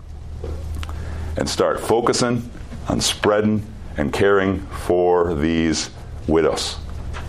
and 1.38 1.50
start 1.50 1.80
focusing 1.80 2.50
on 2.88 3.02
spreading 3.02 3.66
and 3.98 4.14
caring 4.14 4.60
for 4.86 5.34
these 5.34 5.90
widows. 6.28 6.78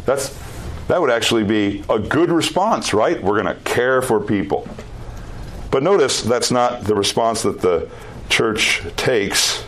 That's 0.05 0.42
that 0.89 1.01
would 1.01 1.11
actually 1.11 1.45
be 1.45 1.85
a 1.89 1.99
good 1.99 2.31
response, 2.31 2.93
right? 2.93 3.23
We're 3.23 3.43
going 3.43 3.55
to 3.55 3.63
care 3.63 4.03
for 4.03 4.21
people. 4.21 4.69
But 5.71 5.83
notice 5.83 6.23
that's 6.23 6.51
not 6.51 6.85
the 6.85 6.95
response 6.95 7.43
that 7.43 7.61
the 7.61 7.89
church 8.29 8.83
takes 8.97 9.65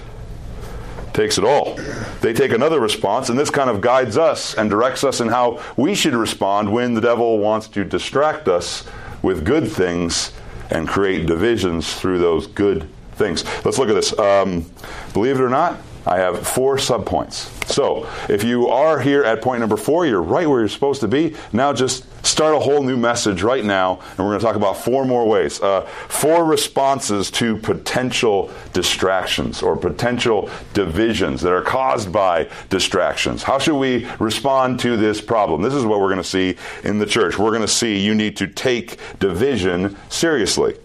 takes 1.14 1.38
it 1.38 1.44
all. 1.44 1.76
They 2.20 2.32
take 2.32 2.52
another 2.52 2.80
response, 2.80 3.28
and 3.28 3.38
this 3.38 3.48
kind 3.48 3.70
of 3.70 3.80
guides 3.80 4.18
us 4.18 4.54
and 4.54 4.68
directs 4.68 5.04
us 5.04 5.20
in 5.20 5.28
how 5.28 5.62
we 5.76 5.94
should 5.94 6.14
respond 6.14 6.70
when 6.70 6.92
the 6.92 7.00
devil 7.00 7.38
wants 7.38 7.68
to 7.68 7.84
distract 7.84 8.48
us 8.48 8.84
with 9.22 9.44
good 9.44 9.70
things 9.70 10.32
and 10.70 10.88
create 10.88 11.26
divisions 11.26 11.94
through 11.94 12.18
those 12.18 12.48
good 12.48 12.88
things. 13.12 13.44
Let's 13.64 13.78
look 13.78 13.88
at 13.88 13.94
this. 13.94 14.18
Um, 14.18 14.68
believe 15.12 15.36
it 15.36 15.42
or 15.42 15.48
not, 15.48 15.78
I 16.06 16.18
have 16.18 16.46
four 16.46 16.76
subpoints. 16.76 17.50
So, 17.66 18.06
if 18.28 18.44
you 18.44 18.68
are 18.68 19.00
here 19.00 19.24
at 19.24 19.40
point 19.40 19.60
number 19.60 19.76
four, 19.76 20.06
you're 20.06 20.22
right 20.22 20.48
where 20.48 20.60
you're 20.60 20.68
supposed 20.68 21.00
to 21.00 21.08
be. 21.08 21.34
Now, 21.52 21.72
just 21.72 22.04
start 22.24 22.54
a 22.54 22.58
whole 22.58 22.82
new 22.82 22.96
message 22.96 23.42
right 23.42 23.64
now, 23.64 24.00
and 24.10 24.18
we're 24.18 24.32
going 24.32 24.40
to 24.40 24.44
talk 24.44 24.56
about 24.56 24.76
four 24.76 25.04
more 25.04 25.26
ways. 25.26 25.60
Uh, 25.62 25.82
four 26.08 26.44
responses 26.44 27.30
to 27.32 27.56
potential 27.56 28.50
distractions 28.72 29.62
or 29.62 29.76
potential 29.76 30.50
divisions 30.74 31.40
that 31.40 31.52
are 31.52 31.62
caused 31.62 32.12
by 32.12 32.48
distractions. 32.68 33.42
How 33.42 33.58
should 33.58 33.76
we 33.76 34.06
respond 34.18 34.80
to 34.80 34.96
this 34.96 35.20
problem? 35.20 35.62
This 35.62 35.74
is 35.74 35.84
what 35.84 36.00
we're 36.00 36.10
going 36.10 36.18
to 36.18 36.24
see 36.24 36.56
in 36.82 36.98
the 36.98 37.06
church. 37.06 37.38
We're 37.38 37.50
going 37.50 37.62
to 37.62 37.68
see 37.68 37.98
you 37.98 38.14
need 38.14 38.36
to 38.38 38.46
take 38.46 38.98
division 39.20 39.96
seriously. 40.10 40.76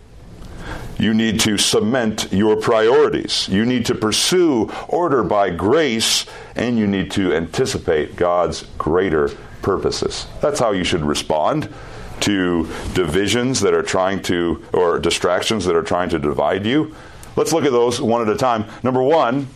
You 1.00 1.14
need 1.14 1.40
to 1.42 1.58
cement 1.58 2.28
your 2.32 2.58
priorities. 2.58 3.48
You 3.48 3.66
need 3.66 3.86
to 3.86 3.96
pursue 3.96 4.70
order 4.90 5.24
by 5.24 5.50
grace, 5.50 6.26
and 6.56 6.78
you 6.78 6.86
need 6.86 7.10
to 7.12 7.34
anticipate 7.34 8.18
God's 8.18 8.64
greater 8.78 9.30
purposes. 9.62 10.28
That's 10.42 10.60
how 10.60 10.72
you 10.72 10.84
should 10.84 11.04
respond 11.04 11.74
to 12.22 12.68
divisions 12.94 13.62
that 13.62 13.74
are 13.74 13.82
trying 13.82 14.22
to, 14.24 14.62
or 14.74 15.00
distractions 15.00 15.64
that 15.66 15.76
are 15.76 15.84
trying 15.84 16.10
to 16.10 16.20
divide 16.20 16.66
you. 16.66 16.94
Let's 17.38 17.54
look 17.54 17.64
at 17.64 17.72
those 17.72 18.02
one 18.02 18.22
at 18.22 18.28
a 18.28 18.38
time. 18.38 18.66
Number 18.84 19.02
one, 19.02 19.48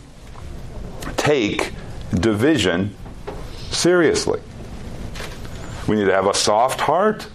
take 1.18 1.72
division 2.14 2.96
seriously. 3.70 4.40
We 5.86 5.96
need 5.96 6.06
to 6.06 6.14
have 6.14 6.26
a 6.26 6.32
soft 6.32 6.80
heart. 6.80 7.28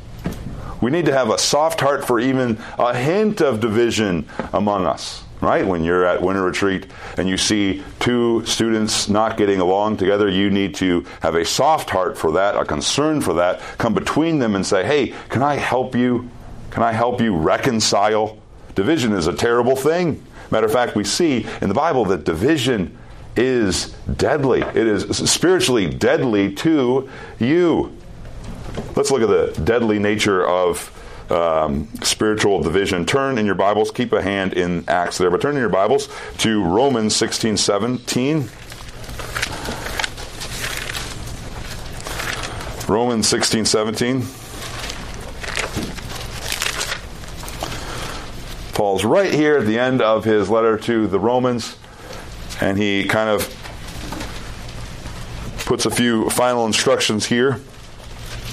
We 0.81 0.91
need 0.91 1.05
to 1.05 1.13
have 1.13 1.29
a 1.29 1.37
soft 1.37 1.81
heart 1.81 2.05
for 2.05 2.19
even 2.19 2.57
a 2.77 2.95
hint 2.95 3.41
of 3.41 3.59
division 3.59 4.27
among 4.53 4.85
us 4.85 5.23
right? 5.41 5.65
When 5.65 5.83
you're 5.83 6.05
at 6.05 6.21
winter 6.21 6.43
retreat 6.43 6.87
and 7.17 7.27
you 7.27 7.37
see 7.37 7.83
two 7.99 8.45
students 8.45 9.09
not 9.09 9.37
getting 9.37 9.59
along 9.59 9.97
together, 9.97 10.27
you 10.29 10.49
need 10.49 10.75
to 10.75 11.05
have 11.21 11.35
a 11.35 11.45
soft 11.45 11.89
heart 11.89 12.17
for 12.17 12.33
that, 12.33 12.55
a 12.55 12.65
concern 12.65 13.21
for 13.21 13.33
that, 13.35 13.61
come 13.77 13.93
between 13.93 14.39
them 14.39 14.55
and 14.55 14.65
say, 14.65 14.85
hey, 14.85 15.13
can 15.29 15.41
I 15.41 15.55
help 15.55 15.95
you? 15.95 16.29
Can 16.71 16.83
I 16.83 16.91
help 16.91 17.21
you 17.21 17.35
reconcile? 17.35 18.37
Division 18.75 19.13
is 19.13 19.27
a 19.27 19.33
terrible 19.33 19.75
thing. 19.75 20.23
Matter 20.51 20.65
of 20.65 20.73
fact, 20.73 20.95
we 20.95 21.03
see 21.03 21.45
in 21.61 21.69
the 21.69 21.75
Bible 21.75 22.05
that 22.05 22.23
division 22.23 22.97
is 23.35 23.91
deadly. 24.17 24.61
It 24.61 24.75
is 24.75 25.17
spiritually 25.31 25.87
deadly 25.87 26.53
to 26.55 27.09
you. 27.39 27.95
Let's 28.95 29.11
look 29.11 29.21
at 29.21 29.29
the 29.29 29.61
deadly 29.63 29.99
nature 29.99 30.45
of 30.45 30.95
um, 31.31 31.87
spiritual 32.01 32.61
division. 32.61 33.05
Turn 33.05 33.37
in 33.37 33.45
your 33.45 33.55
Bibles, 33.55 33.91
keep 33.91 34.13
a 34.13 34.21
hand 34.21 34.53
in 34.53 34.83
Acts 34.87 35.17
there, 35.17 35.29
but 35.29 35.41
turn 35.41 35.55
in 35.55 35.61
your 35.61 35.69
Bibles 35.69 36.09
to 36.39 36.63
Romans 36.63 37.15
16 37.15 37.57
17. 37.57 38.49
Romans 42.87 43.27
16 43.27 43.65
17. 43.65 44.25
Paul's 48.73 49.03
right 49.03 49.31
here 49.31 49.57
at 49.57 49.65
the 49.67 49.77
end 49.77 50.01
of 50.01 50.23
his 50.23 50.49
letter 50.49 50.77
to 50.77 51.05
the 51.07 51.19
Romans, 51.19 51.75
and 52.61 52.77
he 52.77 53.05
kind 53.05 53.29
of 53.29 53.55
puts 55.65 55.85
a 55.85 55.91
few 55.91 56.29
final 56.31 56.65
instructions 56.65 57.25
here. 57.25 57.59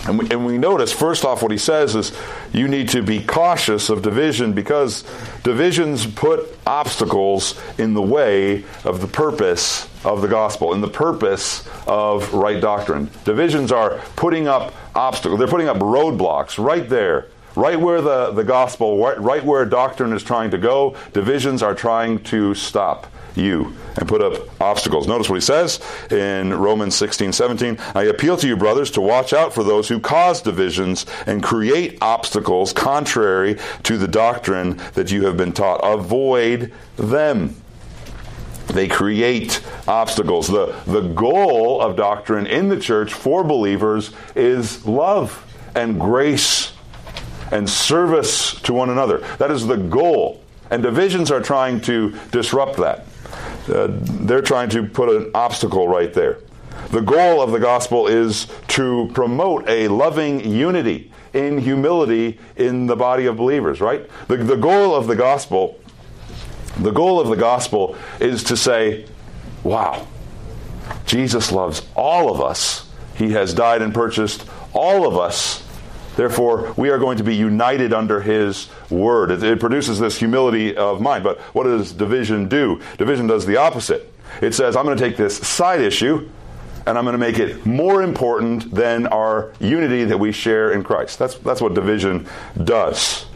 And 0.07 0.19
we, 0.19 0.31
and 0.31 0.47
we, 0.47 0.57
notice, 0.57 0.93
first 0.93 1.25
off, 1.25 1.43
what 1.43 1.51
he 1.51 1.59
says 1.59 1.97
is 1.97 2.13
you 2.53 2.69
need 2.69 2.91
to 2.91 3.03
be 3.03 3.23
cautious 3.23 3.91
of 3.91 4.03
division 4.03 4.53
because 4.53 5.05
divisions 5.43 6.07
put 6.07 6.57
obstacles 6.67 7.61
in 7.77 7.95
the 7.95 8.03
way 8.03 8.65
of 8.85 9.01
the 9.01 9.09
purpose 9.09 9.89
of 10.05 10.23
the 10.23 10.29
gospel, 10.29 10.75
in 10.75 10.81
the 10.81 10.89
purpose 10.89 11.69
of 11.89 12.33
right 12.33 12.61
doctrine. 12.61 13.11
Divisions 13.25 13.73
are 13.73 13.99
putting 14.15 14.47
up 14.47 14.73
obstacles, 14.95 15.39
they're 15.39 15.49
putting 15.49 15.69
up 15.69 15.79
roadblocks 15.79 16.63
right 16.63 16.89
there. 16.89 17.27
Right 17.57 17.81
where 17.81 18.03
the, 18.03 18.33
the 18.33 18.45
gospel, 18.45 18.99
right, 18.99 19.19
right 19.19 19.43
where 19.43 19.65
doctrine 19.65 20.13
is 20.13 20.23
trying 20.23 20.51
to 20.51 20.59
go, 20.59 20.95
divisions 21.15 21.63
are 21.63 21.75
trying 21.75 22.23
to 22.25 22.55
stop 22.55 23.07
you 23.37 23.75
and 23.97 24.09
put 24.09 24.23
up 24.23 24.61
obstacles. 24.61 25.07
Notice 25.07 25.29
what 25.29 25.37
he 25.37 25.41
says 25.41 25.81
in 26.11 26.53
Romans 26.55 26.95
16, 26.95 27.33
17. 27.33 27.79
I 27.95 28.05
appeal 28.05 28.37
to 28.39 28.47
you, 28.47 28.57
brothers, 28.57 28.91
to 28.93 29.01
watch 29.01 29.33
out 29.33 29.55
for 29.55 29.65
those 29.65 29.89
who 29.89 30.01
cause 30.01 30.43
divisions 30.43 31.07
and 31.27 31.43
create 31.43 31.99
obstacles 32.01 32.73
contrary 32.73 33.59
to 33.85 33.97
the 33.97 34.09
doctrine 34.09 34.81
that 34.95 35.11
you 35.11 35.27
have 35.27 35.37
been 35.37 35.53
taught. 35.53 35.81
Avoid 35.83 36.73
them. 36.97 37.57
They 38.67 38.89
create 38.89 39.63
obstacles. 39.87 40.49
The, 40.49 40.75
the 40.87 41.01
goal 41.01 41.81
of 41.81 41.97
doctrine 41.97 42.47
in 42.47 42.69
the 42.69 42.79
church 42.79 43.15
for 43.15 43.45
believers 43.45 44.11
is 44.35 44.85
love 44.85 45.43
and 45.75 46.01
grace 46.01 46.73
and 47.53 47.69
service 47.69 48.61
to 48.63 48.73
one 48.73 48.91
another. 48.91 49.19
That 49.39 49.51
is 49.51 49.67
the 49.67 49.77
goal. 49.77 50.43
And 50.71 50.83
divisions 50.83 51.31
are 51.31 51.41
trying 51.41 51.81
to 51.83 52.19
disrupt 52.33 52.79
that. 52.79 53.07
Uh, 53.69 53.89
they're 53.91 54.43
trying 54.43 54.69
to 54.71 54.85
put 54.85 55.09
an 55.09 55.31
obstacle 55.35 55.89
right 55.89 56.13
there. 56.13 56.39
The 56.91 57.01
goal 57.01 57.43
of 57.43 57.51
the 57.51 57.59
gospel 57.59 58.07
is 58.07 58.47
to 58.69 59.11
promote 59.13 59.69
a 59.69 59.89
loving 59.89 60.41
unity 60.49 61.11
in 61.33 61.59
humility 61.59 62.39
in 62.57 62.87
the 62.87 62.97
body 62.97 63.27
of 63.27 63.37
believers, 63.37 63.81
right? 63.81 64.09
The, 64.29 64.37
the 64.37 64.57
goal 64.57 64.95
of 64.95 65.07
the 65.07 65.17
gospel, 65.17 65.81
the 66.79 66.93
goal 66.93 67.21
of 67.21 67.29
the 67.29 67.37
gospel 67.37 67.97
is 68.21 68.45
to 68.45 68.57
say, 68.57 69.07
wow, 69.65 70.07
Jesus 71.07 71.51
loves 71.51 71.87
all 71.97 72.33
of 72.33 72.41
us. 72.41 72.89
He 73.17 73.33
has 73.33 73.53
died 73.53 73.83
and 73.83 73.93
purchased 73.93 74.47
all 74.73 75.07
of 75.07 75.17
us 75.17 75.66
Therefore, 76.17 76.73
we 76.77 76.91
are 76.91 76.99
going 76.99 77.19
to 77.19 77.25
be 77.25 77.37
united 77.37 77.93
under 77.93 78.21
His 78.21 78.69
word. 78.91 79.31
It, 79.31 79.43
it, 79.43 79.61
produces 79.61 79.99
this 79.99 80.19
humility 80.19 80.77
of 80.77 81.01
mind. 81.01 81.23
But 81.23 81.39
what 81.55 81.65
does 81.65 81.93
division 81.93 82.49
do? 82.49 82.81
Division 82.99 83.27
does 83.27 83.47
the 83.47 83.59
opposite. 83.59 84.13
It 84.41 84.55
says, 84.55 84.77
I'm 84.77 84.85
going 84.85 84.97
to 84.97 85.03
take 85.03 85.17
this 85.17 85.37
side 85.37 85.81
issue 85.81 86.29
and 86.87 86.97
I'm 86.97 87.05
going 87.05 87.15
to 87.15 87.19
make 87.19 87.39
it 87.39 87.67
more 87.67 88.03
important 88.03 88.73
than 88.73 89.09
our 89.09 89.53
unity 89.59 90.05
that 90.05 90.19
we 90.19 90.31
share 90.31 90.73
in 90.73 90.85
Christ. 90.85 91.19
That's, 91.19 91.35
that's 91.39 91.61
what 91.61 91.75
division 91.75 92.29
does. 92.63 93.27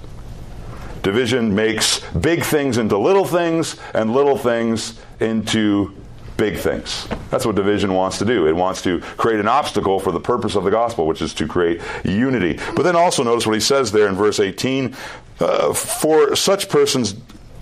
Division 1.02 1.54
makes 1.54 2.00
big 2.12 2.44
things 2.44 2.78
into 2.78 2.96
little 2.96 3.24
things 3.24 3.76
and 3.92 4.12
little 4.12 4.38
things 4.38 5.00
into 5.18 5.99
big 6.40 6.56
things. 6.56 7.06
That's 7.28 7.44
what 7.44 7.54
division 7.54 7.92
wants 7.92 8.16
to 8.18 8.24
do. 8.24 8.48
It 8.48 8.56
wants 8.56 8.80
to 8.82 9.00
create 9.00 9.40
an 9.40 9.46
obstacle 9.46 10.00
for 10.00 10.10
the 10.10 10.18
purpose 10.18 10.56
of 10.56 10.64
the 10.64 10.70
gospel, 10.70 11.06
which 11.06 11.20
is 11.20 11.34
to 11.34 11.46
create 11.46 11.82
unity. 12.02 12.58
But 12.74 12.84
then 12.84 12.96
also 12.96 13.22
notice 13.22 13.46
what 13.46 13.52
he 13.52 13.60
says 13.60 13.92
there 13.92 14.08
in 14.08 14.14
verse 14.14 14.40
18 14.40 14.96
uh, 15.38 15.74
For 15.74 16.34
such 16.34 16.70
persons 16.70 17.14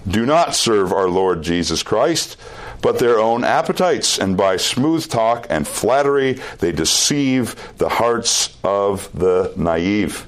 do 0.07 0.25
not 0.25 0.55
serve 0.55 0.93
our 0.93 1.09
Lord 1.09 1.43
Jesus 1.43 1.83
Christ, 1.83 2.37
but 2.81 3.01
their 3.01 3.19
own 3.19 3.43
appetites, 3.43 4.17
and 4.17 4.37
by 4.37 4.57
smooth 4.57 5.09
talk 5.09 5.49
and 5.51 5.67
flattery 5.67 6.35
they 6.61 6.71
deceive 6.71 7.57
the 7.79 7.89
hearts 7.89 8.57
of 8.63 9.11
the 9.13 9.53
naive. 9.57 10.25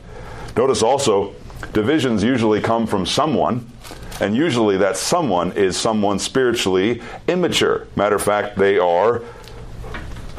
Notice 0.57 0.83
also, 0.83 1.37
divisions 1.73 2.25
usually 2.25 2.61
come 2.61 2.89
from 2.89 3.07
someone 3.07 3.71
and 4.21 4.37
usually 4.37 4.77
that 4.79 4.97
someone 4.97 5.53
is 5.53 5.77
someone 5.77 6.19
spiritually 6.19 7.03
immature. 7.29 7.87
Matter 7.97 8.17
of 8.17 8.23
fact, 8.23 8.57
they 8.57 8.79
are 8.79 9.23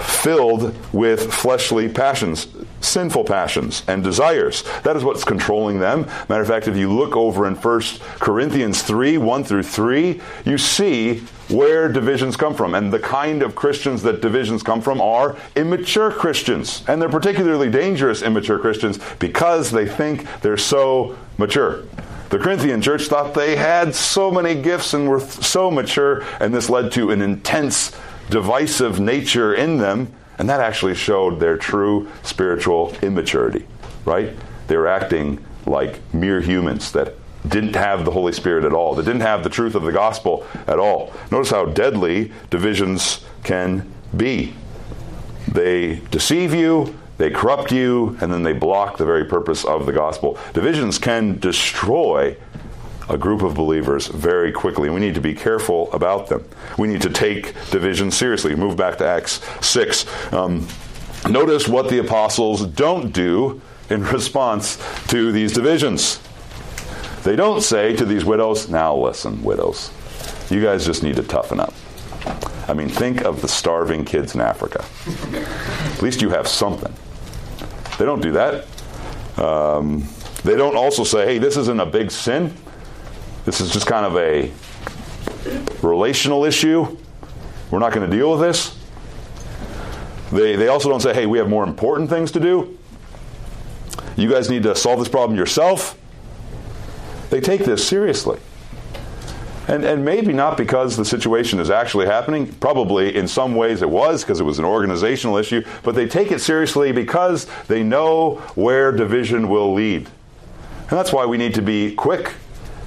filled 0.01 0.75
with 0.93 1.33
fleshly 1.33 1.87
passions, 1.87 2.47
sinful 2.81 3.23
passions 3.23 3.83
and 3.87 4.03
desires. 4.03 4.63
That 4.83 4.95
is 4.95 5.03
what's 5.03 5.23
controlling 5.23 5.79
them. 5.79 6.05
Matter 6.29 6.41
of 6.41 6.47
fact, 6.47 6.67
if 6.67 6.75
you 6.75 6.91
look 6.91 7.15
over 7.15 7.47
in 7.47 7.55
1 7.55 7.81
Corinthians 8.19 8.81
3 8.81 9.17
1 9.17 9.43
through 9.43 9.63
3, 9.63 10.21
you 10.45 10.57
see 10.57 11.19
where 11.49 11.91
divisions 11.91 12.37
come 12.37 12.55
from. 12.55 12.75
And 12.75 12.91
the 12.91 12.99
kind 12.99 13.43
of 13.43 13.55
Christians 13.55 14.03
that 14.03 14.21
divisions 14.21 14.63
come 14.63 14.81
from 14.81 15.01
are 15.01 15.35
immature 15.55 16.11
Christians. 16.11 16.83
And 16.87 17.01
they're 17.01 17.09
particularly 17.09 17.69
dangerous 17.69 18.21
immature 18.21 18.59
Christians 18.59 18.99
because 19.19 19.71
they 19.71 19.87
think 19.87 20.25
they're 20.41 20.57
so 20.57 21.17
mature. 21.37 21.83
The 22.31 22.39
Corinthian 22.39 22.81
church 22.81 23.07
thought 23.07 23.33
they 23.33 23.57
had 23.57 23.93
so 23.93 24.31
many 24.31 24.55
gifts 24.55 24.93
and 24.93 25.09
were 25.09 25.19
so 25.19 25.69
mature, 25.69 26.23
and 26.39 26.53
this 26.53 26.69
led 26.69 26.89
to 26.93 27.11
an 27.11 27.21
intense, 27.21 27.91
divisive 28.29 29.01
nature 29.01 29.53
in 29.53 29.79
them, 29.79 30.13
and 30.37 30.49
that 30.49 30.61
actually 30.61 30.95
showed 30.95 31.41
their 31.41 31.57
true 31.57 32.09
spiritual 32.23 32.95
immaturity, 33.01 33.67
right? 34.05 34.33
They 34.67 34.77
were 34.77 34.87
acting 34.87 35.43
like 35.65 35.99
mere 36.13 36.39
humans 36.39 36.93
that 36.93 37.15
didn't 37.45 37.75
have 37.75 38.05
the 38.05 38.11
Holy 38.11 38.31
Spirit 38.31 38.63
at 38.63 38.71
all, 38.71 38.95
that 38.95 39.03
didn't 39.03 39.21
have 39.21 39.43
the 39.43 39.49
truth 39.49 39.75
of 39.75 39.83
the 39.83 39.91
gospel 39.91 40.47
at 40.67 40.79
all. 40.79 41.11
Notice 41.31 41.51
how 41.51 41.65
deadly 41.65 42.31
divisions 42.49 43.25
can 43.43 43.91
be. 44.15 44.53
They 45.49 45.95
deceive 46.11 46.53
you, 46.53 46.97
they 47.21 47.29
corrupt 47.29 47.71
you, 47.71 48.17
and 48.19 48.33
then 48.33 48.41
they 48.41 48.53
block 48.53 48.97
the 48.97 49.05
very 49.05 49.25
purpose 49.25 49.63
of 49.63 49.85
the 49.85 49.91
gospel. 49.91 50.39
Divisions 50.53 50.97
can 50.97 51.37
destroy 51.37 52.35
a 53.09 53.15
group 53.15 53.43
of 53.43 53.53
believers 53.53 54.07
very 54.07 54.51
quickly. 54.51 54.89
We 54.89 54.99
need 54.99 55.13
to 55.13 55.21
be 55.21 55.35
careful 55.35 55.93
about 55.93 56.29
them. 56.29 56.43
We 56.79 56.87
need 56.87 57.03
to 57.03 57.11
take 57.11 57.53
division 57.69 58.09
seriously. 58.09 58.55
Move 58.55 58.75
back 58.75 58.97
to 58.97 59.05
Acts 59.05 59.39
6. 59.63 60.33
Um, 60.33 60.67
notice 61.29 61.67
what 61.67 61.91
the 61.91 61.99
apostles 61.99 62.65
don't 62.65 63.11
do 63.13 63.61
in 63.91 64.03
response 64.17 64.79
to 65.09 65.31
these 65.31 65.53
divisions. 65.53 66.19
They 67.21 67.35
don't 67.35 67.61
say 67.61 67.95
to 67.97 68.03
these 68.03 68.25
widows, 68.25 68.67
Now 68.67 68.95
listen, 68.95 69.43
widows, 69.43 69.91
you 70.49 70.59
guys 70.59 70.87
just 70.87 71.03
need 71.03 71.17
to 71.17 71.23
toughen 71.23 71.59
up. 71.59 71.75
I 72.67 72.73
mean, 72.73 72.89
think 72.89 73.25
of 73.25 73.43
the 73.43 73.47
starving 73.47 74.05
kids 74.05 74.33
in 74.33 74.41
Africa. 74.41 74.83
At 75.93 76.01
least 76.01 76.23
you 76.23 76.31
have 76.31 76.47
something. 76.47 76.91
They 78.01 78.07
don't 78.07 78.19
do 78.19 78.31
that. 78.31 78.65
Um, 79.37 80.07
they 80.43 80.55
don't 80.55 80.75
also 80.75 81.03
say, 81.03 81.23
hey, 81.23 81.37
this 81.37 81.55
isn't 81.55 81.79
a 81.79 81.85
big 81.85 82.09
sin. 82.09 82.51
This 83.45 83.61
is 83.61 83.71
just 83.71 83.85
kind 83.85 84.07
of 84.07 84.17
a 84.17 84.51
relational 85.85 86.43
issue. 86.43 86.97
We're 87.69 87.77
not 87.77 87.93
going 87.93 88.09
to 88.09 88.17
deal 88.17 88.31
with 88.31 88.39
this. 88.39 88.75
They, 90.31 90.55
they 90.55 90.67
also 90.67 90.89
don't 90.89 91.01
say, 91.01 91.13
hey, 91.13 91.27
we 91.27 91.37
have 91.37 91.47
more 91.47 91.63
important 91.63 92.09
things 92.09 92.31
to 92.31 92.39
do. 92.39 92.75
You 94.17 94.27
guys 94.27 94.49
need 94.49 94.63
to 94.63 94.73
solve 94.73 94.97
this 94.97 95.07
problem 95.07 95.37
yourself. 95.37 95.95
They 97.29 97.39
take 97.39 97.65
this 97.65 97.87
seriously. 97.87 98.39
And, 99.67 99.85
and 99.85 100.03
maybe 100.03 100.33
not 100.33 100.57
because 100.57 100.97
the 100.97 101.05
situation 101.05 101.59
is 101.59 101.69
actually 101.69 102.07
happening. 102.07 102.51
Probably 102.55 103.15
in 103.15 103.27
some 103.27 103.55
ways 103.55 103.81
it 103.81 103.89
was 103.89 104.23
because 104.23 104.39
it 104.39 104.43
was 104.43 104.59
an 104.59 104.65
organizational 104.65 105.37
issue, 105.37 105.63
but 105.83 105.95
they 105.95 106.07
take 106.07 106.31
it 106.31 106.39
seriously 106.39 106.91
because 106.91 107.47
they 107.67 107.83
know 107.83 108.35
where 108.55 108.91
division 108.91 109.49
will 109.49 109.73
lead. 109.73 110.07
And 110.89 110.99
that's 110.99 111.13
why 111.13 111.25
we 111.25 111.37
need 111.37 111.53
to 111.55 111.61
be 111.61 111.93
quick 111.93 112.33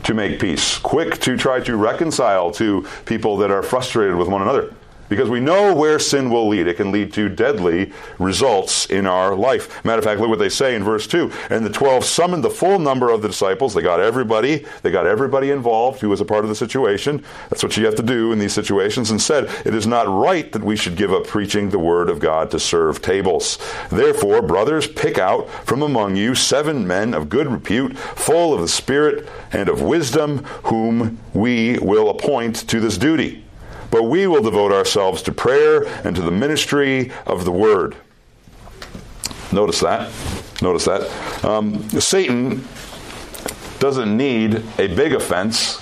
to 0.02 0.14
make 0.14 0.38
peace, 0.38 0.78
quick 0.78 1.18
to 1.20 1.36
try 1.36 1.60
to 1.60 1.76
reconcile 1.76 2.50
to 2.52 2.86
people 3.06 3.38
that 3.38 3.50
are 3.50 3.62
frustrated 3.62 4.16
with 4.16 4.28
one 4.28 4.42
another 4.42 4.74
because 5.08 5.28
we 5.28 5.40
know 5.40 5.74
where 5.74 5.98
sin 5.98 6.30
will 6.30 6.48
lead. 6.48 6.66
It 6.66 6.76
can 6.76 6.92
lead 6.92 7.12
to 7.14 7.28
deadly 7.28 7.92
results 8.18 8.86
in 8.86 9.06
our 9.06 9.34
life. 9.34 9.84
Matter 9.84 9.98
of 9.98 10.04
fact, 10.04 10.20
look 10.20 10.30
what 10.30 10.38
they 10.38 10.48
say 10.48 10.74
in 10.74 10.84
verse 10.84 11.06
2. 11.06 11.30
And 11.50 11.64
the 11.64 11.70
12 11.70 12.04
summoned 12.04 12.44
the 12.44 12.50
full 12.50 12.78
number 12.78 13.10
of 13.10 13.22
the 13.22 13.28
disciples. 13.28 13.74
They 13.74 13.82
got 13.82 14.00
everybody, 14.00 14.64
they 14.82 14.90
got 14.90 15.06
everybody 15.06 15.50
involved 15.50 16.00
who 16.00 16.08
was 16.08 16.20
a 16.20 16.24
part 16.24 16.44
of 16.44 16.48
the 16.48 16.54
situation. 16.54 17.24
That's 17.50 17.62
what 17.62 17.76
you 17.76 17.84
have 17.84 17.96
to 17.96 18.02
do 18.02 18.32
in 18.32 18.38
these 18.38 18.52
situations 18.52 19.10
and 19.10 19.20
said, 19.20 19.44
It 19.64 19.74
is 19.74 19.86
not 19.86 20.08
right 20.08 20.50
that 20.52 20.64
we 20.64 20.76
should 20.76 20.96
give 20.96 21.12
up 21.12 21.26
preaching 21.26 21.70
the 21.70 21.78
word 21.78 22.08
of 22.08 22.20
God 22.20 22.50
to 22.52 22.60
serve 22.60 23.02
tables. 23.02 23.58
Therefore, 23.90 24.42
brothers, 24.42 24.86
pick 24.86 25.18
out 25.18 25.48
from 25.66 25.82
among 25.82 26.16
you 26.16 26.34
seven 26.34 26.86
men 26.86 27.14
of 27.14 27.28
good 27.28 27.46
repute, 27.46 27.96
full 27.96 28.54
of 28.54 28.60
the 28.60 28.68
Spirit 28.68 29.28
and 29.52 29.68
of 29.68 29.82
wisdom, 29.82 30.44
whom 30.64 31.18
we 31.32 31.78
will 31.78 32.10
appoint 32.10 32.56
to 32.68 32.80
this 32.80 32.98
duty 32.98 33.43
but 33.94 34.06
we 34.06 34.26
will 34.26 34.42
devote 34.42 34.72
ourselves 34.72 35.22
to 35.22 35.30
prayer 35.30 35.84
and 36.04 36.16
to 36.16 36.22
the 36.22 36.32
ministry 36.32 37.12
of 37.26 37.44
the 37.44 37.52
word. 37.52 37.94
Notice 39.52 39.78
that. 39.78 40.10
Notice 40.60 40.86
that. 40.86 41.44
Um, 41.44 41.88
Satan 41.90 42.66
doesn't 43.78 44.16
need 44.16 44.64
a 44.80 44.88
big 44.88 45.12
offense 45.12 45.80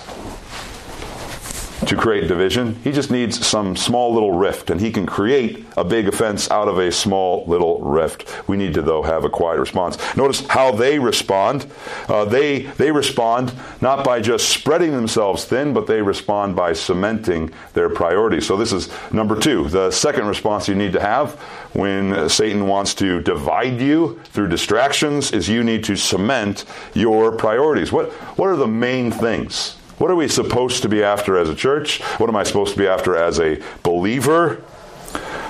to 1.85 1.95
create 1.95 2.27
division. 2.27 2.75
He 2.83 2.91
just 2.91 3.11
needs 3.11 3.45
some 3.45 3.75
small 3.75 4.13
little 4.13 4.31
rift, 4.31 4.69
and 4.69 4.79
he 4.79 4.91
can 4.91 5.05
create 5.05 5.65
a 5.77 5.83
big 5.83 6.07
offense 6.07 6.49
out 6.51 6.67
of 6.67 6.77
a 6.77 6.91
small 6.91 7.43
little 7.45 7.81
rift. 7.81 8.47
We 8.47 8.57
need 8.57 8.73
to, 8.75 8.81
though, 8.81 9.03
have 9.03 9.25
a 9.25 9.29
quiet 9.29 9.59
response. 9.59 9.97
Notice 10.15 10.45
how 10.47 10.71
they 10.71 10.99
respond. 10.99 11.65
Uh, 12.07 12.25
they 12.25 12.63
they 12.77 12.91
respond 12.91 13.53
not 13.81 14.03
by 14.03 14.21
just 14.21 14.49
spreading 14.49 14.91
themselves 14.91 15.45
thin, 15.45 15.73
but 15.73 15.87
they 15.87 16.01
respond 16.01 16.55
by 16.55 16.73
cementing 16.73 17.51
their 17.73 17.89
priorities. 17.89 18.45
So 18.45 18.57
this 18.57 18.71
is 18.71 18.89
number 19.11 19.39
two. 19.39 19.67
The 19.69 19.91
second 19.91 20.27
response 20.27 20.67
you 20.67 20.75
need 20.75 20.93
to 20.93 21.01
have 21.01 21.33
when 21.73 22.29
Satan 22.29 22.67
wants 22.67 22.93
to 22.95 23.21
divide 23.21 23.81
you 23.81 24.19
through 24.25 24.47
distractions 24.49 25.31
is 25.31 25.49
you 25.49 25.63
need 25.63 25.83
to 25.85 25.95
cement 25.95 26.65
your 26.93 27.31
priorities. 27.31 27.91
What 27.91 28.11
what 28.37 28.49
are 28.49 28.55
the 28.55 28.67
main 28.67 29.11
things? 29.11 29.75
What 30.03 30.11
are 30.11 30.15
we 30.15 30.27
supposed 30.27 30.81
to 30.81 30.89
be 30.89 31.01
after 31.01 31.37
as 31.37 31.47
a 31.47 31.55
church? 31.55 32.01
What 32.19 32.29
am 32.29 32.35
I 32.35 32.43
supposed 32.43 32.73
to 32.73 32.77
be 32.77 32.87
after 32.87 33.15
as 33.15 33.39
a 33.39 33.61
believer? 33.83 34.61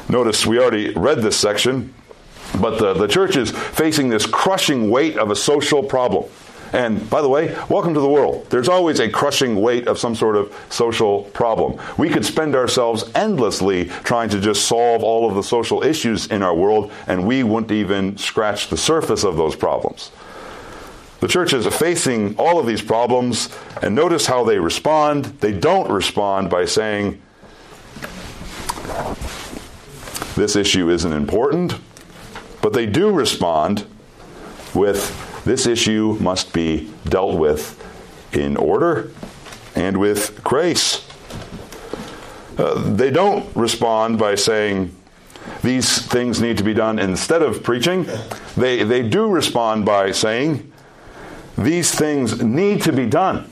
Notice 0.07 0.45
we 0.45 0.59
already 0.59 0.93
read 0.93 1.23
this 1.23 1.35
section, 1.35 1.91
but 2.61 2.77
the, 2.77 2.93
the 2.93 3.07
church 3.07 3.35
is 3.35 3.49
facing 3.49 4.09
this 4.09 4.27
crushing 4.27 4.91
weight 4.91 5.17
of 5.17 5.31
a 5.31 5.35
social 5.35 5.81
problem. 5.81 6.25
And 6.71 7.09
by 7.09 7.23
the 7.23 7.29
way, 7.29 7.57
welcome 7.67 7.95
to 7.95 7.99
the 7.99 8.07
world. 8.07 8.45
There's 8.51 8.69
always 8.69 8.99
a 8.99 9.09
crushing 9.09 9.59
weight 9.59 9.87
of 9.87 9.97
some 9.97 10.13
sort 10.13 10.35
of 10.35 10.55
social 10.69 11.23
problem. 11.23 11.81
We 11.97 12.09
could 12.09 12.23
spend 12.23 12.55
ourselves 12.55 13.09
endlessly 13.15 13.85
trying 14.03 14.29
to 14.29 14.39
just 14.39 14.67
solve 14.67 15.01
all 15.03 15.27
of 15.27 15.33
the 15.33 15.41
social 15.41 15.83
issues 15.83 16.27
in 16.27 16.43
our 16.43 16.53
world, 16.53 16.91
and 17.07 17.25
we 17.25 17.41
wouldn't 17.41 17.71
even 17.71 18.19
scratch 18.19 18.67
the 18.67 18.77
surface 18.77 19.23
of 19.23 19.35
those 19.35 19.55
problems. 19.55 20.11
The 21.23 21.29
churches 21.29 21.65
are 21.65 21.71
facing 21.71 22.35
all 22.37 22.59
of 22.59 22.67
these 22.67 22.81
problems, 22.81 23.47
and 23.81 23.95
notice 23.95 24.25
how 24.25 24.43
they 24.43 24.59
respond. 24.59 25.23
They 25.39 25.53
don't 25.53 25.89
respond 25.89 26.49
by 26.49 26.65
saying, 26.65 27.21
This 30.35 30.57
issue 30.57 30.89
isn't 30.89 31.13
important, 31.13 31.79
but 32.61 32.73
they 32.73 32.85
do 32.85 33.09
respond 33.09 33.85
with, 34.75 35.45
This 35.45 35.65
issue 35.65 36.17
must 36.19 36.51
be 36.51 36.91
dealt 37.05 37.39
with 37.39 37.81
in 38.33 38.57
order 38.57 39.09
and 39.75 39.95
with 40.01 40.43
grace. 40.43 41.07
Uh, 42.57 42.95
they 42.95 43.11
don't 43.11 43.45
respond 43.55 44.19
by 44.19 44.35
saying, 44.35 44.93
these 45.61 46.05
things 46.05 46.41
need 46.41 46.57
to 46.57 46.65
be 46.65 46.73
done 46.73 46.99
instead 46.99 47.41
of 47.41 47.63
preaching. 47.63 48.05
They, 48.57 48.83
they 48.83 49.07
do 49.07 49.31
respond 49.31 49.85
by 49.85 50.11
saying, 50.11 50.72
these 51.57 51.93
things 51.93 52.41
need 52.41 52.81
to 52.83 52.91
be 52.91 53.05
done, 53.05 53.49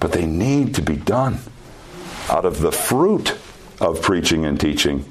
but 0.00 0.12
they 0.12 0.26
need 0.26 0.74
to 0.74 0.82
be 0.82 0.96
done 0.96 1.38
out 2.28 2.44
of 2.44 2.60
the 2.60 2.72
fruit 2.72 3.36
of 3.80 4.02
preaching 4.02 4.44
and 4.44 4.60
teaching. 4.60 5.04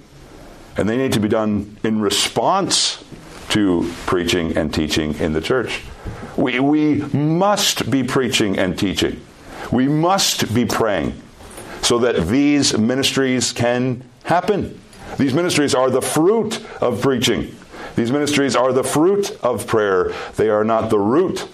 And 0.77 0.89
they 0.89 0.97
need 0.97 1.13
to 1.13 1.19
be 1.19 1.29
done 1.29 1.77
in 1.83 2.01
response 2.01 3.03
to 3.49 3.91
preaching 4.05 4.57
and 4.57 4.73
teaching 4.73 5.15
in 5.15 5.33
the 5.33 5.41
church. 5.41 5.81
We, 6.35 6.59
we 6.59 6.95
must 7.13 7.89
be 7.89 8.03
preaching 8.03 8.57
and 8.59 8.77
teaching. 8.77 9.21
We 9.71 9.87
must 9.87 10.53
be 10.53 10.65
praying 10.65 11.19
so 11.81 11.99
that 11.99 12.27
these 12.27 12.77
ministries 12.77 13.53
can 13.53 14.03
happen. 14.23 14.79
These 15.17 15.33
ministries 15.33 15.73
are 15.73 15.89
the 15.89 16.01
fruit 16.01 16.63
of 16.81 17.01
preaching. 17.01 17.55
These 17.95 18.11
ministries 18.11 18.55
are 18.55 18.73
the 18.73 18.83
fruit 18.83 19.37
of 19.41 19.65
prayer. 19.65 20.13
They 20.35 20.49
are 20.49 20.65
not 20.65 20.89
the 20.89 20.99
root 20.99 21.47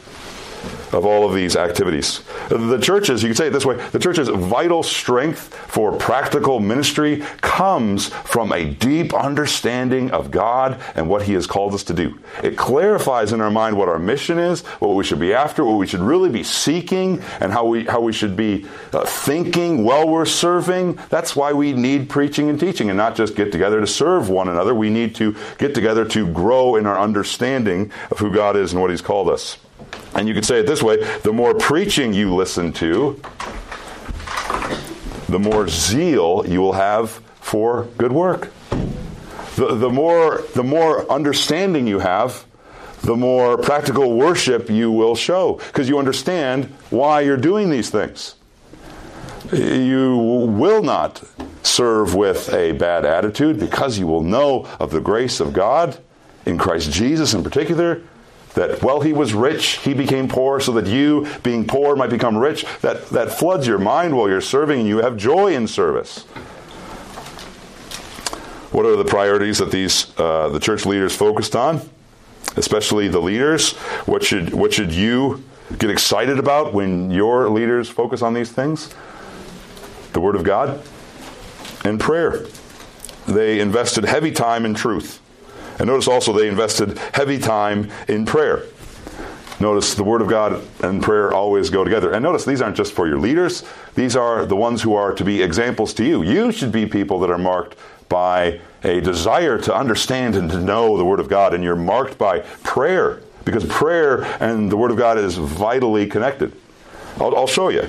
of 0.93 1.06
all 1.06 1.27
of 1.27 1.34
these 1.34 1.56
activities. 1.56 2.21
The 2.49 2.80
churches, 2.80 3.23
you 3.23 3.30
could 3.30 3.38
say 3.38 3.47
it 3.47 3.51
this 3.51 3.65
way, 3.65 3.75
the 3.91 3.99
church's 3.99 4.30
vital 4.30 4.84
strength 4.84 5.54
for 5.67 5.95
practical 5.97 6.60
ministry 6.60 7.23
comes 7.41 8.10
from 8.10 8.51
a 8.51 8.65
deep 8.65 9.13
understanding 9.13 10.12
of 10.12 10.32
God 10.32 10.82
and 10.95 11.10
what 11.10 11.23
He 11.23 11.34
has 11.34 11.47
called 11.47 11.73
us 11.73 11.84
to 11.86 11.93
do. 11.93 12.19
It 12.43 12.58
clarifies 12.58 13.34
in 13.34 13.41
our 13.41 13.51
mind 13.51 13.77
what 13.77 13.89
our 13.89 13.99
mission 13.99 14.38
is, 14.38 14.62
what 14.80 14.95
we 14.95 15.04
should 15.04 15.19
be 15.19 15.34
after, 15.34 15.63
what 15.63 15.77
we 15.77 15.88
should 15.88 16.01
really 16.01 16.30
be 16.30 16.43
seeking, 16.43 17.21
and 17.39 17.51
how 17.51 17.65
we, 17.65 17.86
how 17.86 18.01
we 18.01 18.13
should 18.13 18.36
be 18.36 18.65
uh, 18.93 19.06
thinking 19.06 19.84
while 19.84 20.08
we're 20.08 20.25
serving. 20.25 20.99
That's 21.10 21.36
why 21.36 21.54
we 21.54 21.73
need 21.73 22.10
preaching 22.10 22.49
and 22.49 22.60
teaching 22.60 22.89
and 22.89 22.97
not 22.97 23.15
just 23.15 23.36
get 23.36 23.51
together 23.51 23.80
to 23.80 23.88
serve 23.88 24.30
one 24.30 24.47
another. 24.47 24.73
We 24.73 24.89
need 24.89 25.15
to 25.15 25.36
get 25.58 25.73
together 25.73 26.06
to 26.06 26.32
grow 26.32 26.75
in 26.75 26.86
our 26.86 26.99
understanding 26.99 27.91
of 28.10 28.19
who 28.19 28.32
God 28.32 28.56
is 28.56 28.73
and 28.73 28.82
what 28.82 28.91
He's 28.91 29.01
called 29.01 29.30
us. 29.30 29.58
And 30.15 30.28
you 30.28 30.34
could 30.34 30.45
say 30.45 30.60
it 30.60 30.67
this 30.67 30.84
way 30.84 30.97
the 31.19 31.34
more 31.34 31.54
preaching 31.54 32.13
you 32.13 32.36
listen 32.36 32.74
to, 32.74 33.19
the 35.30 35.39
more 35.39 35.67
zeal 35.67 36.43
you 36.47 36.62
will 36.62 36.74
have 36.74 37.21
for 37.39 37.86
good 37.97 38.12
work. 38.12 38.52
The, 39.56 39.76
the, 39.76 39.89
more, 39.89 40.43
the 40.56 40.63
more 40.63 41.10
understanding 41.12 41.88
you 41.88 42.00
have, 42.00 42.45
the 43.02 43.15
more 43.15 43.58
practical 43.58 44.15
worship 44.15 44.69
you 44.69 44.91
will 44.91 45.15
show 45.15 45.60
because 45.67 45.89
you 45.89 45.97
understand 45.97 46.65
why 46.89 47.21
you're 47.21 47.38
doing 47.38 47.69
these 47.69 47.89
things. 47.89 48.36
You 49.52 50.17
will 50.17 50.84
not 50.84 51.24
serve 51.63 52.15
with 52.15 52.54
a 52.54 52.74
bad 52.74 53.06
attitude 53.06 53.60
because 53.60 53.97
you 53.97 54.08
will 54.08 54.21
know 54.21 54.67
of 54.80 54.91
the 54.91 55.02
grace 55.02 55.39
of 55.39 55.52
God 55.52 55.97
in 56.45 56.58
Christ 56.58 56.91
Jesus 56.91 57.34
in 57.34 57.43
particular 57.43 58.02
that 58.53 58.83
while 58.83 59.01
he 59.01 59.13
was 59.13 59.33
rich, 59.33 59.77
he 59.79 59.93
became 59.93 60.27
poor 60.27 60.59
so 60.59 60.71
that 60.73 60.87
you, 60.87 61.27
being 61.43 61.65
poor, 61.65 61.95
might 61.95 62.09
become 62.09 62.37
rich. 62.37 62.65
That, 62.81 63.07
that 63.09 63.31
floods 63.31 63.67
your 63.67 63.79
mind 63.79 64.15
while 64.15 64.27
you're 64.29 64.41
serving 64.41 64.81
and 64.81 64.87
you 64.87 64.97
have 64.97 65.17
joy 65.17 65.53
in 65.53 65.67
service. 65.67 66.25
What 68.71 68.85
are 68.85 68.95
the 68.95 69.05
priorities 69.05 69.57
that 69.57 69.69
these 69.69 70.17
uh, 70.17 70.47
the 70.49 70.59
church 70.59 70.85
leaders 70.85 71.13
focused 71.13 71.57
on? 71.57 71.81
Especially 72.55 73.09
the 73.09 73.19
leaders. 73.19 73.73
What 74.05 74.23
should 74.23 74.53
what 74.53 74.73
should 74.73 74.93
you 74.93 75.43
get 75.77 75.89
excited 75.89 76.39
about 76.39 76.73
when 76.73 77.11
your 77.11 77.49
leaders 77.49 77.89
focus 77.89 78.21
on 78.21 78.33
these 78.33 78.49
things? 78.49 78.93
The 80.13 80.21
Word 80.21 80.35
of 80.35 80.43
God 80.43 80.81
and 81.83 81.99
prayer. 81.99 82.45
They 83.27 83.59
invested 83.59 84.05
heavy 84.05 84.31
time 84.31 84.65
in 84.65 84.73
truth. 84.73 85.20
And 85.80 85.88
notice 85.88 86.07
also 86.07 86.34
they 86.34 86.47
invested 86.47 86.97
heavy 87.13 87.39
time 87.39 87.91
in 88.07 88.26
prayer. 88.26 88.63
Notice 89.59 89.93
the 89.93 90.03
Word 90.03 90.22
of 90.22 90.28
God 90.28 90.65
and 90.82 91.03
prayer 91.03 91.32
always 91.32 91.69
go 91.69 91.84
together. 91.84 92.11
And 92.11 92.24
notice 92.24 92.45
these 92.45 92.61
aren't 92.61 92.76
just 92.76 92.93
for 92.93 93.07
your 93.07 93.19
leaders, 93.19 93.63
these 93.93 94.15
are 94.15 94.45
the 94.45 94.55
ones 94.55 94.82
who 94.82 94.95
are 94.95 95.13
to 95.13 95.24
be 95.24 95.43
examples 95.43 95.93
to 95.95 96.03
you. 96.03 96.24
You 96.24 96.51
should 96.51 96.72
be 96.72 96.88
people 96.88 97.19
that 97.19 97.30
are 97.30 97.38
marked 97.38 97.78
by 98.09 98.59
a 98.84 98.99
desire 99.01 99.59
to 99.59 99.76
understand 99.76 100.36
and 100.36 100.49
to 100.49 100.59
know 100.59 100.97
the 100.97 101.05
Word 101.05 101.19
of 101.19 101.30
God, 101.30 101.53
and 101.53 101.63
you're 101.63 101.76
marked 101.76 102.17
by 102.17 102.39
prayer 102.63 103.22
because 103.45 103.65
prayer 103.65 104.24
and 104.41 104.72
the 104.72 104.78
Word 104.78 104.91
of 104.91 104.97
God 104.97 105.17
is 105.17 105.38
vitally 105.38 106.07
connected. 106.07 106.53
I'll, 107.19 107.36
I'll 107.36 107.47
show 107.47 107.69
you. 107.69 107.88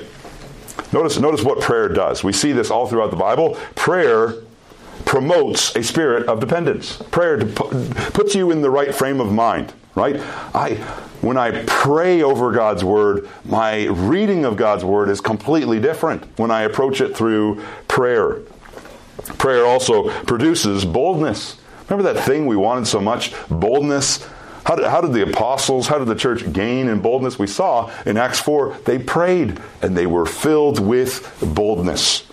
Notice, 0.91 1.17
notice 1.17 1.43
what 1.43 1.59
prayer 1.59 1.89
does. 1.89 2.23
We 2.23 2.33
see 2.33 2.51
this 2.51 2.69
all 2.69 2.87
throughout 2.87 3.09
the 3.09 3.17
Bible. 3.17 3.57
Prayer 3.73 4.35
promotes 5.05 5.75
a 5.75 5.83
spirit 5.83 6.27
of 6.27 6.39
dependence. 6.39 6.97
Prayer 7.11 7.45
puts 7.45 8.35
you 8.35 8.51
in 8.51 8.61
the 8.61 8.69
right 8.69 8.93
frame 8.93 9.19
of 9.19 9.31
mind, 9.31 9.73
right? 9.95 10.17
I 10.55 10.75
when 11.23 11.37
I 11.37 11.63
pray 11.65 12.21
over 12.21 12.51
God's 12.51 12.83
word, 12.83 13.29
my 13.45 13.85
reading 13.85 14.43
of 14.43 14.57
God's 14.57 14.83
word 14.83 15.07
is 15.07 15.21
completely 15.21 15.79
different 15.79 16.27
when 16.37 16.51
I 16.51 16.63
approach 16.63 16.99
it 16.99 17.15
through 17.15 17.63
prayer. 17.87 18.41
Prayer 19.37 19.65
also 19.65 20.09
produces 20.25 20.83
boldness. 20.83 21.55
Remember 21.87 22.11
that 22.11 22.25
thing 22.25 22.45
we 22.45 22.57
wanted 22.57 22.87
so 22.87 22.99
much? 22.99 23.33
Boldness. 23.49 24.27
How 24.65 24.75
did, 24.75 24.85
how 24.85 24.99
did 24.99 25.13
the 25.13 25.23
apostles, 25.23 25.87
how 25.87 25.97
did 25.97 26.09
the 26.09 26.15
church 26.15 26.51
gain 26.51 26.89
in 26.89 27.01
boldness? 27.01 27.39
We 27.39 27.47
saw 27.47 27.89
in 28.05 28.17
Acts 28.17 28.41
4, 28.41 28.79
they 28.85 28.99
prayed 28.99 29.61
and 29.81 29.95
they 29.95 30.07
were 30.07 30.25
filled 30.25 30.79
with 30.79 31.37
boldness. 31.41 32.25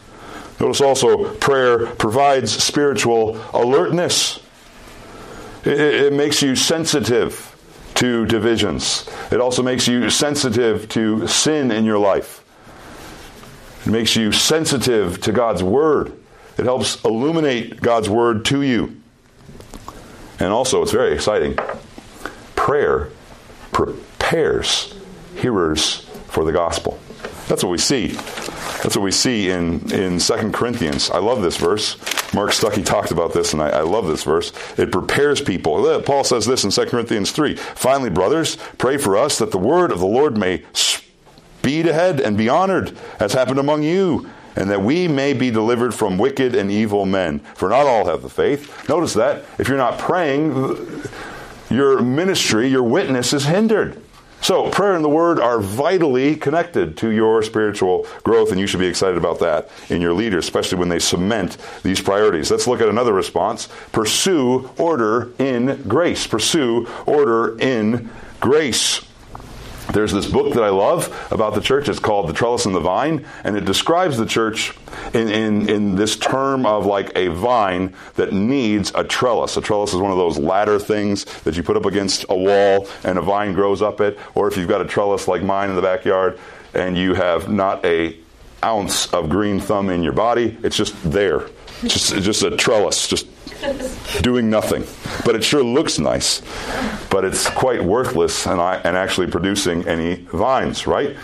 Notice 0.61 0.83
also, 0.83 1.35
prayer 1.37 1.87
provides 1.87 2.53
spiritual 2.53 3.41
alertness. 3.55 4.41
It, 5.65 5.81
it 5.81 6.13
makes 6.13 6.43
you 6.43 6.55
sensitive 6.55 7.47
to 7.95 8.27
divisions. 8.27 9.09
It 9.31 9.41
also 9.41 9.63
makes 9.63 9.89
you 9.89 10.11
sensitive 10.11 10.89
to 10.91 11.27
sin 11.27 11.71
in 11.71 11.85
your 11.85 11.99
life. 11.99 12.45
It 13.87 13.91
makes 13.91 14.15
you 14.17 14.33
sensitive 14.33 15.21
to 15.23 15.33
God's 15.33 15.63
Word. 15.63 16.13
It 16.59 16.65
helps 16.65 17.03
illuminate 17.05 17.81
God's 17.81 18.11
Word 18.11 18.45
to 18.47 18.61
you. 18.61 19.01
And 20.39 20.53
also, 20.53 20.83
it's 20.83 20.93
very 20.93 21.15
exciting. 21.15 21.57
Prayer 22.55 23.09
prepares 23.73 24.95
hearers 25.37 26.07
for 26.29 26.45
the 26.45 26.53
gospel. 26.53 26.99
That's 27.51 27.63
what 27.63 27.71
we 27.71 27.79
see 27.79 28.17
that's 28.83 28.97
what 28.97 29.03
we 29.03 29.13
see 29.13 29.51
in, 29.51 29.93
in 29.93 30.19
2 30.19 30.53
Corinthians. 30.53 31.11
I 31.11 31.19
love 31.19 31.43
this 31.43 31.57
verse. 31.57 31.97
Mark 32.33 32.51
Stuckey 32.51 32.85
talked 32.85 33.11
about 33.11 33.35
this, 33.35 33.53
and 33.53 33.63
I, 33.63 33.69
I, 33.69 33.81
love 33.83 34.07
this 34.07 34.25
verse. 34.25 34.53
It 34.79 34.91
prepares 34.91 35.41
people. 35.41 36.01
Paul 36.01 36.25
says 36.25 36.47
this 36.47 36.65
in 36.65 36.71
2 36.71 36.87
Corinthians 36.87 37.31
3. 37.31 37.57
Finally, 37.57 38.11
brothers, 38.11 38.57
pray 38.79 38.97
for 38.97 39.17
us 39.17 39.39
that 39.39 39.51
the 39.51 39.59
word 39.59 39.93
of 39.93 39.99
the 40.01 40.07
Lord 40.07 40.39
may 40.39 40.63
speed 40.73 41.87
ahead 41.87 42.21
and 42.21 42.39
be 42.39 42.49
honored, 42.49 42.97
as 43.19 43.35
happened 43.35 43.59
among 43.59 43.83
you, 43.83 44.31
and 44.57 44.71
that 44.71 44.81
we 44.81 45.09
may 45.09 45.35
be 45.35 45.51
delivered 45.51 45.95
from 45.95 46.17
wicked 46.17 46.55
and 46.55 46.71
evil 46.71 47.05
men. 47.05 47.41
For 47.55 47.69
not 47.69 47.87
all 47.87 48.07
have 48.07 48.23
the 48.23 48.31
faith. 48.31 48.89
Notice 48.89 49.13
that. 49.15 49.45
If 49.59 49.69
you're 49.69 49.77
not 49.77 49.99
praying, 49.99 51.05
your 51.69 52.01
ministry, 52.01 52.69
your 52.69 52.83
witness 52.83 53.35
is 53.35 53.45
hindered. 53.45 54.03
So, 54.43 54.71
prayer 54.71 54.95
and 54.95 55.05
the 55.05 55.09
word 55.09 55.39
are 55.39 55.61
vitally 55.61 56.35
connected 56.35 56.97
to 56.99 57.11
your 57.11 57.43
spiritual 57.43 58.07
growth, 58.23 58.51
and 58.51 58.61
you 58.61 58.67
should 58.67 58.81
be 58.81 58.87
excited 58.87 59.19
about 59.19 59.39
that 59.41 59.69
in 59.91 60.01
your 60.01 60.15
leaders, 60.15 60.45
especially 60.45 60.79
when 60.79 60.89
they 60.89 60.99
cement 60.99 61.59
these 61.83 62.01
priorities. 62.01 62.51
Let's 62.51 62.67
look 62.67 62.81
at 62.81 62.89
another 62.89 63.13
response. 63.13 63.69
Pursue 63.93 64.71
order 64.79 65.31
in 65.39 65.83
grace. 65.87 66.27
Pursue 66.27 66.89
order 67.07 67.59
in 67.59 68.11
grace. 68.41 69.03
There's 69.93 70.13
this 70.13 70.27
book 70.27 70.55
that 70.55 70.63
I 70.63 70.69
love 70.69 71.29
about 71.33 71.55
the 71.55 71.61
church. 71.61 71.89
It's 71.89 71.99
called 71.99 72.29
The 72.29 72.33
Trellis 72.33 72.67
and 72.67 72.75
the 72.75 72.81
Vine, 72.81 73.27
and 73.45 73.57
it 73.57 73.65
describes 73.65 74.17
the 74.17 74.27
church 74.27 74.73
in, 75.15 75.29
in, 75.29 75.69
in 75.69 75.97
this 75.97 76.17
term 76.17 76.65
of 76.65 76.87
like 76.87 77.11
a 77.17 77.29
vine 77.29 77.95
that 78.15 78.33
needs 78.33 78.93
a 78.95 79.03
trellis. 79.03 79.57
A 79.57 79.61
trellis 79.61 79.93
is 79.93 79.97
one 79.97 80.13
of 80.13 80.17
those 80.17 80.39
ladder 80.39 80.79
things 80.79 81.25
that 81.43 81.57
you 81.57 81.63
put 81.63 81.77
up 81.77 81.87
against 81.87 82.25
a 82.29 82.37
wall 82.37 82.87
and 83.05 83.19
a 83.19 83.23
vine 83.23 83.53
grows 83.53 83.83
up 83.83 84.01
it. 84.01 84.19
Or 84.35 84.49
if 84.49 84.57
you've 84.57 84.69
got 84.69 84.81
a 84.81 84.87
trellis 84.87 85.27
like 85.27 85.43
mine 85.43 85.71
in 85.71 85.77
the 85.77 85.83
backyard 85.83 86.39
and 86.75 86.97
you 86.97 87.15
have 87.15 87.51
not 87.51 87.85
a 87.85 88.17
ounce 88.63 89.13
of 89.13 89.29
green 89.29 89.59
thumb 89.59 89.91
in 89.91 90.03
your 90.03 90.13
body, 90.13 90.57
it's 90.63 90.77
just 90.77 90.95
there. 91.11 91.47
Just, 91.83 92.15
just 92.23 92.43
a 92.43 92.57
trellis, 92.57 93.09
just 93.09 93.27
doing 94.23 94.51
nothing. 94.51 94.85
But 95.25 95.35
it 95.35 95.45
sure 95.45 95.63
looks 95.63 95.99
nice. 95.99 96.43
But 97.11 97.25
it's 97.25 97.49
quite 97.49 97.83
worthless 97.83 98.47
and, 98.47 98.61
I, 98.61 98.77
and 98.77 98.97
actually 98.97 99.29
producing 99.29 99.87
any 99.87 100.17
vines, 100.17 100.87
right? 100.87 101.17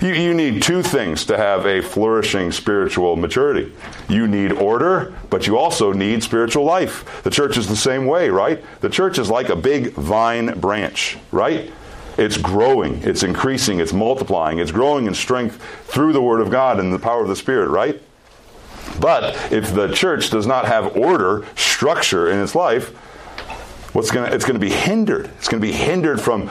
You, 0.00 0.12
you 0.12 0.34
need 0.34 0.62
two 0.62 0.82
things 0.82 1.24
to 1.26 1.36
have 1.36 1.66
a 1.66 1.80
flourishing 1.80 2.52
spiritual 2.52 3.16
maturity. 3.16 3.72
You 4.08 4.26
need 4.26 4.52
order, 4.52 5.14
but 5.30 5.46
you 5.46 5.56
also 5.56 5.92
need 5.92 6.22
spiritual 6.22 6.64
life. 6.64 7.22
The 7.22 7.30
church 7.30 7.56
is 7.56 7.68
the 7.68 7.76
same 7.76 8.06
way, 8.06 8.28
right? 8.28 8.62
The 8.80 8.90
church 8.90 9.18
is 9.18 9.30
like 9.30 9.48
a 9.48 9.56
big 9.56 9.92
vine 9.94 10.58
branch, 10.58 11.16
right? 11.32 11.72
It's 12.16 12.36
growing, 12.36 13.02
it's 13.02 13.22
increasing, 13.22 13.80
it's 13.80 13.92
multiplying, 13.92 14.58
it's 14.58 14.70
growing 14.70 15.06
in 15.06 15.14
strength 15.14 15.60
through 15.86 16.12
the 16.12 16.22
Word 16.22 16.40
of 16.40 16.50
God 16.50 16.78
and 16.78 16.92
the 16.92 16.98
power 16.98 17.22
of 17.22 17.28
the 17.28 17.36
Spirit, 17.36 17.68
right? 17.68 18.00
But 19.00 19.52
if 19.52 19.74
the 19.74 19.88
church 19.92 20.30
does 20.30 20.46
not 20.46 20.66
have 20.66 20.96
order, 20.96 21.44
structure 21.56 22.30
in 22.30 22.38
its 22.38 22.54
life, 22.54 22.90
what's 23.94 24.10
going 24.10 24.28
to 24.28 24.34
it's 24.34 24.44
going 24.44 24.58
to 24.58 24.64
be 24.64 24.72
hindered. 24.72 25.26
It's 25.38 25.48
going 25.48 25.60
to 25.60 25.66
be 25.66 25.72
hindered 25.72 26.20
from 26.20 26.50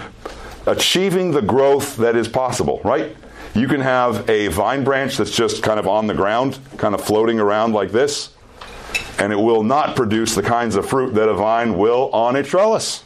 achieving 0.65 1.31
the 1.31 1.41
growth 1.41 1.97
that 1.97 2.15
is 2.15 2.27
possible, 2.27 2.81
right? 2.83 3.15
You 3.53 3.67
can 3.67 3.81
have 3.81 4.29
a 4.29 4.47
vine 4.47 4.83
branch 4.83 5.17
that's 5.17 5.35
just 5.35 5.61
kind 5.61 5.79
of 5.79 5.87
on 5.87 6.07
the 6.07 6.13
ground, 6.13 6.57
kind 6.77 6.95
of 6.95 7.03
floating 7.03 7.39
around 7.39 7.73
like 7.73 7.91
this, 7.91 8.33
and 9.19 9.31
it 9.31 9.35
will 9.35 9.63
not 9.63 9.95
produce 9.95 10.33
the 10.33 10.41
kinds 10.41 10.75
of 10.75 10.87
fruit 10.87 11.13
that 11.13 11.29
a 11.29 11.33
vine 11.33 11.77
will 11.77 12.09
on 12.11 12.35
a 12.35 12.43
trellis. 12.43 13.03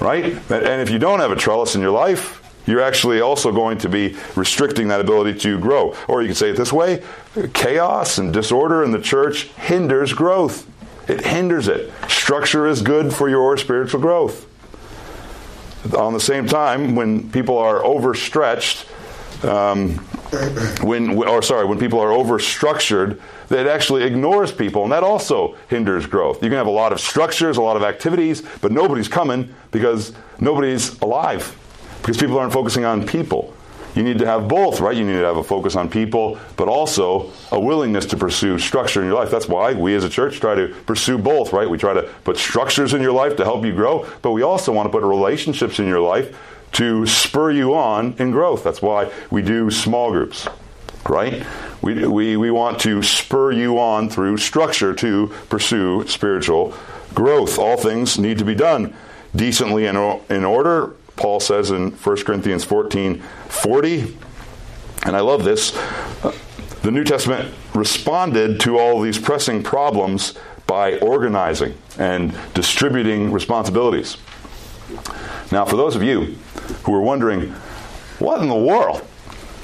Right? 0.00 0.24
And 0.50 0.80
if 0.80 0.90
you 0.90 0.98
don't 0.98 1.20
have 1.20 1.30
a 1.30 1.36
trellis 1.36 1.74
in 1.74 1.80
your 1.80 1.90
life, 1.90 2.39
you're 2.70 2.80
actually 2.80 3.20
also 3.20 3.52
going 3.52 3.78
to 3.78 3.88
be 3.88 4.16
restricting 4.36 4.88
that 4.88 5.00
ability 5.00 5.38
to 5.40 5.58
grow. 5.58 5.94
Or 6.08 6.22
you 6.22 6.28
can 6.28 6.36
say 6.36 6.50
it 6.50 6.56
this 6.56 6.72
way 6.72 7.02
chaos 7.52 8.18
and 8.18 8.32
disorder 8.32 8.82
in 8.82 8.92
the 8.92 9.00
church 9.00 9.44
hinders 9.54 10.12
growth, 10.12 10.66
it 11.08 11.24
hinders 11.24 11.68
it. 11.68 11.92
Structure 12.08 12.66
is 12.66 12.82
good 12.82 13.12
for 13.12 13.28
your 13.28 13.56
spiritual 13.56 14.00
growth. 14.00 14.46
On 15.96 16.12
the 16.12 16.20
same 16.20 16.46
time, 16.46 16.94
when 16.94 17.30
people 17.30 17.56
are 17.56 17.82
overstretched, 17.84 18.86
um, 19.44 19.94
when 20.82 21.16
or 21.16 21.42
sorry, 21.42 21.64
when 21.64 21.78
people 21.78 21.98
are 21.98 22.10
overstructured, 22.10 23.18
that 23.48 23.66
actually 23.66 24.04
ignores 24.04 24.52
people, 24.52 24.84
and 24.84 24.92
that 24.92 25.02
also 25.02 25.56
hinders 25.68 26.06
growth. 26.06 26.42
You 26.42 26.50
can 26.50 26.58
have 26.58 26.66
a 26.66 26.70
lot 26.70 26.92
of 26.92 27.00
structures, 27.00 27.56
a 27.56 27.62
lot 27.62 27.76
of 27.76 27.82
activities, 27.82 28.42
but 28.60 28.70
nobody's 28.70 29.08
coming 29.08 29.52
because 29.70 30.12
nobody's 30.38 31.00
alive 31.00 31.56
because 32.00 32.16
people 32.16 32.38
aren't 32.38 32.52
focusing 32.52 32.84
on 32.84 33.06
people. 33.06 33.54
You 33.94 34.02
need 34.02 34.18
to 34.18 34.26
have 34.26 34.46
both, 34.46 34.80
right? 34.80 34.96
You 34.96 35.04
need 35.04 35.18
to 35.18 35.24
have 35.24 35.36
a 35.36 35.42
focus 35.42 35.74
on 35.74 35.88
people, 35.88 36.38
but 36.56 36.68
also 36.68 37.32
a 37.50 37.58
willingness 37.58 38.06
to 38.06 38.16
pursue 38.16 38.58
structure 38.58 39.00
in 39.00 39.08
your 39.08 39.16
life. 39.16 39.30
That's 39.30 39.48
why 39.48 39.72
we 39.72 39.94
as 39.94 40.04
a 40.04 40.08
church 40.08 40.38
try 40.38 40.54
to 40.54 40.68
pursue 40.86 41.18
both, 41.18 41.52
right? 41.52 41.68
We 41.68 41.76
try 41.76 41.94
to 41.94 42.02
put 42.24 42.36
structures 42.36 42.94
in 42.94 43.02
your 43.02 43.12
life 43.12 43.36
to 43.36 43.44
help 43.44 43.64
you 43.64 43.74
grow, 43.74 44.06
but 44.22 44.30
we 44.30 44.42
also 44.42 44.72
want 44.72 44.86
to 44.86 44.90
put 44.90 45.02
relationships 45.02 45.78
in 45.78 45.86
your 45.86 46.00
life 46.00 46.36
to 46.72 47.04
spur 47.04 47.50
you 47.50 47.74
on 47.74 48.14
in 48.18 48.30
growth. 48.30 48.62
That's 48.62 48.80
why 48.80 49.10
we 49.30 49.42
do 49.42 49.70
small 49.72 50.12
groups, 50.12 50.46
right? 51.08 51.44
We, 51.82 52.06
we, 52.06 52.36
we 52.36 52.50
want 52.52 52.78
to 52.80 53.02
spur 53.02 53.50
you 53.50 53.80
on 53.80 54.08
through 54.08 54.36
structure 54.36 54.94
to 54.94 55.34
pursue 55.48 56.06
spiritual 56.06 56.74
growth. 57.12 57.58
All 57.58 57.76
things 57.76 58.18
need 58.20 58.38
to 58.38 58.44
be 58.44 58.54
done 58.54 58.94
decently 59.34 59.86
in, 59.86 59.96
in 60.28 60.44
order 60.44 60.94
Paul 61.20 61.38
says 61.38 61.70
in 61.70 61.92
1 61.92 62.16
Corinthians 62.24 62.64
14 62.64 63.22
40. 63.48 64.16
And 65.04 65.14
I 65.14 65.20
love 65.20 65.44
this. 65.44 65.70
The 66.82 66.90
New 66.90 67.04
Testament 67.04 67.54
responded 67.74 68.58
to 68.60 68.78
all 68.78 69.00
these 69.00 69.18
pressing 69.18 69.62
problems 69.62 70.34
by 70.66 70.98
organizing 70.98 71.74
and 71.98 72.34
distributing 72.54 73.32
responsibilities. 73.32 74.16
Now, 75.52 75.66
for 75.66 75.76
those 75.76 75.94
of 75.94 76.02
you 76.02 76.36
who 76.84 76.94
are 76.94 77.02
wondering, 77.02 77.50
what 78.18 78.40
in 78.40 78.48
the 78.48 78.54
world 78.54 79.06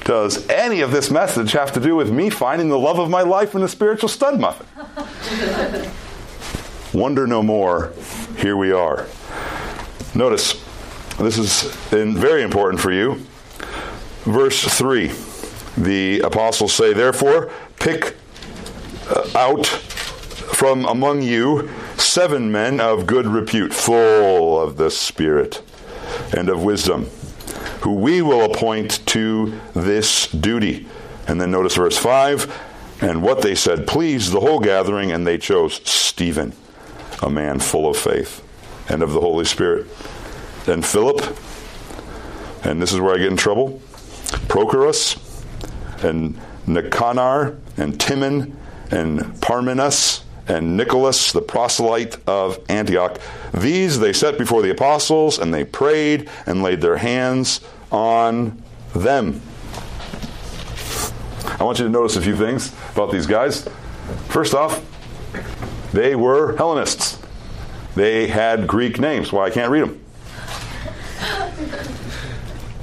does 0.03 0.47
any 0.49 0.81
of 0.81 0.91
this 0.91 1.09
message 1.09 1.53
have 1.53 1.71
to 1.73 1.79
do 1.79 1.95
with 1.95 2.11
me 2.11 2.29
finding 2.29 2.69
the 2.69 2.77
love 2.77 2.99
of 2.99 3.09
my 3.09 3.23
life 3.23 3.55
in 3.55 3.61
the 3.61 3.67
spiritual 3.67 4.09
stud 4.09 4.39
muffin? 4.39 4.67
Wonder 6.93 7.25
no 7.25 7.41
more. 7.41 7.93
Here 8.37 8.55
we 8.55 8.71
are. 8.71 9.07
Notice 10.13 10.66
this 11.23 11.37
is 11.37 11.63
very 11.91 12.43
important 12.43 12.81
for 12.81 12.91
you. 12.91 13.25
Verse 14.23 14.63
3 14.63 15.11
the 15.77 16.21
apostles 16.21 16.73
say, 16.73 16.93
Therefore, 16.93 17.51
pick 17.79 18.15
uh, 19.09 19.29
out 19.35 19.67
from 19.67 20.85
among 20.85 21.21
you 21.21 21.69
seven 21.97 22.51
men 22.51 22.79
of 22.79 23.05
good 23.05 23.27
repute, 23.27 23.73
full 23.73 24.59
of 24.59 24.77
the 24.77 24.89
Spirit 24.89 25.61
and 26.35 26.49
of 26.49 26.63
wisdom, 26.63 27.05
who 27.81 27.93
we 27.93 28.21
will 28.21 28.51
appoint 28.51 29.05
to 29.07 29.59
this 29.73 30.27
duty. 30.27 30.87
And 31.27 31.39
then 31.39 31.51
notice 31.51 31.75
verse 31.75 31.97
5 31.97 32.63
and 33.01 33.21
what 33.21 33.43
they 33.43 33.53
said 33.53 33.85
pleased 33.85 34.31
the 34.31 34.39
whole 34.39 34.59
gathering, 34.59 35.11
and 35.11 35.27
they 35.27 35.37
chose 35.37 35.79
Stephen, 35.87 36.53
a 37.21 37.29
man 37.29 37.59
full 37.59 37.87
of 37.87 37.95
faith 37.95 38.43
and 38.89 39.03
of 39.03 39.11
the 39.11 39.19
Holy 39.19 39.45
Spirit 39.45 39.85
and 40.67 40.85
Philip, 40.85 41.37
and 42.63 42.81
this 42.81 42.93
is 42.93 42.99
where 42.99 43.15
I 43.15 43.17
get 43.17 43.27
in 43.27 43.37
trouble, 43.37 43.81
Prochorus, 44.47 45.17
and 46.03 46.39
Nicanor 46.65 47.57
and 47.77 47.99
Timon 47.99 48.57
and 48.91 49.19
Parmenas 49.41 50.21
and 50.47 50.77
Nicholas, 50.77 51.31
the 51.31 51.41
proselyte 51.41 52.17
of 52.27 52.59
Antioch. 52.69 53.19
These 53.53 53.99
they 53.99 54.13
set 54.13 54.37
before 54.37 54.61
the 54.61 54.69
apostles, 54.69 55.39
and 55.39 55.53
they 55.53 55.63
prayed 55.63 56.29
and 56.45 56.63
laid 56.63 56.81
their 56.81 56.97
hands 56.97 57.61
on 57.91 58.61
them. 58.95 59.41
I 61.59 61.63
want 61.63 61.79
you 61.79 61.85
to 61.85 61.91
notice 61.91 62.15
a 62.15 62.21
few 62.21 62.35
things 62.35 62.73
about 62.93 63.11
these 63.11 63.25
guys. 63.25 63.67
First 64.29 64.53
off, 64.53 64.81
they 65.91 66.15
were 66.15 66.55
Hellenists. 66.55 67.19
They 67.95 68.27
had 68.27 68.67
Greek 68.67 68.99
names. 68.99 69.31
Why 69.31 69.39
well, 69.39 69.47
I 69.47 69.53
can't 69.53 69.71
read 69.71 69.83
them. 69.83 70.05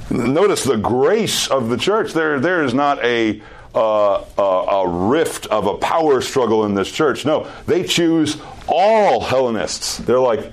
Notice 0.09 0.63
the 0.63 0.77
grace 0.77 1.47
of 1.47 1.69
the 1.69 1.77
church. 1.77 2.13
There, 2.13 2.39
there 2.39 2.63
is 2.63 2.73
not 2.73 3.03
a, 3.03 3.41
uh, 3.73 4.23
a, 4.37 4.41
a 4.41 4.87
rift 5.09 5.47
of 5.47 5.67
a 5.67 5.77
power 5.77 6.21
struggle 6.21 6.65
in 6.65 6.75
this 6.75 6.91
church. 6.91 7.25
No, 7.25 7.51
they 7.65 7.83
choose 7.83 8.37
all 8.67 9.21
Hellenists. 9.21 9.97
They're 9.97 10.19
like, 10.19 10.51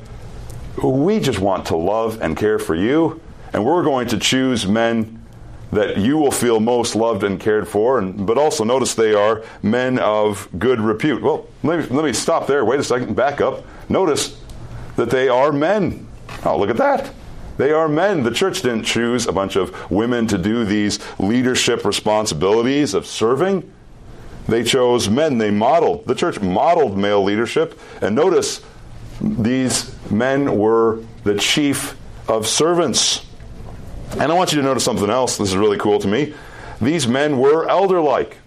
we 0.83 1.20
just 1.20 1.39
want 1.39 1.66
to 1.66 1.77
love 1.77 2.20
and 2.23 2.37
care 2.37 2.59
for 2.59 2.75
you, 2.75 3.20
and 3.53 3.64
we're 3.64 3.85
going 3.85 4.09
to 4.09 4.18
choose 4.18 4.66
men 4.66 5.23
that 5.70 5.97
you 5.97 6.18
will 6.18 6.31
feel 6.31 6.61
most 6.61 6.95
loved 6.95 7.25
and 7.25 7.41
cared 7.41 7.66
for. 7.66 7.99
And, 7.99 8.27
but 8.27 8.37
also 8.39 8.62
notice 8.62 8.95
they 8.95 9.14
are 9.14 9.43
men 9.62 9.99
of 9.99 10.49
good 10.59 10.81
repute. 10.81 11.23
Well, 11.23 11.47
let 11.62 11.79
me, 11.79 11.97
let 11.97 12.05
me 12.05 12.12
stop 12.12 12.47
there. 12.47 12.64
Wait 12.64 12.79
a 12.79 12.85
second. 12.85 13.16
Back 13.16 13.41
up. 13.41 13.64
Notice 13.89 14.39
that 14.97 15.09
they 15.09 15.29
are 15.29 15.51
men. 15.51 16.07
Oh, 16.45 16.59
look 16.59 16.70
at 16.70 16.77
that. 16.77 17.11
They 17.59 17.72
are 17.72 17.88
men. 17.88 18.22
The 18.22 18.30
church 18.30 18.62
didn't 18.62 18.84
choose 18.84 19.26
a 19.26 19.32
bunch 19.32 19.57
of 19.57 19.90
women 19.90 20.26
to 20.28 20.38
do 20.38 20.64
these 20.64 20.98
leadership 21.18 21.84
responsibilities 21.84 22.94
of 22.94 23.07
serving. 23.07 23.70
They 24.48 24.64
chose 24.64 25.09
men. 25.09 25.38
They 25.38 25.50
modeled. 25.50 26.07
The 26.07 26.14
church 26.14 26.40
modeled 26.40 26.96
male 26.96 27.22
leadership. 27.22 27.78
And 28.00 28.16
notice 28.16 28.62
these 29.20 29.94
men 30.11 30.59
were 30.59 31.00
the 31.24 31.38
chief 31.38 31.96
of 32.28 32.46
servants. 32.46 33.24
And 34.18 34.32
I 34.32 34.34
want 34.34 34.53
you 34.53 34.59
to 34.59 34.64
notice 34.64 34.84
something 34.84 35.11
else. 35.11 35.36
This 35.38 35.50
is 35.50 35.57
really 35.57 35.78
cool 35.78 35.98
to 36.00 36.09
me. 36.09 36.34
These 36.80 37.07
men 37.07 37.38
were 37.38 37.68
elder 37.68 38.00
like. 38.00 38.38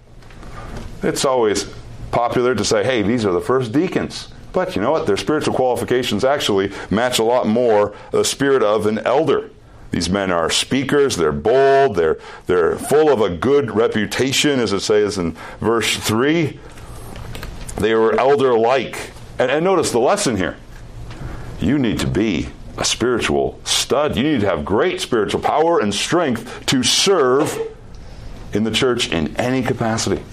It's 1.01 1.23
always 1.23 1.71
popular 2.11 2.55
to 2.55 2.65
say, 2.65 2.83
hey, 2.83 3.01
these 3.01 3.25
are 3.25 3.31
the 3.31 3.41
first 3.41 3.71
deacons. 3.71 4.29
But 4.55 4.73
you 4.73 4.81
know 4.81 4.91
what? 4.91 5.05
Their 5.05 5.17
spiritual 5.17 5.53
qualifications 5.53 6.23
actually 6.23 6.71
match 6.89 7.19
a 7.19 7.23
lot 7.25 7.45
more 7.45 7.93
the 8.11 8.23
spirit 8.23 8.63
of 8.63 8.85
an 8.85 8.99
elder. 8.99 9.51
These 9.91 10.09
men 10.09 10.31
are 10.31 10.49
speakers, 10.49 11.17
they're 11.17 11.33
bold, 11.33 11.97
they're, 11.97 12.17
they're 12.45 12.77
full 12.77 13.11
of 13.11 13.19
a 13.19 13.29
good 13.29 13.71
reputation, 13.71 14.61
as 14.61 14.71
it 14.71 14.79
says 14.79 15.17
in 15.17 15.33
verse 15.59 15.97
3. 15.97 16.57
They 17.75 17.95
were 17.95 18.17
elder 18.17 18.57
like. 18.57 19.11
And, 19.37 19.51
and 19.51 19.65
notice 19.65 19.91
the 19.91 19.99
lesson 19.99 20.37
here. 20.37 20.55
You 21.59 21.77
need 21.77 21.99
to 21.99 22.07
be 22.07 22.47
a 22.77 22.85
spiritual 22.85 23.59
stud. 23.65 24.15
You 24.15 24.23
need 24.23 24.41
to 24.41 24.47
have 24.47 24.63
great 24.63 25.01
spiritual 25.01 25.41
power 25.41 25.81
and 25.81 25.93
strength 25.93 26.65
to 26.67 26.81
serve 26.81 27.59
in 28.53 28.63
the 28.63 28.71
church 28.71 29.11
in 29.11 29.35
any 29.35 29.61
capacity. 29.61 30.23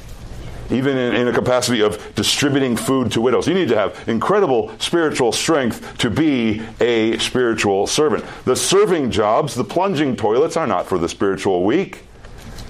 Even 0.71 0.97
in, 0.97 1.15
in, 1.15 1.29
a 1.29 1.33
capacity 1.33 1.83
of 1.83 2.15
distributing 2.15 2.77
food 2.77 3.13
to 3.13 3.21
widows. 3.21 3.47
You 3.47 3.55
need 3.55 3.69
to 3.69 3.77
have 3.77 4.09
incredible 4.09 4.73
spiritual 4.79 5.33
strength 5.33 5.99
to 5.99 6.09
be 6.09 6.63
a 6.81 7.19
spiritual 7.19 7.87
servant. 7.87 8.25
The 8.45 8.57
serving 8.57 9.11
jobs, 9.11 9.55
the 9.55 9.65
plunging 9.65 10.17
toilets, 10.17 10.57
are 10.57 10.67
not 10.67 10.87
for 10.87 10.99
the 10.99 11.09
spiritual 11.09 11.65
weak. 11.65 12.05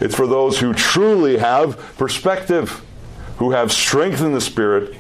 It's 0.01 0.17
for 0.17 0.27
those 0.27 0.59
who 0.59 0.75
truly 0.75 1.37
have 1.37 1.79
perspective, 1.97 2.83
who 3.37 3.53
have 3.53 3.71
strength 3.71 4.21
in 4.21 4.33
the 4.33 4.41
spirit, 4.41 4.97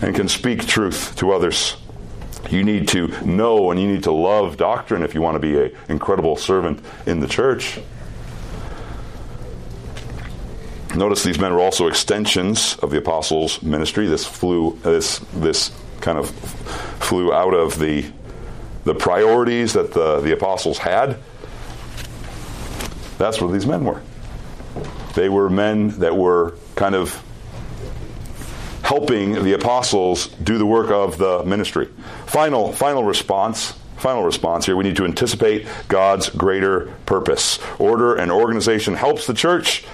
and 0.00 0.14
can 0.14 0.28
speak 0.28 0.66
truth 0.66 1.14
to 1.16 1.30
others. 1.30 1.76
You 2.50 2.64
need 2.64 2.88
to 2.88 3.08
know 3.24 3.70
and 3.70 3.80
you 3.80 3.86
need 3.86 4.02
to 4.02 4.12
love 4.12 4.56
doctrine 4.56 5.02
if 5.02 5.14
you 5.14 5.22
want 5.22 5.36
to 5.36 5.38
be 5.38 5.58
an 5.58 5.72
incredible 5.88 6.36
servant 6.36 6.84
in 7.06 7.20
the 7.20 7.28
church. 7.28 7.78
Notice 10.94 11.24
these 11.24 11.38
men 11.38 11.54
were 11.54 11.60
also 11.60 11.86
extensions 11.86 12.76
of 12.76 12.90
the 12.90 12.98
apostles' 12.98 13.62
ministry. 13.62 14.06
This 14.06 14.26
flew 14.26 14.78
this 14.82 15.20
this 15.32 15.72
kind 16.00 16.18
of 16.18 16.30
flew 17.00 17.32
out 17.32 17.54
of 17.54 17.78
the 17.78 18.04
the 18.84 18.94
priorities 18.94 19.72
that 19.72 19.92
the, 19.92 20.20
the 20.20 20.32
apostles 20.32 20.78
had. 20.78 21.18
That's 23.16 23.40
what 23.40 23.52
these 23.52 23.66
men 23.66 23.84
were. 23.84 24.02
They 25.14 25.28
were 25.28 25.48
men 25.48 26.00
that 26.00 26.16
were 26.16 26.54
kind 26.74 26.94
of 26.94 27.22
helping 28.82 29.44
the 29.44 29.52
apostles 29.54 30.26
do 30.42 30.58
the 30.58 30.66
work 30.66 30.90
of 30.90 31.16
the 31.16 31.44
ministry. 31.44 31.88
Final, 32.26 32.72
final 32.72 33.04
response. 33.04 33.72
Final 33.96 34.24
response 34.24 34.66
here. 34.66 34.74
We 34.74 34.82
need 34.82 34.96
to 34.96 35.04
anticipate 35.04 35.66
God's 35.86 36.28
greater 36.28 36.92
purpose. 37.06 37.60
Order 37.78 38.16
and 38.16 38.32
organization 38.32 38.94
helps 38.94 39.28
the 39.28 39.34
church 39.34 39.84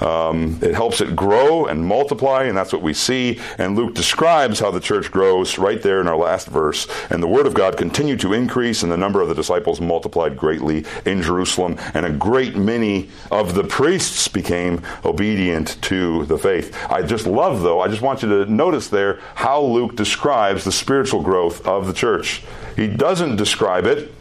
um, 0.00 0.58
it 0.62 0.74
helps 0.74 1.00
it 1.00 1.14
grow 1.14 1.66
and 1.66 1.84
multiply, 1.84 2.44
and 2.44 2.56
that's 2.56 2.72
what 2.72 2.82
we 2.82 2.94
see. 2.94 3.40
And 3.58 3.76
Luke 3.76 3.94
describes 3.94 4.60
how 4.60 4.70
the 4.70 4.80
church 4.80 5.10
grows 5.10 5.58
right 5.58 5.80
there 5.82 6.00
in 6.00 6.08
our 6.08 6.16
last 6.16 6.48
verse. 6.48 6.86
And 7.10 7.22
the 7.22 7.28
word 7.28 7.46
of 7.46 7.54
God 7.54 7.76
continued 7.76 8.20
to 8.20 8.32
increase, 8.32 8.82
and 8.82 8.90
the 8.90 8.96
number 8.96 9.20
of 9.20 9.28
the 9.28 9.34
disciples 9.34 9.80
multiplied 9.80 10.36
greatly 10.36 10.84
in 11.04 11.22
Jerusalem, 11.22 11.76
and 11.94 12.06
a 12.06 12.10
great 12.10 12.56
many 12.56 13.08
of 13.30 13.54
the 13.54 13.64
priests 13.64 14.28
became 14.28 14.82
obedient 15.04 15.80
to 15.82 16.24
the 16.26 16.38
faith. 16.38 16.76
I 16.90 17.02
just 17.02 17.26
love, 17.26 17.62
though, 17.62 17.80
I 17.80 17.88
just 17.88 18.02
want 18.02 18.22
you 18.22 18.28
to 18.28 18.50
notice 18.50 18.88
there 18.88 19.20
how 19.34 19.60
Luke 19.60 19.96
describes 19.96 20.64
the 20.64 20.72
spiritual 20.72 21.22
growth 21.22 21.66
of 21.66 21.86
the 21.86 21.92
church. 21.92 22.42
He 22.76 22.86
doesn't 22.86 23.36
describe 23.36 23.86
it 23.86 24.12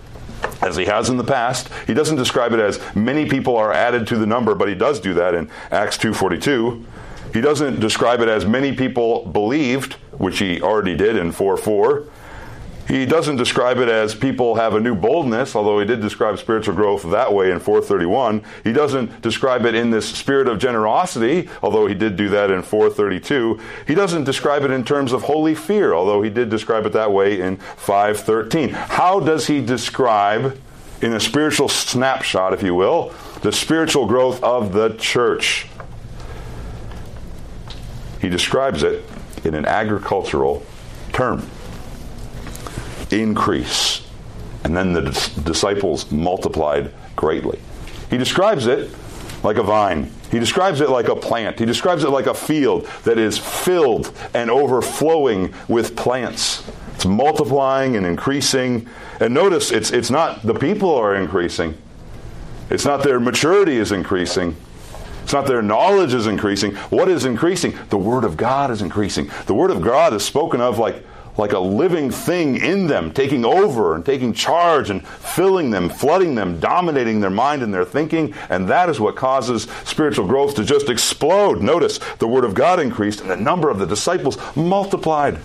as 0.61 0.75
he 0.75 0.85
has 0.85 1.09
in 1.09 1.17
the 1.17 1.23
past. 1.23 1.69
He 1.87 1.93
doesn't 1.93 2.17
describe 2.17 2.53
it 2.53 2.59
as 2.59 2.79
many 2.95 3.27
people 3.27 3.55
are 3.57 3.71
added 3.71 4.07
to 4.07 4.17
the 4.17 4.25
number, 4.25 4.55
but 4.55 4.67
he 4.67 4.75
does 4.75 4.99
do 4.99 5.13
that 5.15 5.33
in 5.33 5.49
Acts 5.71 5.97
2:42. 5.97 6.85
He 7.33 7.41
doesn't 7.41 7.79
describe 7.79 8.21
it 8.21 8.27
as 8.27 8.45
many 8.45 8.73
people 8.75 9.25
believed, 9.25 9.93
which 10.17 10.39
he 10.39 10.61
already 10.61 10.95
did 10.95 11.15
in 11.15 11.31
4:4. 11.31 12.05
He 12.89 13.05
doesn't 13.05 13.35
describe 13.35 13.77
it 13.77 13.87
as 13.87 14.15
people 14.15 14.55
have 14.55 14.73
a 14.73 14.79
new 14.79 14.95
boldness, 14.95 15.55
although 15.55 15.79
he 15.79 15.85
did 15.85 16.01
describe 16.01 16.39
spiritual 16.39 16.73
growth 16.73 17.03
that 17.11 17.31
way 17.31 17.51
in 17.51 17.59
431. 17.59 18.43
He 18.63 18.73
doesn't 18.73 19.21
describe 19.21 19.67
it 19.67 19.75
in 19.75 19.91
this 19.91 20.09
spirit 20.09 20.47
of 20.47 20.57
generosity, 20.57 21.47
although 21.61 21.85
he 21.85 21.93
did 21.93 22.15
do 22.15 22.29
that 22.29 22.49
in 22.49 22.63
432. 22.63 23.59
He 23.85 23.93
doesn't 23.93 24.23
describe 24.23 24.63
it 24.63 24.71
in 24.71 24.83
terms 24.83 25.13
of 25.13 25.21
holy 25.21 25.53
fear, 25.53 25.93
although 25.93 26.23
he 26.23 26.31
did 26.31 26.49
describe 26.49 26.87
it 26.87 26.93
that 26.93 27.11
way 27.11 27.39
in 27.39 27.57
513. 27.57 28.69
How 28.69 29.19
does 29.19 29.45
he 29.45 29.63
describe, 29.63 30.59
in 31.03 31.13
a 31.13 31.19
spiritual 31.19 31.69
snapshot, 31.69 32.53
if 32.53 32.63
you 32.63 32.73
will, 32.73 33.13
the 33.43 33.51
spiritual 33.51 34.07
growth 34.07 34.41
of 34.41 34.73
the 34.73 34.95
church? 34.95 35.67
He 38.19 38.29
describes 38.29 38.81
it 38.81 39.05
in 39.43 39.53
an 39.53 39.65
agricultural 39.65 40.65
term 41.13 41.47
increase. 43.11 44.05
And 44.63 44.75
then 44.75 44.93
the 44.93 45.01
disciples 45.43 46.11
multiplied 46.11 46.91
greatly. 47.15 47.59
He 48.09 48.17
describes 48.17 48.67
it 48.67 48.91
like 49.43 49.57
a 49.57 49.63
vine. 49.63 50.11
He 50.31 50.39
describes 50.39 50.81
it 50.81 50.89
like 50.89 51.07
a 51.07 51.15
plant. 51.15 51.59
He 51.59 51.65
describes 51.65 52.03
it 52.03 52.09
like 52.09 52.27
a 52.27 52.33
field 52.33 52.85
that 53.03 53.17
is 53.17 53.37
filled 53.37 54.13
and 54.33 54.49
overflowing 54.49 55.53
with 55.67 55.95
plants. 55.95 56.63
It's 56.95 57.05
multiplying 57.05 57.95
and 57.95 58.05
increasing. 58.05 58.87
And 59.19 59.33
notice 59.33 59.71
it's, 59.71 59.91
it's 59.91 60.11
not 60.11 60.43
the 60.43 60.53
people 60.53 60.93
are 60.93 61.15
increasing, 61.15 61.77
it's 62.69 62.85
not 62.85 63.03
their 63.03 63.19
maturity 63.19 63.77
is 63.77 63.91
increasing. 63.91 64.55
It's 65.23 65.33
not 65.33 65.45
their 65.45 65.61
knowledge 65.61 66.15
is 66.15 66.25
increasing. 66.25 66.73
What 66.89 67.07
is 67.07 67.23
increasing? 67.23 67.77
The 67.89 67.97
Word 67.99 68.23
of 68.23 68.35
God 68.35 68.71
is 68.71 68.81
increasing. 68.81 69.29
The 69.45 69.53
Word 69.53 69.69
of 69.69 69.79
God 69.79 70.11
is 70.15 70.25
spoken 70.25 70.59
of 70.59 70.79
like 70.79 71.05
like 71.39 71.53
a 71.53 71.59
living 71.59 72.11
thing 72.11 72.57
in 72.57 72.85
them, 72.85 73.13
taking 73.13 73.45
over 73.45 73.95
and 73.95 74.05
taking 74.05 74.33
charge 74.33 74.89
and 74.89 75.07
filling 75.07 75.71
them, 75.71 75.89
flooding 75.89 76.35
them, 76.35 76.59
dominating 76.59 77.21
their 77.21 77.29
mind 77.29 77.63
and 77.63 77.73
their 77.73 77.85
thinking. 77.85 78.33
And 78.49 78.67
that 78.67 78.89
is 78.89 78.99
what 78.99 79.15
causes 79.15 79.63
spiritual 79.85 80.27
growth 80.27 80.55
to 80.55 80.65
just 80.65 80.89
explode. 80.89 81.61
Notice 81.61 81.99
the 82.19 82.27
Word 82.27 82.43
of 82.43 82.53
God 82.53 82.81
increased 82.81 83.21
and 83.21 83.29
the 83.29 83.37
number 83.37 83.69
of 83.69 83.79
the 83.79 83.87
disciples 83.87 84.37
multiplied. 84.55 85.39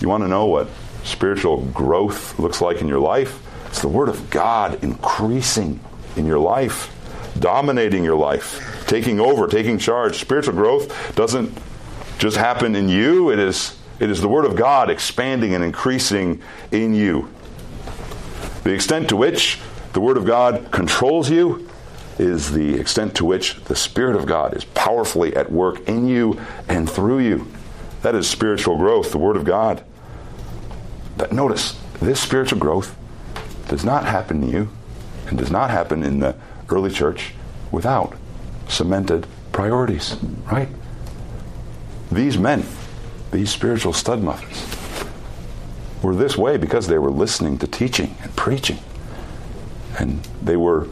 You 0.00 0.08
want 0.08 0.24
to 0.24 0.28
know 0.28 0.46
what 0.46 0.68
spiritual 1.04 1.62
growth 1.66 2.36
looks 2.40 2.60
like 2.60 2.80
in 2.80 2.88
your 2.88 2.98
life? 2.98 3.40
It's 3.68 3.80
the 3.80 3.88
Word 3.88 4.08
of 4.08 4.28
God 4.28 4.82
increasing 4.82 5.78
in 6.16 6.26
your 6.26 6.40
life, 6.40 6.92
dominating 7.38 8.02
your 8.02 8.16
life, 8.16 8.84
taking 8.88 9.20
over, 9.20 9.46
taking 9.46 9.78
charge. 9.78 10.18
Spiritual 10.18 10.54
growth 10.54 11.14
doesn't 11.14 11.56
just 12.18 12.36
happen 12.36 12.74
in 12.74 12.88
you, 12.88 13.30
it 13.30 13.38
is 13.38 13.76
it 14.04 14.10
is 14.10 14.20
the 14.20 14.28
Word 14.28 14.44
of 14.44 14.54
God 14.54 14.90
expanding 14.90 15.54
and 15.54 15.64
increasing 15.64 16.42
in 16.70 16.92
you. 16.92 17.30
The 18.62 18.74
extent 18.74 19.08
to 19.08 19.16
which 19.16 19.58
the 19.94 20.00
Word 20.00 20.18
of 20.18 20.26
God 20.26 20.70
controls 20.70 21.30
you 21.30 21.66
is 22.18 22.52
the 22.52 22.74
extent 22.74 23.14
to 23.16 23.24
which 23.24 23.58
the 23.64 23.74
Spirit 23.74 24.14
of 24.14 24.26
God 24.26 24.54
is 24.54 24.66
powerfully 24.66 25.34
at 25.34 25.50
work 25.50 25.88
in 25.88 26.06
you 26.06 26.38
and 26.68 26.88
through 26.88 27.20
you. 27.20 27.46
That 28.02 28.14
is 28.14 28.28
spiritual 28.28 28.76
growth, 28.76 29.10
the 29.10 29.16
Word 29.16 29.36
of 29.36 29.44
God. 29.46 29.82
But 31.16 31.32
notice, 31.32 31.74
this 32.02 32.20
spiritual 32.20 32.58
growth 32.58 32.94
does 33.68 33.86
not 33.86 34.04
happen 34.04 34.42
to 34.42 34.46
you 34.46 34.68
and 35.28 35.38
does 35.38 35.50
not 35.50 35.70
happen 35.70 36.02
in 36.02 36.20
the 36.20 36.36
early 36.68 36.90
church 36.90 37.32
without 37.72 38.18
cemented 38.68 39.26
priorities, 39.50 40.18
right? 40.44 40.68
These 42.12 42.36
men, 42.36 42.66
these 43.34 43.50
spiritual 43.50 43.92
stud 43.92 44.22
muffins, 44.22 44.66
were 46.02 46.14
this 46.14 46.38
way 46.38 46.56
because 46.56 46.86
they 46.86 46.98
were 46.98 47.10
listening 47.10 47.58
to 47.58 47.66
teaching 47.66 48.16
and 48.22 48.34
preaching. 48.36 48.78
And 49.98 50.22
they 50.42 50.56
were 50.56 50.88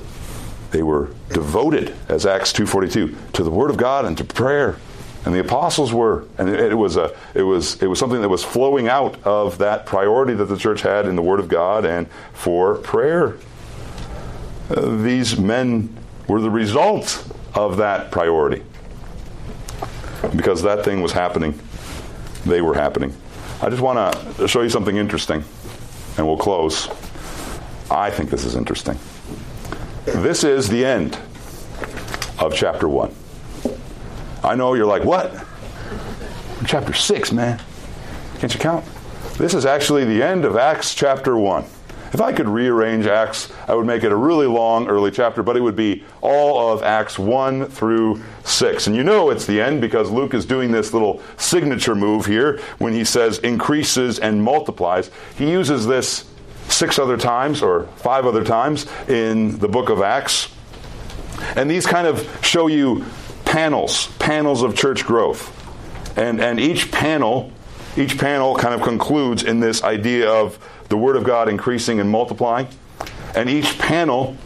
they 0.72 0.82
were 0.82 1.10
devoted, 1.28 1.94
as 2.08 2.24
Acts 2.24 2.50
2.42, 2.52 3.32
to 3.32 3.44
the 3.44 3.50
Word 3.50 3.70
of 3.70 3.76
God 3.76 4.06
and 4.06 4.16
to 4.16 4.24
prayer. 4.24 4.78
And 5.24 5.34
the 5.34 5.40
apostles 5.40 5.92
were. 5.92 6.24
And 6.38 6.48
it, 6.48 6.74
was 6.74 6.96
a, 6.96 7.14
it, 7.34 7.42
was, 7.42 7.80
it 7.82 7.86
was 7.86 7.98
something 7.98 8.22
that 8.22 8.28
was 8.30 8.42
flowing 8.42 8.88
out 8.88 9.22
of 9.22 9.58
that 9.58 9.84
priority 9.84 10.32
that 10.32 10.46
the 10.46 10.56
church 10.56 10.80
had 10.80 11.06
in 11.06 11.14
the 11.14 11.22
Word 11.22 11.40
of 11.40 11.48
God 11.48 11.84
and 11.84 12.08
for 12.32 12.76
prayer. 12.76 13.36
Uh, 14.70 14.96
these 15.02 15.38
men 15.38 15.94
were 16.26 16.40
the 16.40 16.50
result 16.50 17.22
of 17.54 17.76
that 17.76 18.10
priority. 18.10 18.64
Because 20.34 20.62
that 20.62 20.86
thing 20.86 21.02
was 21.02 21.12
happening, 21.12 21.58
they 22.44 22.60
were 22.60 22.74
happening. 22.74 23.14
I 23.60 23.68
just 23.70 23.82
want 23.82 24.36
to 24.36 24.48
show 24.48 24.62
you 24.62 24.68
something 24.68 24.96
interesting, 24.96 25.44
and 26.16 26.26
we'll 26.26 26.36
close. 26.36 26.88
I 27.90 28.10
think 28.10 28.30
this 28.30 28.44
is 28.44 28.56
interesting. 28.56 28.98
This 30.04 30.44
is 30.44 30.68
the 30.68 30.84
end 30.84 31.18
of 32.38 32.54
chapter 32.54 32.88
1. 32.88 33.14
I 34.42 34.56
know 34.56 34.74
you're 34.74 34.86
like, 34.86 35.04
what? 35.04 35.32
Chapter 36.66 36.92
6, 36.92 37.32
man. 37.32 37.60
Can't 38.38 38.52
you 38.52 38.58
count? 38.58 38.84
This 39.38 39.54
is 39.54 39.64
actually 39.64 40.04
the 40.04 40.22
end 40.22 40.44
of 40.44 40.56
Acts 40.56 40.94
chapter 40.94 41.36
1. 41.36 41.64
If 42.12 42.20
I 42.20 42.32
could 42.32 42.48
rearrange 42.48 43.06
Acts, 43.06 43.50
I 43.66 43.74
would 43.74 43.86
make 43.86 44.04
it 44.04 44.12
a 44.12 44.16
really 44.16 44.46
long 44.46 44.86
early 44.86 45.10
chapter, 45.10 45.42
but 45.42 45.56
it 45.56 45.60
would 45.60 45.76
be 45.76 46.04
all 46.20 46.72
of 46.72 46.82
Acts 46.82 47.18
1 47.18 47.66
through 47.66 48.22
6. 48.44 48.86
And 48.86 48.94
you 48.94 49.02
know 49.02 49.30
it's 49.30 49.46
the 49.46 49.62
end 49.62 49.80
because 49.80 50.10
Luke 50.10 50.34
is 50.34 50.44
doing 50.44 50.72
this 50.72 50.92
little 50.92 51.22
signature 51.38 51.94
move 51.94 52.26
here 52.26 52.60
when 52.78 52.92
he 52.92 53.04
says 53.04 53.38
increases 53.38 54.18
and 54.18 54.42
multiplies. 54.42 55.10
He 55.36 55.50
uses 55.50 55.86
this 55.86 56.26
six 56.68 56.98
other 56.98 57.16
times 57.16 57.62
or 57.62 57.84
five 57.96 58.26
other 58.26 58.44
times 58.44 58.86
in 59.08 59.58
the 59.58 59.68
book 59.68 59.88
of 59.88 60.02
Acts. 60.02 60.52
And 61.56 61.70
these 61.70 61.86
kind 61.86 62.06
of 62.06 62.28
show 62.44 62.66
you 62.66 63.06
panels, 63.46 64.08
panels 64.18 64.62
of 64.62 64.76
church 64.76 65.04
growth. 65.06 65.58
And, 66.18 66.42
and 66.42 66.60
each 66.60 66.92
panel, 66.92 67.52
each 67.96 68.18
panel 68.18 68.54
kind 68.54 68.74
of 68.74 68.82
concludes 68.82 69.42
in 69.42 69.60
this 69.60 69.82
idea 69.82 70.30
of 70.30 70.58
the 70.92 70.98
Word 70.98 71.16
of 71.16 71.24
God 71.24 71.48
increasing 71.48 72.00
and 72.00 72.10
multiplying. 72.10 72.68
And 73.34 73.48
each 73.48 73.78
panel 73.78 74.36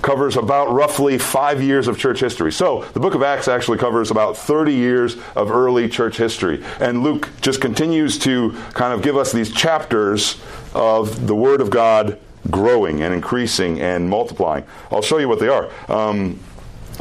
covers 0.00 0.38
about 0.38 0.72
roughly 0.72 1.18
five 1.18 1.62
years 1.62 1.86
of 1.86 1.98
church 1.98 2.18
history. 2.18 2.50
So 2.50 2.84
the 2.94 3.00
book 3.00 3.14
of 3.14 3.22
Acts 3.22 3.46
actually 3.46 3.76
covers 3.76 4.10
about 4.10 4.38
30 4.38 4.72
years 4.72 5.18
of 5.36 5.50
early 5.50 5.86
church 5.86 6.16
history. 6.16 6.64
And 6.80 7.02
Luke 7.02 7.28
just 7.42 7.60
continues 7.60 8.18
to 8.20 8.52
kind 8.72 8.94
of 8.94 9.02
give 9.02 9.18
us 9.18 9.32
these 9.32 9.52
chapters 9.52 10.40
of 10.72 11.26
the 11.26 11.34
Word 11.34 11.60
of 11.60 11.68
God 11.68 12.18
growing 12.50 13.02
and 13.02 13.12
increasing 13.12 13.82
and 13.82 14.08
multiplying. 14.08 14.64
I'll 14.90 15.02
show 15.02 15.18
you 15.18 15.28
what 15.28 15.40
they 15.40 15.48
are. 15.48 15.68
Um, 15.88 16.40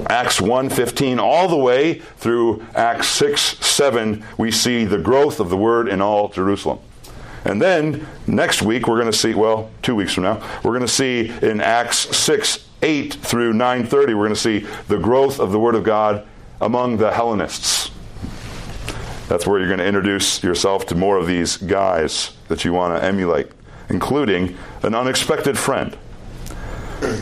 Acts 0.07 0.41
1:15 0.41 1.17
all 1.17 1.47
the 1.47 1.55
way 1.55 2.01
through 2.17 2.65
Acts 2.75 3.07
6 3.07 3.65
7 3.65 4.21
we 4.37 4.51
see 4.51 4.83
the 4.83 4.97
growth 4.97 5.39
of 5.39 5.49
the 5.49 5.57
word 5.57 5.87
in 5.87 6.01
all 6.01 6.27
Jerusalem. 6.27 6.79
And 7.45 7.61
then 7.61 8.07
next 8.27 8.61
week 8.61 8.87
we're 8.87 8.99
going 8.99 9.11
to 9.11 9.17
see 9.17 9.33
well 9.33 9.69
2 9.81 9.95
weeks 9.95 10.13
from 10.13 10.23
now 10.23 10.41
we're 10.63 10.71
going 10.71 10.81
to 10.81 10.87
see 10.87 11.29
in 11.41 11.61
Acts 11.61 12.15
6 12.15 12.65
8 12.81 13.13
through 13.13 13.53
9:30 13.53 13.91
we're 14.07 14.13
going 14.13 14.29
to 14.29 14.35
see 14.35 14.59
the 14.87 14.97
growth 14.97 15.39
of 15.39 15.51
the 15.51 15.59
word 15.59 15.75
of 15.75 15.83
God 15.83 16.25
among 16.61 16.97
the 16.97 17.11
Hellenists. 17.11 17.91
That's 19.27 19.45
where 19.45 19.59
you're 19.59 19.67
going 19.67 19.79
to 19.79 19.85
introduce 19.85 20.43
yourself 20.43 20.85
to 20.87 20.95
more 20.95 21.17
of 21.17 21.27
these 21.27 21.57
guys 21.57 22.31
that 22.47 22.65
you 22.65 22.73
want 22.73 22.99
to 22.99 23.05
emulate, 23.05 23.47
including 23.89 24.57
an 24.81 24.95
unexpected 24.95 25.57
friend. 25.57 25.95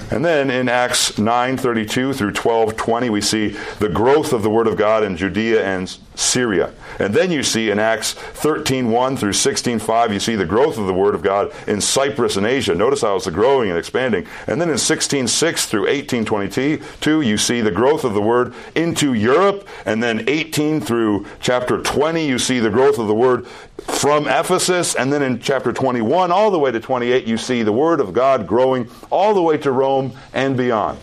And 0.10 0.24
then 0.24 0.50
in 0.50 0.70
Acts 0.70 1.14
9:32 1.14 2.16
through 2.16 2.32
12:20 2.32 3.10
we 3.10 3.22
see 3.22 3.50
the 3.80 3.90
growth 3.90 4.34
of 4.34 4.42
the 4.42 4.50
word 4.50 4.68
of 4.68 4.78
God 4.78 5.04
in 5.04 5.18
Judea 5.18 5.64
and 5.64 5.96
Syria. 6.18 6.72
And 7.00 7.14
then 7.14 7.32
you 7.32 7.44
see 7.44 7.70
in 7.70 7.78
Acts 7.78 8.16
13:1 8.34 9.18
through 9.18 9.34
16:5 9.34 10.12
you 10.12 10.20
see 10.20 10.36
the 10.36 10.46
growth 10.46 10.78
of 10.78 10.88
the 10.88 10.94
word 10.94 11.14
of 11.14 11.22
God 11.22 11.52
in 11.68 11.80
Cyprus 11.80 12.36
and 12.36 12.46
Asia. 12.46 12.74
Notice 12.74 13.02
how 13.02 13.16
it's 13.16 13.28
growing 13.28 13.70
and 13.70 13.78
expanding. 13.78 14.26
And 14.48 14.60
then 14.60 14.70
in 14.70 14.78
16:6 14.78 15.68
through 15.68 15.88
18:22 15.88 17.22
you 17.22 17.38
see 17.38 17.62
the 17.62 17.72
growth 17.72 18.04
of 18.04 18.16
the 18.16 18.22
word 18.22 18.54
into 18.74 19.14
Europe 19.14 19.68
and 19.86 20.02
then 20.02 20.24
18 20.28 20.82
through 20.82 21.26
chapter 21.40 21.78
20 21.78 22.26
you 22.26 22.40
see 22.40 22.60
the 22.60 22.72
growth 22.72 22.98
of 22.98 23.08
the 23.08 23.14
word 23.14 23.46
from 23.86 24.28
Ephesus 24.28 24.96
and 24.96 25.14
then 25.14 25.22
in 25.22 25.40
chapter 25.40 25.72
21 25.72 26.32
all 26.32 26.50
the 26.50 26.60
way 26.60 26.72
to 26.72 26.80
28 26.80 27.28
you 27.28 27.38
see 27.38 27.62
the 27.62 27.72
word 27.72 28.00
of 28.00 28.12
God 28.12 28.48
growing 28.48 28.90
all 29.12 29.36
the 29.36 29.42
way 29.42 29.58
to 29.58 29.72
Rome 29.72 30.14
and 30.34 30.58
beyond. 30.58 30.98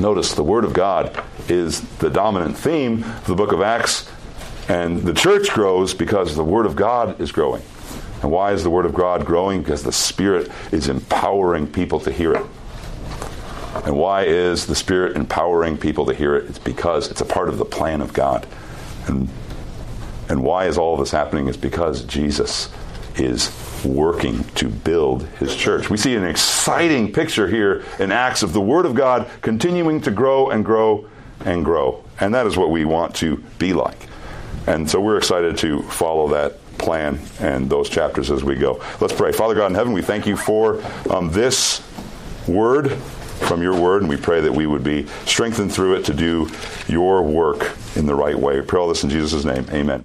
Notice 0.00 0.34
the 0.34 0.44
Word 0.44 0.64
of 0.64 0.72
God 0.72 1.24
is 1.48 1.80
the 1.98 2.10
dominant 2.10 2.56
theme 2.56 3.02
of 3.02 3.26
the 3.26 3.34
book 3.34 3.52
of 3.52 3.62
Acts, 3.62 4.10
and 4.68 5.02
the 5.02 5.14
church 5.14 5.50
grows 5.50 5.94
because 5.94 6.36
the 6.36 6.44
Word 6.44 6.66
of 6.66 6.76
God 6.76 7.20
is 7.20 7.32
growing. 7.32 7.62
And 8.22 8.30
why 8.30 8.52
is 8.52 8.62
the 8.62 8.70
Word 8.70 8.86
of 8.86 8.94
God 8.94 9.24
growing? 9.24 9.62
Because 9.62 9.82
the 9.82 9.92
Spirit 9.92 10.50
is 10.72 10.88
empowering 10.88 11.66
people 11.66 12.00
to 12.00 12.12
hear 12.12 12.34
it. 12.34 12.46
And 13.84 13.96
why 13.96 14.24
is 14.24 14.66
the 14.66 14.74
Spirit 14.74 15.16
empowering 15.16 15.78
people 15.78 16.06
to 16.06 16.14
hear 16.14 16.36
it? 16.36 16.48
It's 16.48 16.58
because 16.58 17.10
it's 17.10 17.20
a 17.20 17.24
part 17.24 17.48
of 17.48 17.58
the 17.58 17.64
plan 17.64 18.00
of 18.00 18.12
God. 18.12 18.46
And, 19.06 19.28
and 20.28 20.42
why 20.42 20.66
is 20.66 20.78
all 20.78 20.96
this 20.96 21.10
happening? 21.10 21.48
Is 21.48 21.56
because 21.56 22.04
Jesus 22.04 22.70
is 23.16 23.48
working 23.84 24.44
to 24.54 24.68
build 24.68 25.24
his 25.38 25.54
church. 25.54 25.90
We 25.90 25.96
see 25.96 26.14
an 26.14 26.24
exciting 26.24 27.12
picture 27.12 27.48
here 27.48 27.84
in 27.98 28.12
Acts 28.12 28.42
of 28.42 28.52
the 28.52 28.60
Word 28.60 28.86
of 28.86 28.94
God 28.94 29.28
continuing 29.40 30.00
to 30.02 30.10
grow 30.10 30.50
and 30.50 30.64
grow 30.64 31.08
and 31.44 31.64
grow. 31.64 32.04
And 32.20 32.34
that 32.34 32.46
is 32.46 32.56
what 32.56 32.70
we 32.70 32.84
want 32.84 33.14
to 33.16 33.36
be 33.58 33.72
like. 33.72 34.08
And 34.66 34.88
so 34.88 35.00
we're 35.00 35.16
excited 35.16 35.56
to 35.58 35.82
follow 35.82 36.28
that 36.28 36.58
plan 36.78 37.18
and 37.40 37.68
those 37.70 37.88
chapters 37.88 38.30
as 38.30 38.44
we 38.44 38.54
go. 38.54 38.82
Let's 39.00 39.12
pray. 39.12 39.32
Father 39.32 39.54
God 39.54 39.66
in 39.66 39.74
heaven, 39.74 39.92
we 39.92 40.02
thank 40.02 40.26
you 40.26 40.36
for 40.36 40.82
um, 41.10 41.30
this 41.30 41.82
word 42.46 42.92
from 42.92 43.62
your 43.62 43.80
word, 43.80 44.02
and 44.02 44.10
we 44.10 44.16
pray 44.16 44.40
that 44.40 44.52
we 44.52 44.66
would 44.66 44.84
be 44.84 45.06
strengthened 45.24 45.72
through 45.72 45.94
it 45.94 46.04
to 46.06 46.14
do 46.14 46.50
your 46.88 47.22
work 47.22 47.76
in 47.96 48.06
the 48.06 48.14
right 48.14 48.36
way. 48.36 48.60
We 48.60 48.66
pray 48.66 48.80
all 48.80 48.88
this 48.88 49.04
in 49.04 49.10
Jesus' 49.10 49.44
name. 49.44 49.64
Amen. 49.70 49.96